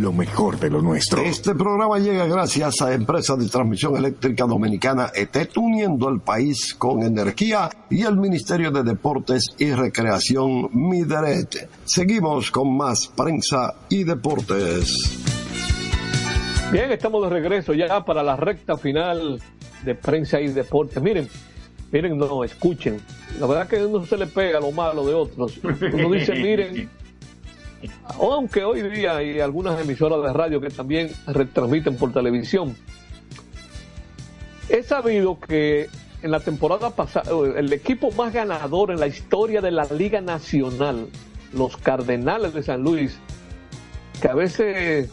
lo 0.00 0.12
mejor 0.12 0.58
de 0.58 0.70
lo 0.70 0.82
nuestro. 0.82 1.22
Este 1.22 1.54
programa 1.54 1.98
llega 1.98 2.26
gracias 2.26 2.80
a 2.82 2.92
Empresa 2.92 3.36
de 3.36 3.48
Transmisión 3.48 3.96
Eléctrica 3.96 4.44
Dominicana 4.44 5.10
ETET, 5.14 5.56
uniendo 5.56 6.08
el 6.08 6.20
país 6.20 6.74
con 6.74 7.02
energía 7.02 7.70
y 7.90 8.02
el 8.02 8.16
Ministerio 8.16 8.70
de 8.70 8.82
Deportes 8.82 9.54
y 9.58 9.72
Recreación 9.72 10.70
Mideret. 10.72 11.68
Seguimos 11.84 12.50
con 12.50 12.76
más 12.76 13.08
prensa 13.08 13.74
y 13.88 14.04
deportes. 14.04 15.20
Bien, 16.72 16.90
estamos 16.90 17.22
de 17.22 17.30
regreso 17.30 17.72
ya 17.72 18.04
para 18.04 18.22
la 18.22 18.36
recta 18.36 18.76
final 18.76 19.40
de 19.84 19.94
prensa 19.94 20.40
y 20.40 20.48
deportes. 20.48 21.00
Miren, 21.02 21.28
miren, 21.92 22.18
no, 22.18 22.42
escuchen. 22.42 23.00
La 23.38 23.46
verdad 23.46 23.68
que 23.68 23.84
uno 23.84 24.04
se 24.06 24.16
le 24.16 24.26
pega 24.26 24.60
lo 24.60 24.72
malo 24.72 25.06
de 25.06 25.14
otros. 25.14 25.60
Uno 25.62 26.10
dice, 26.10 26.34
miren, 26.34 26.88
aunque 28.18 28.64
hoy 28.64 28.82
día 28.82 29.16
hay 29.16 29.40
algunas 29.40 29.80
emisoras 29.80 30.22
de 30.22 30.32
radio 30.32 30.60
que 30.60 30.70
también 30.70 31.10
retransmiten 31.26 31.96
por 31.96 32.12
televisión. 32.12 32.76
He 34.68 34.82
sabido 34.82 35.38
que 35.38 35.88
en 36.22 36.30
la 36.30 36.40
temporada 36.40 36.90
pasada, 36.90 37.30
el 37.56 37.72
equipo 37.72 38.10
más 38.12 38.32
ganador 38.32 38.90
en 38.90 38.98
la 38.98 39.06
historia 39.06 39.60
de 39.60 39.70
la 39.70 39.84
Liga 39.84 40.22
Nacional, 40.22 41.08
los 41.52 41.76
Cardenales 41.76 42.54
de 42.54 42.62
San 42.62 42.82
Luis, 42.82 43.18
que 44.22 44.28
a 44.28 44.34
veces 44.34 45.10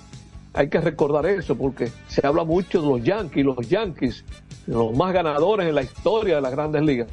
hay 0.53 0.69
que 0.69 0.79
recordar 0.79 1.25
eso 1.25 1.55
porque 1.55 1.91
se 2.07 2.25
habla 2.25 2.43
mucho 2.43 2.81
de 2.81 2.87
los 2.87 3.03
Yankees, 3.03 3.45
los 3.45 3.67
Yankees, 3.67 4.23
los 4.67 4.95
más 4.95 5.13
ganadores 5.13 5.67
en 5.67 5.75
la 5.75 5.83
historia 5.83 6.35
de 6.35 6.41
las 6.41 6.51
grandes 6.51 6.81
ligas, 6.81 7.09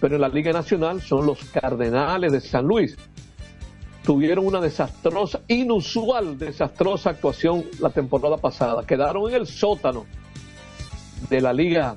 pero 0.00 0.16
en 0.16 0.22
la 0.22 0.28
Liga 0.28 0.52
Nacional 0.52 1.00
son 1.00 1.26
los 1.26 1.38
Cardenales 1.44 2.32
de 2.32 2.40
San 2.40 2.66
Luis. 2.66 2.96
Tuvieron 4.06 4.46
una 4.46 4.60
desastrosa, 4.60 5.40
inusual, 5.48 6.38
desastrosa 6.38 7.10
actuación 7.10 7.64
la 7.80 7.90
temporada 7.90 8.36
pasada. 8.36 8.86
Quedaron 8.86 9.28
en 9.28 9.34
el 9.34 9.46
sótano 9.48 10.06
de 11.28 11.40
la 11.40 11.52
Liga 11.52 11.96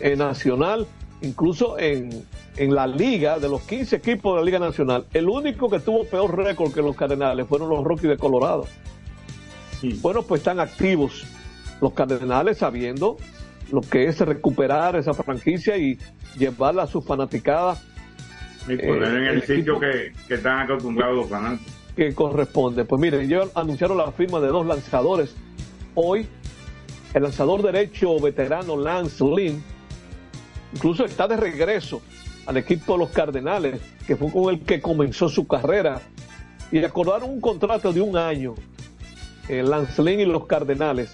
eh, 0.00 0.16
Nacional, 0.16 0.86
incluso 1.20 1.78
en, 1.78 2.24
en 2.56 2.74
la 2.74 2.86
liga, 2.86 3.38
de 3.38 3.48
los 3.48 3.60
15 3.62 3.96
equipos 3.96 4.34
de 4.34 4.40
la 4.40 4.44
Liga 4.46 4.58
Nacional, 4.58 5.06
el 5.12 5.28
único 5.28 5.68
que 5.68 5.78
tuvo 5.78 6.04
peor 6.04 6.36
récord 6.36 6.72
que 6.72 6.80
los 6.82 6.96
Cardenales 6.96 7.46
fueron 7.46 7.68
los 7.68 7.84
Rockies 7.84 8.08
de 8.08 8.16
Colorado. 8.16 8.66
Bueno, 10.00 10.22
pues 10.22 10.40
están 10.40 10.60
activos 10.60 11.24
los 11.80 11.92
Cardenales 11.92 12.58
sabiendo 12.58 13.16
lo 13.70 13.80
que 13.80 14.04
es 14.04 14.18
recuperar 14.20 14.96
esa 14.96 15.14
franquicia 15.14 15.76
y 15.76 15.98
llevarla 16.38 16.84
a 16.84 16.86
su 16.86 17.00
fanaticada. 17.00 17.80
Y 18.68 18.76
poner 18.76 19.14
en 19.14 19.24
el, 19.24 19.42
sitio 19.42 19.80
que, 19.80 20.12
que 20.28 20.34
están 20.34 20.60
acostumbrados 20.60 21.16
los 21.16 21.28
fanáticos. 21.28 21.72
Que 21.96 22.14
corresponde. 22.14 22.84
Pues 22.84 23.00
miren, 23.00 23.22
ellos 23.22 23.50
anunciaron 23.54 23.96
la 23.96 24.12
firma 24.12 24.40
de 24.40 24.48
dos 24.48 24.66
lanzadores. 24.66 25.34
Hoy, 25.94 26.26
el 27.14 27.22
lanzador 27.22 27.62
derecho 27.62 28.18
veterano 28.20 28.76
Lance 28.76 29.24
Lynn, 29.24 29.62
incluso 30.74 31.04
está 31.04 31.26
de 31.26 31.36
regreso 31.36 32.02
al 32.46 32.56
equipo 32.56 32.94
de 32.94 32.98
los 32.98 33.10
Cardenales, 33.10 33.80
que 34.06 34.16
fue 34.16 34.30
con 34.30 34.52
el 34.52 34.60
que 34.60 34.80
comenzó 34.80 35.28
su 35.28 35.46
carrera, 35.46 36.00
y 36.72 36.82
acordaron 36.84 37.30
un 37.30 37.40
contrato 37.40 37.92
de 37.92 38.00
un 38.00 38.16
año 38.16 38.54
eh, 39.48 39.62
Lance 39.62 40.02
Lynn 40.02 40.20
y 40.20 40.24
los 40.24 40.46
Cardenales, 40.46 41.12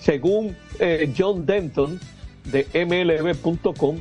según 0.00 0.56
eh, 0.78 1.12
John 1.16 1.44
Denton 1.44 1.98
de 2.44 2.66
MLB.com, 2.74 4.00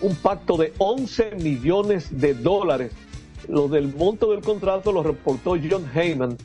un 0.00 0.14
pacto 0.16 0.56
de 0.56 0.72
11 0.78 1.36
millones 1.36 2.20
de 2.20 2.34
dólares. 2.34 2.92
Lo 3.48 3.68
del 3.68 3.94
monto 3.94 4.30
del 4.30 4.40
contrato 4.40 4.92
lo 4.92 5.02
reportó 5.02 5.56
John 5.58 5.90
Heyman, 5.94 6.36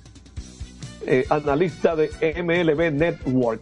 eh, 1.05 1.25
analista 1.29 1.95
de 1.95 2.09
MLB 2.43 2.91
Network. 2.91 3.61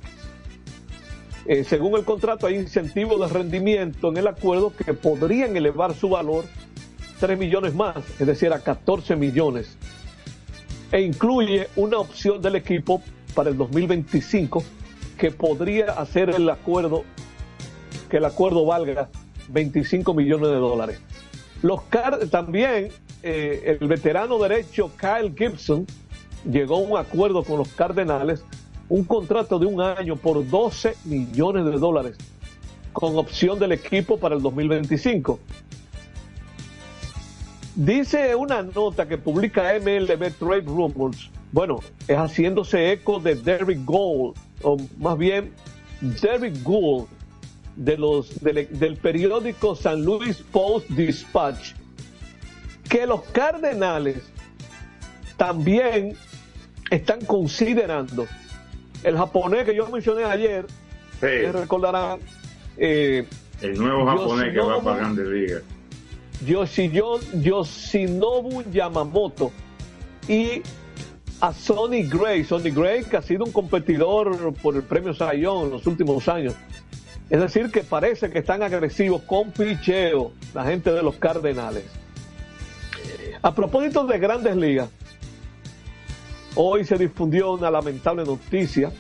Eh, 1.46 1.64
según 1.64 1.98
el 1.98 2.06
contrato, 2.06 2.48
hay 2.48 2.56
incentivos 2.56 3.20
de 3.20 3.34
rendimiento 3.34 4.10
en 4.10 4.18
el 4.18 4.28
acuerdo 4.28 4.74
que 4.76 4.94
podrían 4.94 5.58
elevar 5.58 5.96
su 5.96 6.10
valor 6.10 6.46
3 7.20 7.38
millones 7.38 7.74
más, 7.74 7.98
es 8.20 8.28
decir, 8.28 8.54
a 8.54 8.60
14 8.60 9.16
millones 9.16 9.78
e 10.92 11.02
incluye 11.02 11.68
una 11.76 12.00
opción 12.00 12.42
del 12.42 12.56
equipo 12.56 13.02
para 13.34 13.50
el 13.50 13.58
2025 13.58 14.64
que 15.18 15.32
podría 15.32 15.92
hacer 15.94 16.30
el 16.30 16.50
acuerdo, 16.50 17.04
que 18.10 18.18
el 18.18 18.26
acuerdo 18.26 18.66
valga 18.66 19.10
25 19.52 20.14
millones 20.14 20.50
de 20.50 20.56
dólares. 20.56 21.00
Los 21.62 21.82
también 22.30 22.90
eh, 23.24 23.78
el 23.80 23.88
veterano 23.88 24.40
derecho 24.40 24.92
Kyle 24.98 25.34
Gibson 25.38 25.86
llegó 26.50 26.78
a 26.78 26.80
un 26.80 26.98
acuerdo 26.98 27.44
con 27.44 27.60
los 27.60 27.68
Cardenales, 27.70 28.44
un 28.90 29.04
contrato 29.04 29.60
de 29.60 29.68
un 29.68 29.80
año 29.80 30.16
por 30.16 30.48
12 30.48 30.96
millones 31.06 31.66
de 31.66 31.78
dólares, 31.78 32.18
con 32.94 33.16
opción 33.18 33.60
del 33.60 33.74
equipo 33.74 34.18
para 34.18 34.36
el 34.36 34.42
2025. 34.42 35.40
Dice 37.76 38.36
una 38.36 38.64
nota 38.64 39.08
que 39.08 39.18
publica 39.18 39.74
MLB 39.80 40.34
Trade 40.38 40.62
Rumors, 40.66 41.30
bueno, 41.52 41.80
es 42.08 42.18
haciéndose 42.18 42.92
eco 42.92 43.20
de 43.20 43.36
Derrick 43.36 43.86
Gould, 43.86 44.36
o 44.64 44.78
más 44.98 45.18
bien 45.18 45.54
Derrick 46.02 46.62
Gould, 46.64 47.08
de 47.76 47.98
los, 47.98 48.42
del, 48.44 48.68
del 48.78 48.98
periódico 48.98 49.76
San 49.76 50.04
Luis 50.04 50.38
Post 50.52 50.90
Dispatch, 50.90 51.74
que 52.90 53.06
los 53.08 53.22
Cardenales 53.32 54.18
también 55.38 56.16
están 56.90 57.22
considerando 57.26 58.28
el 59.04 59.18
japonés 59.18 59.66
que 59.66 59.76
yo 59.76 59.88
mencioné 59.90 60.24
ayer, 60.26 60.66
Ustedes 61.14 61.54
recordarán. 61.54 62.20
eh, 62.78 63.26
El 63.62 63.78
nuevo 63.78 64.06
japonés 64.06 64.54
que 64.54 64.60
va 64.60 64.82
para 64.82 64.98
Grandes 64.98 65.28
Ligas. 65.28 65.64
Yoshio- 66.46 67.20
Yoshinobu 67.42 68.64
Yamamoto 68.72 69.52
y 70.28 70.62
a 71.40 71.54
Sonny 71.54 72.04
Gray. 72.04 72.44
Sonny 72.44 72.72
Gray 72.72 73.04
que 73.04 73.18
ha 73.18 73.22
sido 73.22 73.46
un 73.46 73.52
competidor 73.52 74.54
por 74.56 74.76
el 74.76 74.82
premio 74.84 75.14
Young 75.14 75.66
en 75.66 75.70
los 75.72 75.86
últimos 75.88 76.28
años. 76.28 76.56
Es 77.32 77.40
decir, 77.40 77.72
que 77.72 77.82
parece 77.82 78.30
que 78.30 78.40
están 78.40 78.62
agresivos 78.62 79.22
con 79.22 79.52
picheo 79.54 80.34
la 80.54 80.66
gente 80.66 80.92
de 80.92 81.02
los 81.02 81.16
Cardenales. 81.16 81.86
A 83.42 83.56
propósito 83.56 84.04
de 84.04 84.20
grandes 84.20 84.54
ligas, 84.58 84.90
hoy 86.56 86.84
se 86.84 86.98
difundió 86.98 87.54
una 87.54 87.72
lamentable 87.72 88.26
noticia. 88.26 88.92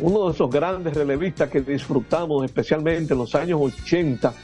Uno 0.00 0.26
de 0.26 0.32
esos 0.32 0.50
grandes 0.50 0.92
relevistas 0.92 1.48
que 1.48 1.60
disfrutamos 1.60 2.44
especialmente 2.44 3.12
en 3.12 3.20
los 3.20 3.32
años 3.36 3.60
80, 3.60 4.34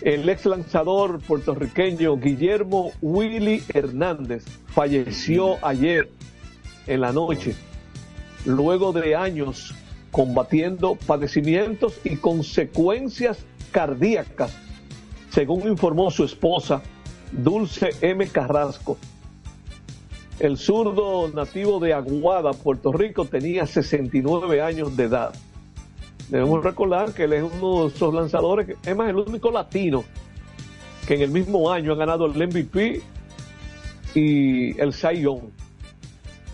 el 0.00 0.28
ex 0.28 0.46
lanzador 0.46 1.20
puertorriqueño 1.20 2.16
Guillermo 2.16 2.90
Willy 3.00 3.62
Hernández 3.72 4.44
falleció 4.66 5.64
ayer 5.64 6.10
en 6.88 7.00
la 7.00 7.12
noche, 7.12 7.54
luego 8.44 8.92
de 8.92 9.14
años 9.14 9.72
combatiendo 10.14 10.94
padecimientos 10.94 11.98
y 12.04 12.14
consecuencias 12.14 13.44
cardíacas, 13.72 14.56
según 15.30 15.66
informó 15.66 16.08
su 16.12 16.22
esposa 16.22 16.82
Dulce 17.32 17.90
M. 18.00 18.24
Carrasco. 18.28 18.96
El 20.38 20.56
zurdo 20.56 21.28
nativo 21.34 21.80
de 21.80 21.94
Aguada, 21.94 22.52
Puerto 22.52 22.92
Rico, 22.92 23.24
tenía 23.24 23.66
69 23.66 24.62
años 24.62 24.96
de 24.96 25.02
edad. 25.02 25.34
Debemos 26.28 26.62
recordar 26.62 27.12
que 27.12 27.24
él 27.24 27.32
es 27.32 27.42
uno 27.42 27.82
de 27.82 27.88
esos 27.88 28.14
lanzadores, 28.14 28.76
es 28.86 28.96
más, 28.96 29.10
el 29.10 29.16
único 29.16 29.50
latino 29.50 30.04
que 31.08 31.14
en 31.14 31.22
el 31.22 31.30
mismo 31.30 31.72
año 31.72 31.90
ha 31.92 31.96
ganado 31.96 32.26
el 32.26 32.34
MVP 32.34 33.02
y 34.14 34.80
el 34.80 34.92
Cy. 34.92 35.26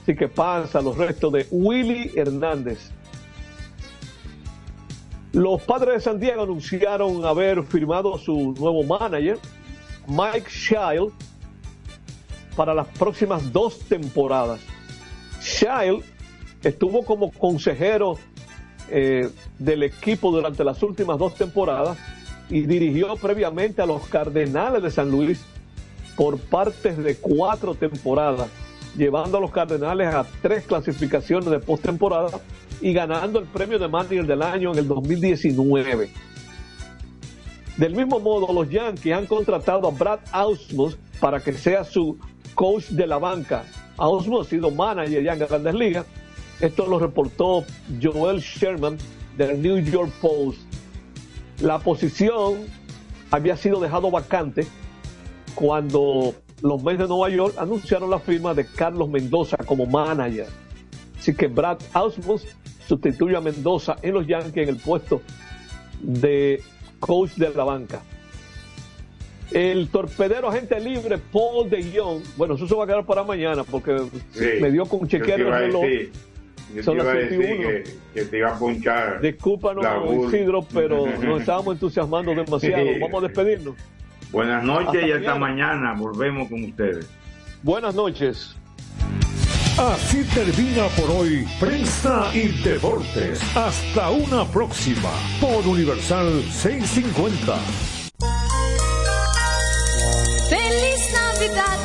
Así 0.02 0.16
que 0.16 0.28
pasa 0.28 0.80
los 0.80 0.96
restos 0.96 1.30
de 1.34 1.46
Willy 1.50 2.12
Hernández. 2.16 2.90
Los 5.32 5.62
padres 5.62 5.94
de 5.94 6.00
San 6.00 6.18
Diego 6.18 6.42
anunciaron 6.42 7.24
haber 7.24 7.62
firmado 7.62 8.18
su 8.18 8.52
nuevo 8.58 8.82
manager, 8.82 9.38
Mike 10.08 10.50
Child, 10.50 11.12
para 12.56 12.74
las 12.74 12.88
próximas 12.88 13.52
dos 13.52 13.78
temporadas. 13.78 14.60
Child 15.40 16.02
estuvo 16.64 17.04
como 17.04 17.30
consejero 17.30 18.18
eh, 18.88 19.30
del 19.56 19.84
equipo 19.84 20.32
durante 20.32 20.64
las 20.64 20.82
últimas 20.82 21.16
dos 21.16 21.36
temporadas 21.36 21.96
y 22.48 22.62
dirigió 22.62 23.14
previamente 23.14 23.80
a 23.80 23.86
los 23.86 24.08
Cardenales 24.08 24.82
de 24.82 24.90
San 24.90 25.12
Luis 25.12 25.40
por 26.16 26.40
partes 26.40 26.98
de 26.98 27.14
cuatro 27.16 27.76
temporadas, 27.76 28.48
llevando 28.96 29.38
a 29.38 29.40
los 29.40 29.52
Cardenales 29.52 30.12
a 30.12 30.26
tres 30.42 30.64
clasificaciones 30.64 31.48
de 31.48 31.60
postemporada 31.60 32.40
y 32.80 32.92
ganando 32.92 33.38
el 33.38 33.46
premio 33.46 33.78
de 33.78 33.88
manager 33.88 34.26
del 34.26 34.42
año 34.42 34.72
en 34.72 34.78
el 34.78 34.88
2019. 34.88 36.10
Del 37.76 37.94
mismo 37.94 38.20
modo, 38.20 38.52
los 38.52 38.68
Yankees 38.68 39.14
han 39.14 39.26
contratado 39.26 39.88
a 39.88 39.90
Brad 39.90 40.20
Ausmus 40.32 40.96
para 41.18 41.40
que 41.40 41.52
sea 41.52 41.84
su 41.84 42.18
coach 42.54 42.88
de 42.88 43.06
la 43.06 43.18
banca. 43.18 43.64
Ausmus 43.96 44.46
ha 44.46 44.50
sido 44.50 44.70
manager 44.70 45.22
ya 45.22 45.32
en 45.32 45.38
Grandes 45.38 45.74
Ligas. 45.74 46.06
Esto 46.60 46.86
lo 46.86 46.98
reportó 46.98 47.64
Joel 48.02 48.40
Sherman 48.40 48.98
del 49.36 49.62
New 49.62 49.78
York 49.78 50.12
Post. 50.20 50.58
La 51.60 51.78
posición 51.78 52.66
había 53.30 53.56
sido 53.56 53.80
dejado 53.80 54.10
vacante 54.10 54.66
cuando 55.54 56.34
los 56.62 56.82
Mets 56.82 56.98
de 56.98 57.08
Nueva 57.08 57.30
York 57.30 57.54
anunciaron 57.58 58.10
la 58.10 58.18
firma 58.18 58.52
de 58.54 58.66
Carlos 58.66 59.08
Mendoza 59.08 59.56
como 59.58 59.86
manager. 59.86 60.48
Así 61.20 61.34
que 61.34 61.46
Brad 61.46 61.78
Ausmus 61.92 62.46
sustituye 62.88 63.36
a 63.36 63.40
Mendoza 63.40 63.96
en 64.02 64.14
los 64.14 64.26
Yankees 64.26 64.64
en 64.64 64.68
el 64.70 64.76
puesto 64.76 65.20
de 66.00 66.62
coach 66.98 67.32
de 67.36 67.50
la 67.54 67.62
banca. 67.64 68.00
El 69.52 69.88
torpedero 69.88 70.48
agente 70.48 70.78
libre 70.80 71.18
Paul 71.18 71.68
de 71.68 71.84
Jong, 71.94 72.22
bueno, 72.36 72.54
eso 72.54 72.66
se 72.66 72.74
va 72.74 72.84
a 72.84 72.86
quedar 72.86 73.04
para 73.04 73.22
mañana 73.24 73.64
porque 73.64 73.96
Sí. 74.32 74.46
me 74.60 74.70
dio 74.70 74.86
con 74.86 75.06
chequear 75.08 75.40
el 75.40 75.50
reloj. 75.52 75.82
decir, 75.82 76.12
yo 76.74 76.82
Son 76.84 76.96
te 76.96 77.02
iba 77.02 77.12
las 77.12 77.14
a 77.14 77.18
decir 77.18 77.38
21. 77.38 77.68
que, 77.68 77.84
que 78.14 78.24
te 78.26 78.38
iba 78.38 78.48
a 78.54 78.58
punchar. 78.58 79.20
Discúlpanos. 79.20 79.84
Isidro, 80.28 80.62
pero 80.72 81.04
nos 81.22 81.40
estábamos 81.40 81.74
entusiasmando 81.74 82.34
demasiado. 82.34 82.86
Vamos 83.00 83.24
a 83.24 83.26
despedirnos. 83.26 83.74
Buenas 84.30 84.62
noches 84.62 84.86
Hasta 85.02 85.06
y 85.06 85.10
hasta 85.12 85.34
mañana. 85.34 85.94
Volvemos 85.94 86.48
con 86.48 86.62
ustedes. 86.64 87.10
Buenas 87.64 87.94
noches. 87.94 88.56
Así 89.80 90.22
termina 90.24 90.88
por 90.88 91.10
hoy 91.10 91.48
Prensa 91.58 92.30
y 92.34 92.48
Deportes. 92.62 93.40
Hasta 93.56 94.10
una 94.10 94.44
próxima 94.44 95.08
por 95.40 95.66
Universal 95.66 96.44
650. 96.52 97.58
Feliz 100.50 101.12
Navidad, 101.14 101.78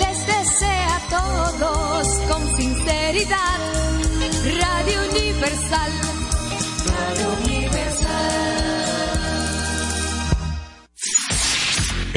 les 0.00 0.26
desea 0.26 0.96
a 0.96 1.00
todos 1.08 2.08
con 2.28 2.56
sinceridad. 2.56 3.67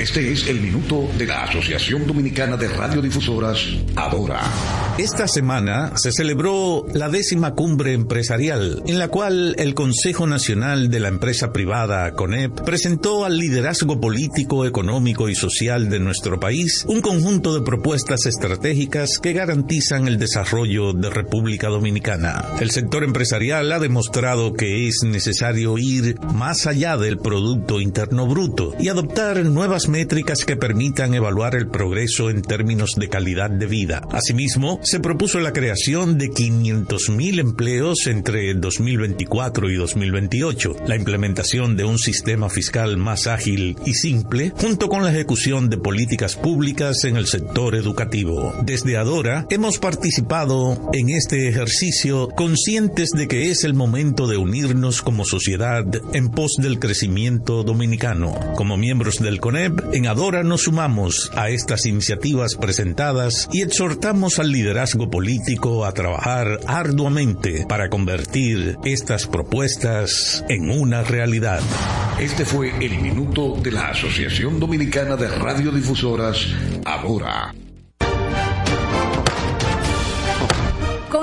Este 0.02 0.32
es 0.32 0.48
el 0.48 0.60
minuto 0.60 1.08
de 1.16 1.28
la 1.28 1.44
Asociación 1.44 2.08
Dominicana 2.08 2.58
de 2.58 2.68
Radiodifusoras, 2.68 3.60
Adora. 3.96 4.42
Esta 4.98 5.28
semana 5.28 5.96
se 5.96 6.12
celebró 6.12 6.88
la 6.92 7.08
décima 7.08 7.54
cumbre 7.54 7.94
empresarial, 7.94 8.82
en 8.88 8.98
la 8.98 9.10
cual 9.10 9.54
el 9.60 9.76
Consejo 9.76 10.26
Nacional 10.26 10.90
de 10.90 11.00
la 11.00 11.10
Empresa 11.10 11.54
Privada, 11.54 12.12
CONEP, 12.14 12.62
presentó 12.62 13.26
al 13.26 13.38
liderazgo 13.38 14.02
político, 14.02 14.66
económico 14.66 15.30
y 15.30 15.36
social 15.36 15.88
de 15.90 16.00
nuestro 16.00 16.40
país 16.40 16.84
un 16.88 17.02
conjunto 17.02 17.54
de 17.54 17.62
propuestas 17.62 18.26
estratégicas 18.26 19.20
que 19.20 19.34
garantizan 19.34 20.08
el 20.08 20.18
desarrollo 20.18 20.94
de 20.94 21.12
República 21.12 21.68
Dominicana. 21.68 22.44
El 22.60 22.72
sector 22.72 23.04
empresarial 23.04 23.72
ha 23.72 23.78
demostrado 23.78 24.54
que 24.54 24.88
es 24.88 25.04
necesario 25.04 25.78
ir 25.78 26.20
más 26.34 26.66
allá 26.66 26.98
del 26.98 27.20
Producto 27.20 27.80
Interno 27.80 28.26
Bruto 28.26 28.74
y 28.80 28.90
adoptar 28.90 29.46
nuevas 29.46 29.91
métricas 29.92 30.46
que 30.46 30.56
permitan 30.56 31.14
evaluar 31.14 31.56
el 31.56 31.68
progreso 31.68 32.30
en 32.30 32.42
términos 32.42 32.96
de 32.96 33.10
calidad 33.10 33.50
de 33.50 33.66
vida. 33.66 34.02
Asimismo, 34.12 34.80
se 34.84 35.00
propuso 35.00 35.40
la 35.40 35.54
creación 35.54 36.18
de 36.18 36.32
500.000 36.32 37.40
empleos 37.40 38.08
entre 38.08 38.54
2024 38.54 39.70
y 39.70 39.76
2028, 39.76 40.76
la 40.88 40.96
implementación 40.96 41.76
de 41.76 41.84
un 41.84 42.00
sistema 42.00 42.50
fiscal 42.50 42.98
más 42.98 43.28
ágil 43.28 43.78
y 43.86 43.94
simple, 43.94 44.54
junto 44.56 44.88
con 44.88 45.04
la 45.04 45.12
ejecución 45.12 45.70
de 45.70 45.78
políticas 45.78 46.36
públicas 46.36 47.04
en 47.04 47.18
el 47.18 47.28
sector 47.28 47.76
educativo. 47.76 48.54
Desde 48.64 48.98
Adora 48.98 49.46
hemos 49.50 49.78
participado 49.78 50.90
en 50.94 51.10
este 51.10 51.50
ejercicio 51.50 52.30
conscientes 52.30 53.10
de 53.12 53.28
que 53.28 53.52
es 53.52 53.64
el 53.64 53.74
momento 53.74 54.28
de 54.28 54.38
unirnos 54.38 55.02
como 55.02 55.26
sociedad 55.26 55.86
en 56.14 56.30
pos 56.30 56.54
del 56.58 56.80
crecimiento 56.80 57.64
dominicano. 57.64 58.40
Como 58.56 58.78
miembros 58.78 59.20
del 59.20 59.40
CONEP, 59.40 59.81
en 59.94 60.08
Adora 60.08 60.44
nos 60.44 60.64
sumamos 60.64 61.32
a 61.36 61.50
estas 61.50 61.86
iniciativas 61.86 62.56
presentadas 62.56 63.50
y 63.52 63.62
exhortamos 63.62 64.40
al 64.40 64.52
liderazgo 64.52 65.10
político 65.10 65.86
a 65.86 65.94
trabajar 65.94 66.60
arduamente 66.68 67.66
para 67.68 67.90
convertir 67.90 68.78
estas 68.84 69.28
propuestas 69.28 70.44
en 70.50 70.70
una 70.70 71.04
realidad. 71.04 71.62
Este 72.20 72.46
fue 72.46 72.72
el 72.84 73.00
minuto 73.00 73.58
de 73.62 73.72
la 73.72 73.90
Asociación 73.90 74.60
Dominicana 74.60 75.16
de 75.16 75.28
Radiodifusoras, 75.28 76.48
Adora. 76.86 77.54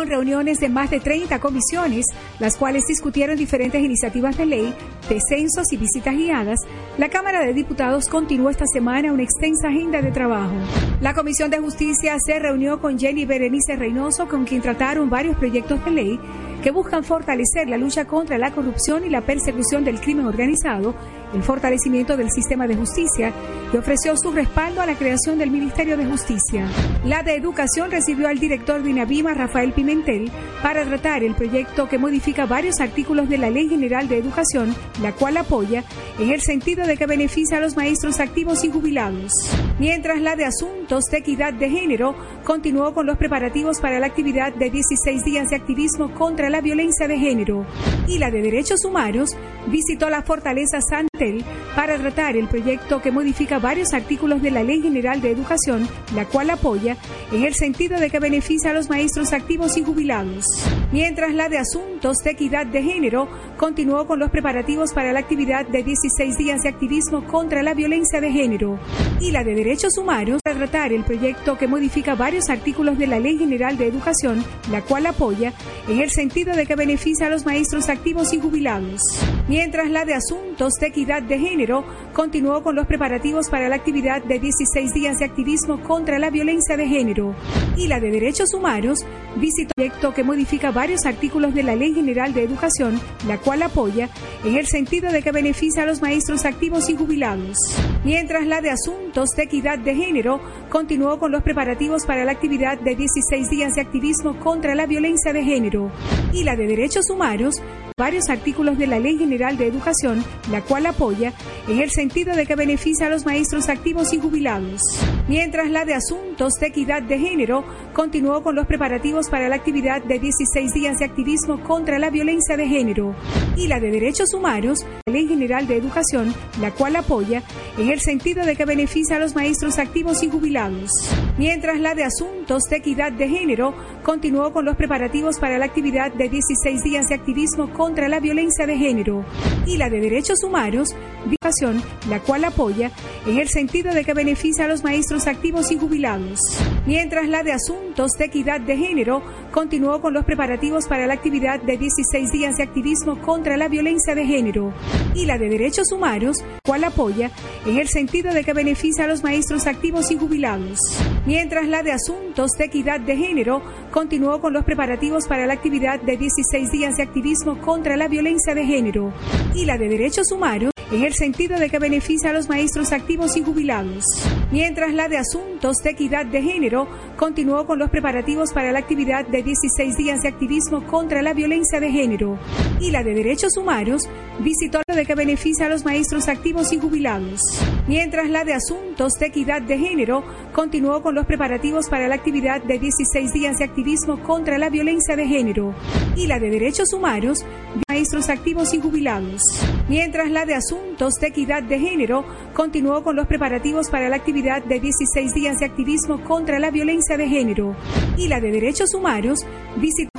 Reuniones 0.09 0.59
de 0.59 0.69
más 0.69 0.91
de 0.91 1.01
30 1.01 1.39
comisiones, 1.39 2.07
las 2.39 2.57
cuales 2.57 2.85
discutieron 2.87 3.37
diferentes 3.37 3.81
iniciativas 3.83 4.37
de 4.37 4.47
ley, 4.47 4.75
descensos 5.09 5.73
y 5.73 5.77
visitas 5.77 6.17
guiadas, 6.17 6.59
la 6.97 7.09
Cámara 7.09 7.45
de 7.45 7.55
Diputados 7.55 8.09
continuó 8.09 8.51
esta 8.51 8.67
semana 8.67 9.13
una 9.13 9.23
extensa 9.23 9.69
agenda 9.69 10.03
de 10.03 10.11
trabajo. 10.11 10.55
La 11.01 11.15
Comisión 11.15 11.51
de 11.51 11.59
Justicia 11.59 12.17
se 12.19 12.39
reunió 12.39 12.81
con 12.81 12.99
Jenny 12.99 13.25
Berenice 13.25 13.77
Reynoso, 13.77 14.29
con 14.29 14.45
quien 14.45 14.63
trataron 14.63 15.11
varios 15.11 15.37
proyectos 15.37 15.85
de 15.85 15.91
ley 15.91 16.21
que 16.63 16.71
buscan 16.71 17.05
fortalecer 17.05 17.69
la 17.69 17.77
lucha 17.77 18.07
contra 18.07 18.39
la 18.39 18.53
corrupción 18.53 19.05
y 19.05 19.11
la 19.11 19.23
persecución 19.23 19.85
del 19.85 20.01
crimen 20.01 20.27
organizado, 20.27 20.95
el 21.35 21.43
fortalecimiento 21.43 22.17
del 22.17 22.31
sistema 22.31 22.67
de 22.67 22.77
justicia 22.77 23.33
y 23.73 23.77
ofreció 23.77 24.17
su 24.17 24.33
respaldo 24.33 24.81
a 24.81 24.87
la 24.87 24.97
creación 24.97 25.39
del 25.39 25.51
Ministerio 25.51 25.97
de 25.97 26.07
Justicia. 26.07 26.67
La 27.05 27.23
de 27.23 27.37
Educación 27.37 27.91
recibió 27.91 28.29
al 28.29 28.39
director 28.39 28.83
de 28.83 28.91
INAVIMA, 28.91 29.35
Rafael 29.35 29.73
Pimentel, 29.73 30.31
para 30.63 30.85
tratar 30.85 31.23
el 31.23 31.35
proyecto 31.35 31.89
que 31.89 31.99
modifica 31.99 32.47
varios 32.47 32.81
artículos 32.81 33.29
de 33.29 33.39
la 33.39 33.51
Ley 33.51 33.69
General 33.69 34.09
de 34.09 34.19
Educación, 34.19 34.75
la 35.03 35.13
cual 35.13 35.37
apoya 35.37 35.85
en 36.19 36.31
el 36.31 36.41
sentido 36.41 36.87
de 36.87 36.97
que 36.97 37.07
beneficia 37.07 37.59
a 37.59 37.61
los 37.61 37.77
maestros 37.77 38.21
activos 38.21 38.65
y 38.65 38.71
jubilados. 38.71 39.33
Mientras 39.79 40.21
la 40.21 40.35
de 40.35 40.47
Asuntos 40.47 41.05
de 41.05 41.19
Equidad 41.19 41.53
de 41.53 41.71
Género 41.71 42.15
continuó 42.45 42.95
con 42.95 43.07
los 43.07 43.19
preparativos 43.19 43.81
para 43.81 44.01
la 44.01 44.07
actividad 44.07 44.53
de 44.53 44.71
16 44.71 45.25
días 45.25 45.49
de 45.49 45.57
activismo 45.57 46.13
contra 46.15 46.48
la 46.51 46.61
violencia 46.61 47.09
de 47.09 47.19
género 47.19 47.67
y 48.07 48.19
la 48.19 48.31
de 48.31 48.43
Derechos 48.43 48.85
Humanos 48.85 49.37
visitó 49.67 50.09
la 50.09 50.23
Fortaleza 50.23 50.81
Santel 50.81 51.45
para 51.75 51.99
tratar 51.99 52.37
el 52.37 52.49
proyecto 52.49 53.03
que 53.03 53.11
modifica 53.11 53.59
varios 53.59 53.93
artículos 53.93 54.43
de 54.43 54.51
la 54.51 54.63
Ley 54.63 54.81
General 54.81 55.21
de 55.21 55.31
Educación, 55.31 55.87
la 56.15 56.25
cual 56.25 56.51
apoya 56.51 56.97
en 57.31 57.45
el 57.45 57.55
sentido 57.55 58.01
de 58.01 58.11
que 58.11 58.19
beneficia 58.19 58.71
a 58.71 58.73
los 58.73 58.89
maestros 58.89 59.33
activos 59.33 59.77
y 59.77 59.85
jubilados. 59.85 60.47
Mientras 60.91 61.35
la 61.35 61.49
de 61.49 61.59
Asuntos 61.59 62.19
de 62.19 62.31
Equidad 62.31 62.67
de 62.67 62.83
Género 62.83 63.29
continuó 63.59 64.07
con 64.07 64.19
los 64.19 64.31
preparativos 64.31 64.93
para 64.93 65.13
la 65.13 65.21
actividad 65.21 65.67
de 65.67 65.83
16 65.83 66.39
días 66.39 66.63
de 66.63 66.71
activismo 66.71 67.25
contra 67.27 67.63
la 67.63 67.75
violencia 67.75 68.21
de 68.21 68.33
género 68.33 68.79
y 69.21 69.31
la 69.33 69.45
de 69.45 69.55
Derechos 69.55 69.99
Humanos 69.99 70.41
para 70.43 70.57
tratar 70.57 70.93
el 70.93 71.05
proyecto 71.05 71.59
que 71.59 71.69
modifica 71.69 72.15
varios 72.15 72.49
artículos 72.49 72.99
de 72.99 73.07
la 73.07 73.21
Ley 73.21 73.37
General 73.39 73.77
de 73.77 73.87
Educación, 73.87 74.43
la 74.71 74.83
cual 74.83 75.07
apoya 75.07 75.53
en 75.89 76.01
el 76.01 76.11
sentido 76.11 76.38
de 76.45 76.67
que 76.67 76.77
beneficia 76.77 77.27
a 77.27 77.31
los 77.31 77.45
maestros 77.45 77.89
activos 77.89 78.33
y 78.33 78.41
jubilados. 78.41 79.03
Mientras 79.49 79.91
la 79.91 80.05
de 80.05 80.15
Asuntos 80.15 80.75
de 80.75 80.87
Equidad 80.87 81.21
de 81.23 81.37
Género 81.37 81.85
continuó 82.13 82.63
con 82.63 82.77
los 82.77 82.87
preparativos 82.87 83.49
para 83.49 83.69
la 83.69 83.75
actividad 83.75 84.23
de 84.23 84.39
16 84.39 84.95
días 84.95 85.19
de 85.19 85.25
activismo 85.25 85.83
contra 85.83 86.21
la 86.21 86.31
violencia 86.31 86.77
de 86.77 86.87
género 86.87 87.35
y 87.77 87.89
la 87.89 87.99
de 87.99 88.13
Derechos 88.13 88.55
Humanos 88.55 89.05
visitó 89.37 89.73
el 89.77 89.91
proyecto 89.91 90.15
que 90.15 90.23
modifica 90.23 90.71
varios 90.71 91.07
artículos 91.07 91.55
de 91.55 91.65
la 91.65 91.75
Ley 91.75 91.93
General 91.93 92.33
de 92.33 92.45
Educación, 92.45 93.01
la 93.27 93.39
cual 93.39 93.63
apoya 93.63 94.09
en 94.45 94.57
el 94.57 94.67
sentido 94.69 95.11
de 95.11 95.23
que 95.23 95.33
beneficia 95.33 95.83
a 95.83 95.87
los 95.87 96.01
maestros 96.01 96.45
activos 96.45 96.89
y 96.89 96.97
jubilados. 96.97 97.59
Mientras 98.05 98.47
la 98.47 98.61
de 98.61 98.71
Asuntos 98.71 99.31
de 99.31 99.43
Equidad 99.43 99.79
de 99.81 99.95
Género 99.97 100.41
continuó 100.69 101.19
con 101.19 101.33
los 101.33 101.43
preparativos 101.43 102.07
para 102.07 102.25
la 102.25 102.33
actividad 102.33 102.79
de 102.79 102.95
16 102.95 103.51
días 103.51 103.75
de 103.75 103.81
activismo 103.81 104.39
contra 104.39 104.77
la 104.77 104.87
violencia 104.87 105.33
de 105.33 105.43
género 105.43 105.91
y 106.33 106.45
la 106.45 106.57
de 106.57 106.67
Derechos 106.67 107.11
Humanos 107.11 107.63
varios 107.99 108.31
artículos 108.31 108.79
de 108.79 108.87
la 108.87 109.01
Ley 109.01 109.19
General 109.19 109.57
de 109.59 109.67
Educación, 109.67 110.25
la 110.53 110.63
cual 110.63 110.87
apoya 110.87 111.33
en 111.67 111.81
el 111.81 111.91
sentido 111.91 112.37
de 112.37 112.47
que 112.47 112.55
beneficia 112.55 113.07
a 113.09 113.11
los 113.11 113.27
maestros 113.27 113.69
activos 113.69 114.13
y 114.13 114.21
jubilados. 114.21 114.81
Mientras 115.27 115.69
la 115.69 115.85
de 115.85 115.95
Asuntos 115.95 116.55
de 116.61 116.69
Equidad 116.69 117.03
de 117.03 117.19
Género 117.19 117.65
continuó 117.99 118.45
con 118.45 118.55
los 118.55 118.69
preparativos 118.69 119.29
para 119.29 119.49
la 119.49 119.57
actividad 119.57 120.01
de 120.01 120.21
16 120.21 120.73
días 120.73 121.01
de 121.01 121.05
activismo 121.05 121.61
contra 121.65 121.99
la 121.99 122.11
violencia 122.11 122.57
de 122.57 122.69
género 122.69 123.17
y 123.57 123.67
la 123.67 123.81
de 123.81 123.91
Derechos 123.91 124.33
Humanos, 124.35 124.87
la 125.05 125.15
Ley 125.15 125.27
General 125.27 125.67
de 125.67 125.79
Educación, 125.79 126.33
la 126.61 126.71
cual 126.71 126.95
apoya 126.95 127.43
en 127.77 127.89
el 127.89 127.99
sentido 127.99 128.47
de 128.47 128.55
que 128.55 128.67
beneficia 128.67 129.17
a 129.17 129.19
los 129.19 129.35
maestros 129.35 129.81
activos 129.81 130.23
y 130.23 130.31
jubilados. 130.31 130.93
Mientras 131.39 131.81
la 131.81 131.97
de 131.97 132.05
Asuntos 132.05 132.63
de 132.71 132.77
Equidad 132.77 133.11
de 133.11 133.29
Género 133.29 133.75
continuó 134.05 134.53
con 134.53 134.65
los 134.65 134.77
preparativos 134.77 135.41
para 135.41 135.59
la 135.59 135.65
actividad 135.65 136.13
de 136.13 136.29
16 136.29 136.85
días 136.85 137.09
de 137.09 137.17
activismo 137.17 137.73
contra 137.73 138.09
la 138.09 138.21
violencia 138.21 138.65
de 138.65 138.77
género 138.77 139.25
y 139.67 139.77
la 139.77 139.91
de 139.91 140.01
Derechos 140.01 140.45
Humanos, 140.45 140.95
educación, 141.27 141.83
la 142.09 142.21
cual 142.21 142.45
apoya 142.45 142.93
en 143.27 143.39
el 143.39 143.49
sentido 143.49 143.93
de 143.93 144.05
que 144.05 144.15
beneficia 144.15 144.67
a 144.67 144.69
los 144.69 144.85
maestros 144.85 145.27
activos 145.27 145.73
y 145.73 145.79
jubilados. 145.79 146.39
Mientras 146.87 147.29
la 147.29 147.43
de 147.43 147.53
Asuntos 147.99 148.17
de 148.17 148.27
Equidad 148.27 148.61
de 148.61 148.77
Género 148.77 149.23
continuó 149.51 150.01
con 150.01 150.15
los 150.15 150.25
preparativos 150.25 150.87
para 150.87 151.09
la 151.09 151.15
actividad 151.15 151.61
de 151.61 151.77
16 151.77 152.31
días 152.31 152.57
de 152.57 152.63
activismo 152.63 153.21
contra 153.21 153.57
la 153.57 153.67
violencia 153.67 154.15
de 154.15 154.25
género 154.25 154.73
y 155.17 155.27
la 155.27 155.37
de 155.37 155.49
Derechos 155.49 155.91
Humanos, 155.91 156.45
cual 156.65 156.85
apoya 156.85 157.33
en 157.67 157.77
el 157.77 157.89
sentido 157.89 158.33
de 158.33 158.45
que 158.45 158.53
beneficia 158.53 159.03
a 159.03 159.09
los 159.09 159.25
maestros 159.25 159.67
activos 159.67 160.13
y 160.13 160.17
jubilados. 160.17 160.79
Mientras 161.27 161.67
la 161.67 161.83
de 161.83 161.91
Asuntos 161.91 162.53
de 162.53 162.67
Equidad 162.67 163.01
de 163.01 163.17
Género 163.17 163.63
continuó 163.91 164.41
con 164.41 164.53
los 164.53 164.65
preparativos 164.65 165.27
para 165.27 165.47
la 165.47 165.55
actividad 165.55 166.01
de 166.01 166.17
16 166.17 166.71
días 166.71 166.95
de 166.99 167.03
activismo 167.03 167.61
contra 167.61 167.97
la 167.97 168.07
violencia 168.07 168.55
de 168.55 168.65
género 168.65 169.13
y 169.57 169.65
la 169.65 169.77
de 169.77 169.89
Derechos 169.89 170.31
Humanos, 170.31 170.71
en 170.93 171.03
el 171.03 171.15
sentido 171.15 171.59
de 171.59 171.69
que 171.69 171.81
beneficia 171.81 172.31
a 172.31 172.33
los 172.33 172.49
maestros 172.49 172.93
activos 172.93 173.37
y 173.37 173.43
jubilados. 173.43 174.05
Mientras 174.51 174.95
la 174.95 175.09
de 175.09 175.19
Asuntos 175.19 175.77
de 175.85 175.91
Equidad 175.91 176.25
de 176.25 176.41
Género 176.41 176.89
continuó 177.17 177.67
con 177.67 177.79
los 177.79 177.91
preparativos 177.91 178.55
para 178.55 178.73
la 178.73 178.79
actividad 178.79 179.27
de 179.27 179.43
16 179.43 179.95
días 179.99 180.23
de 180.23 180.29
activismo 180.29 180.87
contra 180.87 181.21
la 181.21 181.35
violencia 181.35 181.81
de 181.81 181.91
género 181.91 182.39
y 182.81 182.91
la 182.91 183.03
de 183.03 183.13
Derechos 183.13 183.59
Humanos 183.59 184.09
visitó 184.41 184.81
lo 184.89 184.95
de 184.95 185.05
que 185.05 185.15
beneficia 185.15 185.67
a 185.67 185.69
los 185.69 185.85
maestros 185.85 186.29
activos 186.29 186.73
y 186.73 186.79
jubilados. 186.79 187.43
Mientras 187.89 188.31
la 188.31 188.45
de 188.45 188.55
Asuntos 188.55 189.15
de 189.15 189.27
Equidad 189.27 189.61
de 189.61 189.79
Género 189.79 190.25
continuó 190.55 191.03
con 191.03 191.15
los 191.15 191.27
preparativos 191.27 191.91
para 191.91 192.09
la 192.09 192.15
actividad 192.15 192.63
de 192.63 192.79
16 192.79 193.33
días 193.35 193.59
de 193.59 193.65
activismo 193.65 194.23
contra 194.23 194.57
la 194.57 194.71
violencia 194.71 195.15
de 195.15 195.27
género 195.27 195.75
y 196.17 196.27
la 196.27 196.39
de 196.39 196.49
Derechos 196.49 196.95
Humanos 196.95 197.45
maestros 197.89 198.29
activos 198.29 198.73
y 198.75 198.81
jubilados. 198.81 199.43
Mientras 199.89 200.31
la 200.31 200.45
de 200.45 200.55
Asuntos 200.55 201.15
de 201.15 201.29
Equidad 201.29 201.63
de 201.63 201.79
Género 201.79 202.25
continuó 202.59 203.05
con 203.05 203.15
los 203.15 203.29
preparativos 203.29 203.89
para 203.89 204.09
la 204.09 204.17
actividad 204.17 204.65
de 204.65 204.81
16 204.81 205.33
días 205.33 205.61
de 205.61 205.67
activismo 205.67 206.25
contra 206.25 206.59
la 206.59 206.73
violencia 206.73 207.17
de 207.17 207.29
género 207.29 207.77
y 208.17 208.27
la 208.27 208.41
de 208.41 208.51
Derechos 208.51 208.95
Humanos 208.95 209.47
visitó 209.77 210.18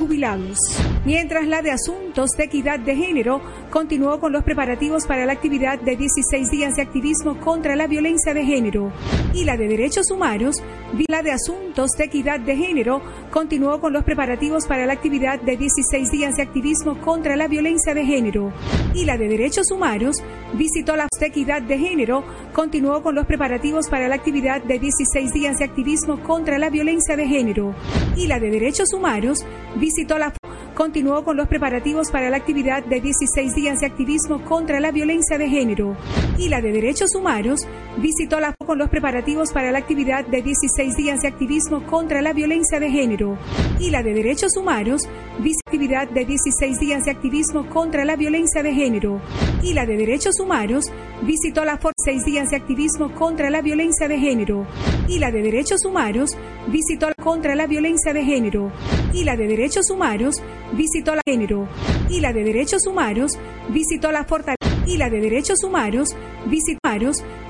Mientras 1.04 1.46
la 1.46 1.62
de 1.62 1.70
Asuntos 1.70 2.30
de 2.32 2.44
Equidad 2.44 2.80
de 2.80 2.96
Género 2.96 3.40
continuó 3.70 4.18
con 4.18 4.32
los 4.32 4.42
preparativos 4.42 5.06
para 5.06 5.24
la 5.24 5.32
actividad 5.32 5.78
de 5.80 5.94
16 5.94 6.50
días 6.50 6.74
de 6.74 6.82
activismo 6.82 7.38
contra 7.38 7.76
la 7.76 7.86
violencia 7.86 8.34
de 8.34 8.44
género. 8.44 8.92
Y 9.32 9.44
la 9.44 9.56
de 9.56 9.68
Derechos 9.68 10.10
Humanos, 10.10 10.64
la 11.08 11.22
de 11.22 11.30
Asuntos 11.30 11.92
de 11.92 12.04
Equidad 12.04 12.40
de 12.40 12.56
Género 12.56 13.00
continuó 13.30 13.80
con 13.80 13.92
los 13.92 14.02
preparativos 14.02 14.66
para 14.66 14.84
la 14.84 14.94
actividad 14.94 15.40
de 15.40 15.56
16 15.56 16.10
días 16.10 16.36
de 16.36 16.42
activismo 16.42 17.00
contra 17.00 17.36
la 17.36 17.46
violencia 17.46 17.94
de 17.94 18.04
género. 18.04 18.52
Y 18.94 19.04
la 19.04 19.16
de 19.16 19.28
Derechos 19.28 19.70
Humanos 19.70 20.16
visitó 20.54 20.96
la 20.96 21.06
de 21.20 21.26
Equidad 21.26 21.62
de 21.62 21.78
Género 21.78 22.24
continuó 22.60 23.02
con 23.02 23.14
los 23.14 23.24
preparativos 23.24 23.88
para 23.88 24.06
la 24.06 24.16
actividad 24.16 24.62
de 24.62 24.78
16 24.78 25.32
días 25.32 25.56
de 25.56 25.64
activismo 25.64 26.22
contra 26.22 26.58
la 26.58 26.68
violencia 26.68 27.16
de 27.16 27.26
género 27.26 27.74
y 28.16 28.26
la 28.26 28.38
de 28.38 28.50
Derechos 28.50 28.92
Humanos 28.92 29.46
visitó 29.76 30.18
la 30.18 30.34
continuó 30.80 31.24
con 31.24 31.36
los 31.36 31.46
preparativos 31.46 32.10
para 32.10 32.30
la 32.30 32.38
actividad 32.38 32.82
de 32.82 33.02
16 33.02 33.54
días 33.54 33.80
de 33.80 33.86
activismo 33.86 34.42
contra 34.46 34.80
la 34.80 34.90
violencia 34.90 35.36
de 35.36 35.46
género. 35.46 35.94
Y 36.38 36.48
la 36.48 36.62
de 36.62 36.72
Derechos 36.72 37.14
Humanos 37.14 37.68
visitó 37.98 38.40
la 38.40 38.54
con 38.64 38.78
los 38.78 38.88
preparativos 38.88 39.52
para 39.52 39.72
la 39.72 39.78
actividad 39.78 40.24
de 40.24 40.40
16 40.40 40.96
días 40.96 41.20
de 41.20 41.28
activismo 41.28 41.84
contra 41.84 42.22
la 42.22 42.32
violencia 42.32 42.80
de 42.80 42.90
género. 42.90 43.36
Y 43.78 43.90
la 43.90 44.02
de 44.02 44.14
Derechos 44.14 44.56
Humanos 44.56 45.06
visitó 45.40 45.60
actividad 45.66 46.08
de 46.08 46.24
16 46.24 46.80
días 46.80 47.04
de 47.04 47.10
activismo 47.10 47.68
contra 47.68 48.06
la 48.06 48.16
violencia 48.16 48.62
de 48.62 48.72
género. 48.72 49.20
Y 49.62 49.74
la 49.74 49.84
de 49.84 49.98
Derechos 49.98 50.40
Humanos 50.40 50.90
visitó 51.22 51.66
la 51.66 51.76
for 51.76 51.92
6 51.94 52.24
días 52.24 52.48
de 52.48 52.56
activismo 52.56 53.14
contra 53.14 53.50
la 53.50 53.60
violencia 53.60 54.08
de 54.08 54.18
género. 54.18 54.66
Y 55.08 55.18
la 55.18 55.30
de 55.30 55.42
Derechos 55.42 55.84
Humanos 55.84 56.38
visitó 56.68 57.08
la 57.08 57.22
contra 57.22 57.54
la 57.54 57.66
violencia 57.66 58.14
de 58.14 58.24
género 58.24 58.72
y 59.12 59.24
la 59.24 59.36
de 59.36 59.46
Derechos 59.46 59.90
Humanos 59.90 60.42
visitó 60.72 61.14
la 61.14 61.22
género 61.26 61.68
y 62.08 62.20
la 62.20 62.32
de 62.32 62.44
Derechos 62.44 62.86
Humanos 62.86 63.38
visitó 63.70 64.12
la 64.12 64.24
fortaleza 64.24 64.56
y 64.86 64.96
la 64.96 65.10
de 65.10 65.20
Derechos 65.20 65.62
Humanos 65.62 66.16
visitó 66.46 66.80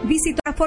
visitó 0.05 0.41
la 0.45 0.53
fortaleza 0.53 0.61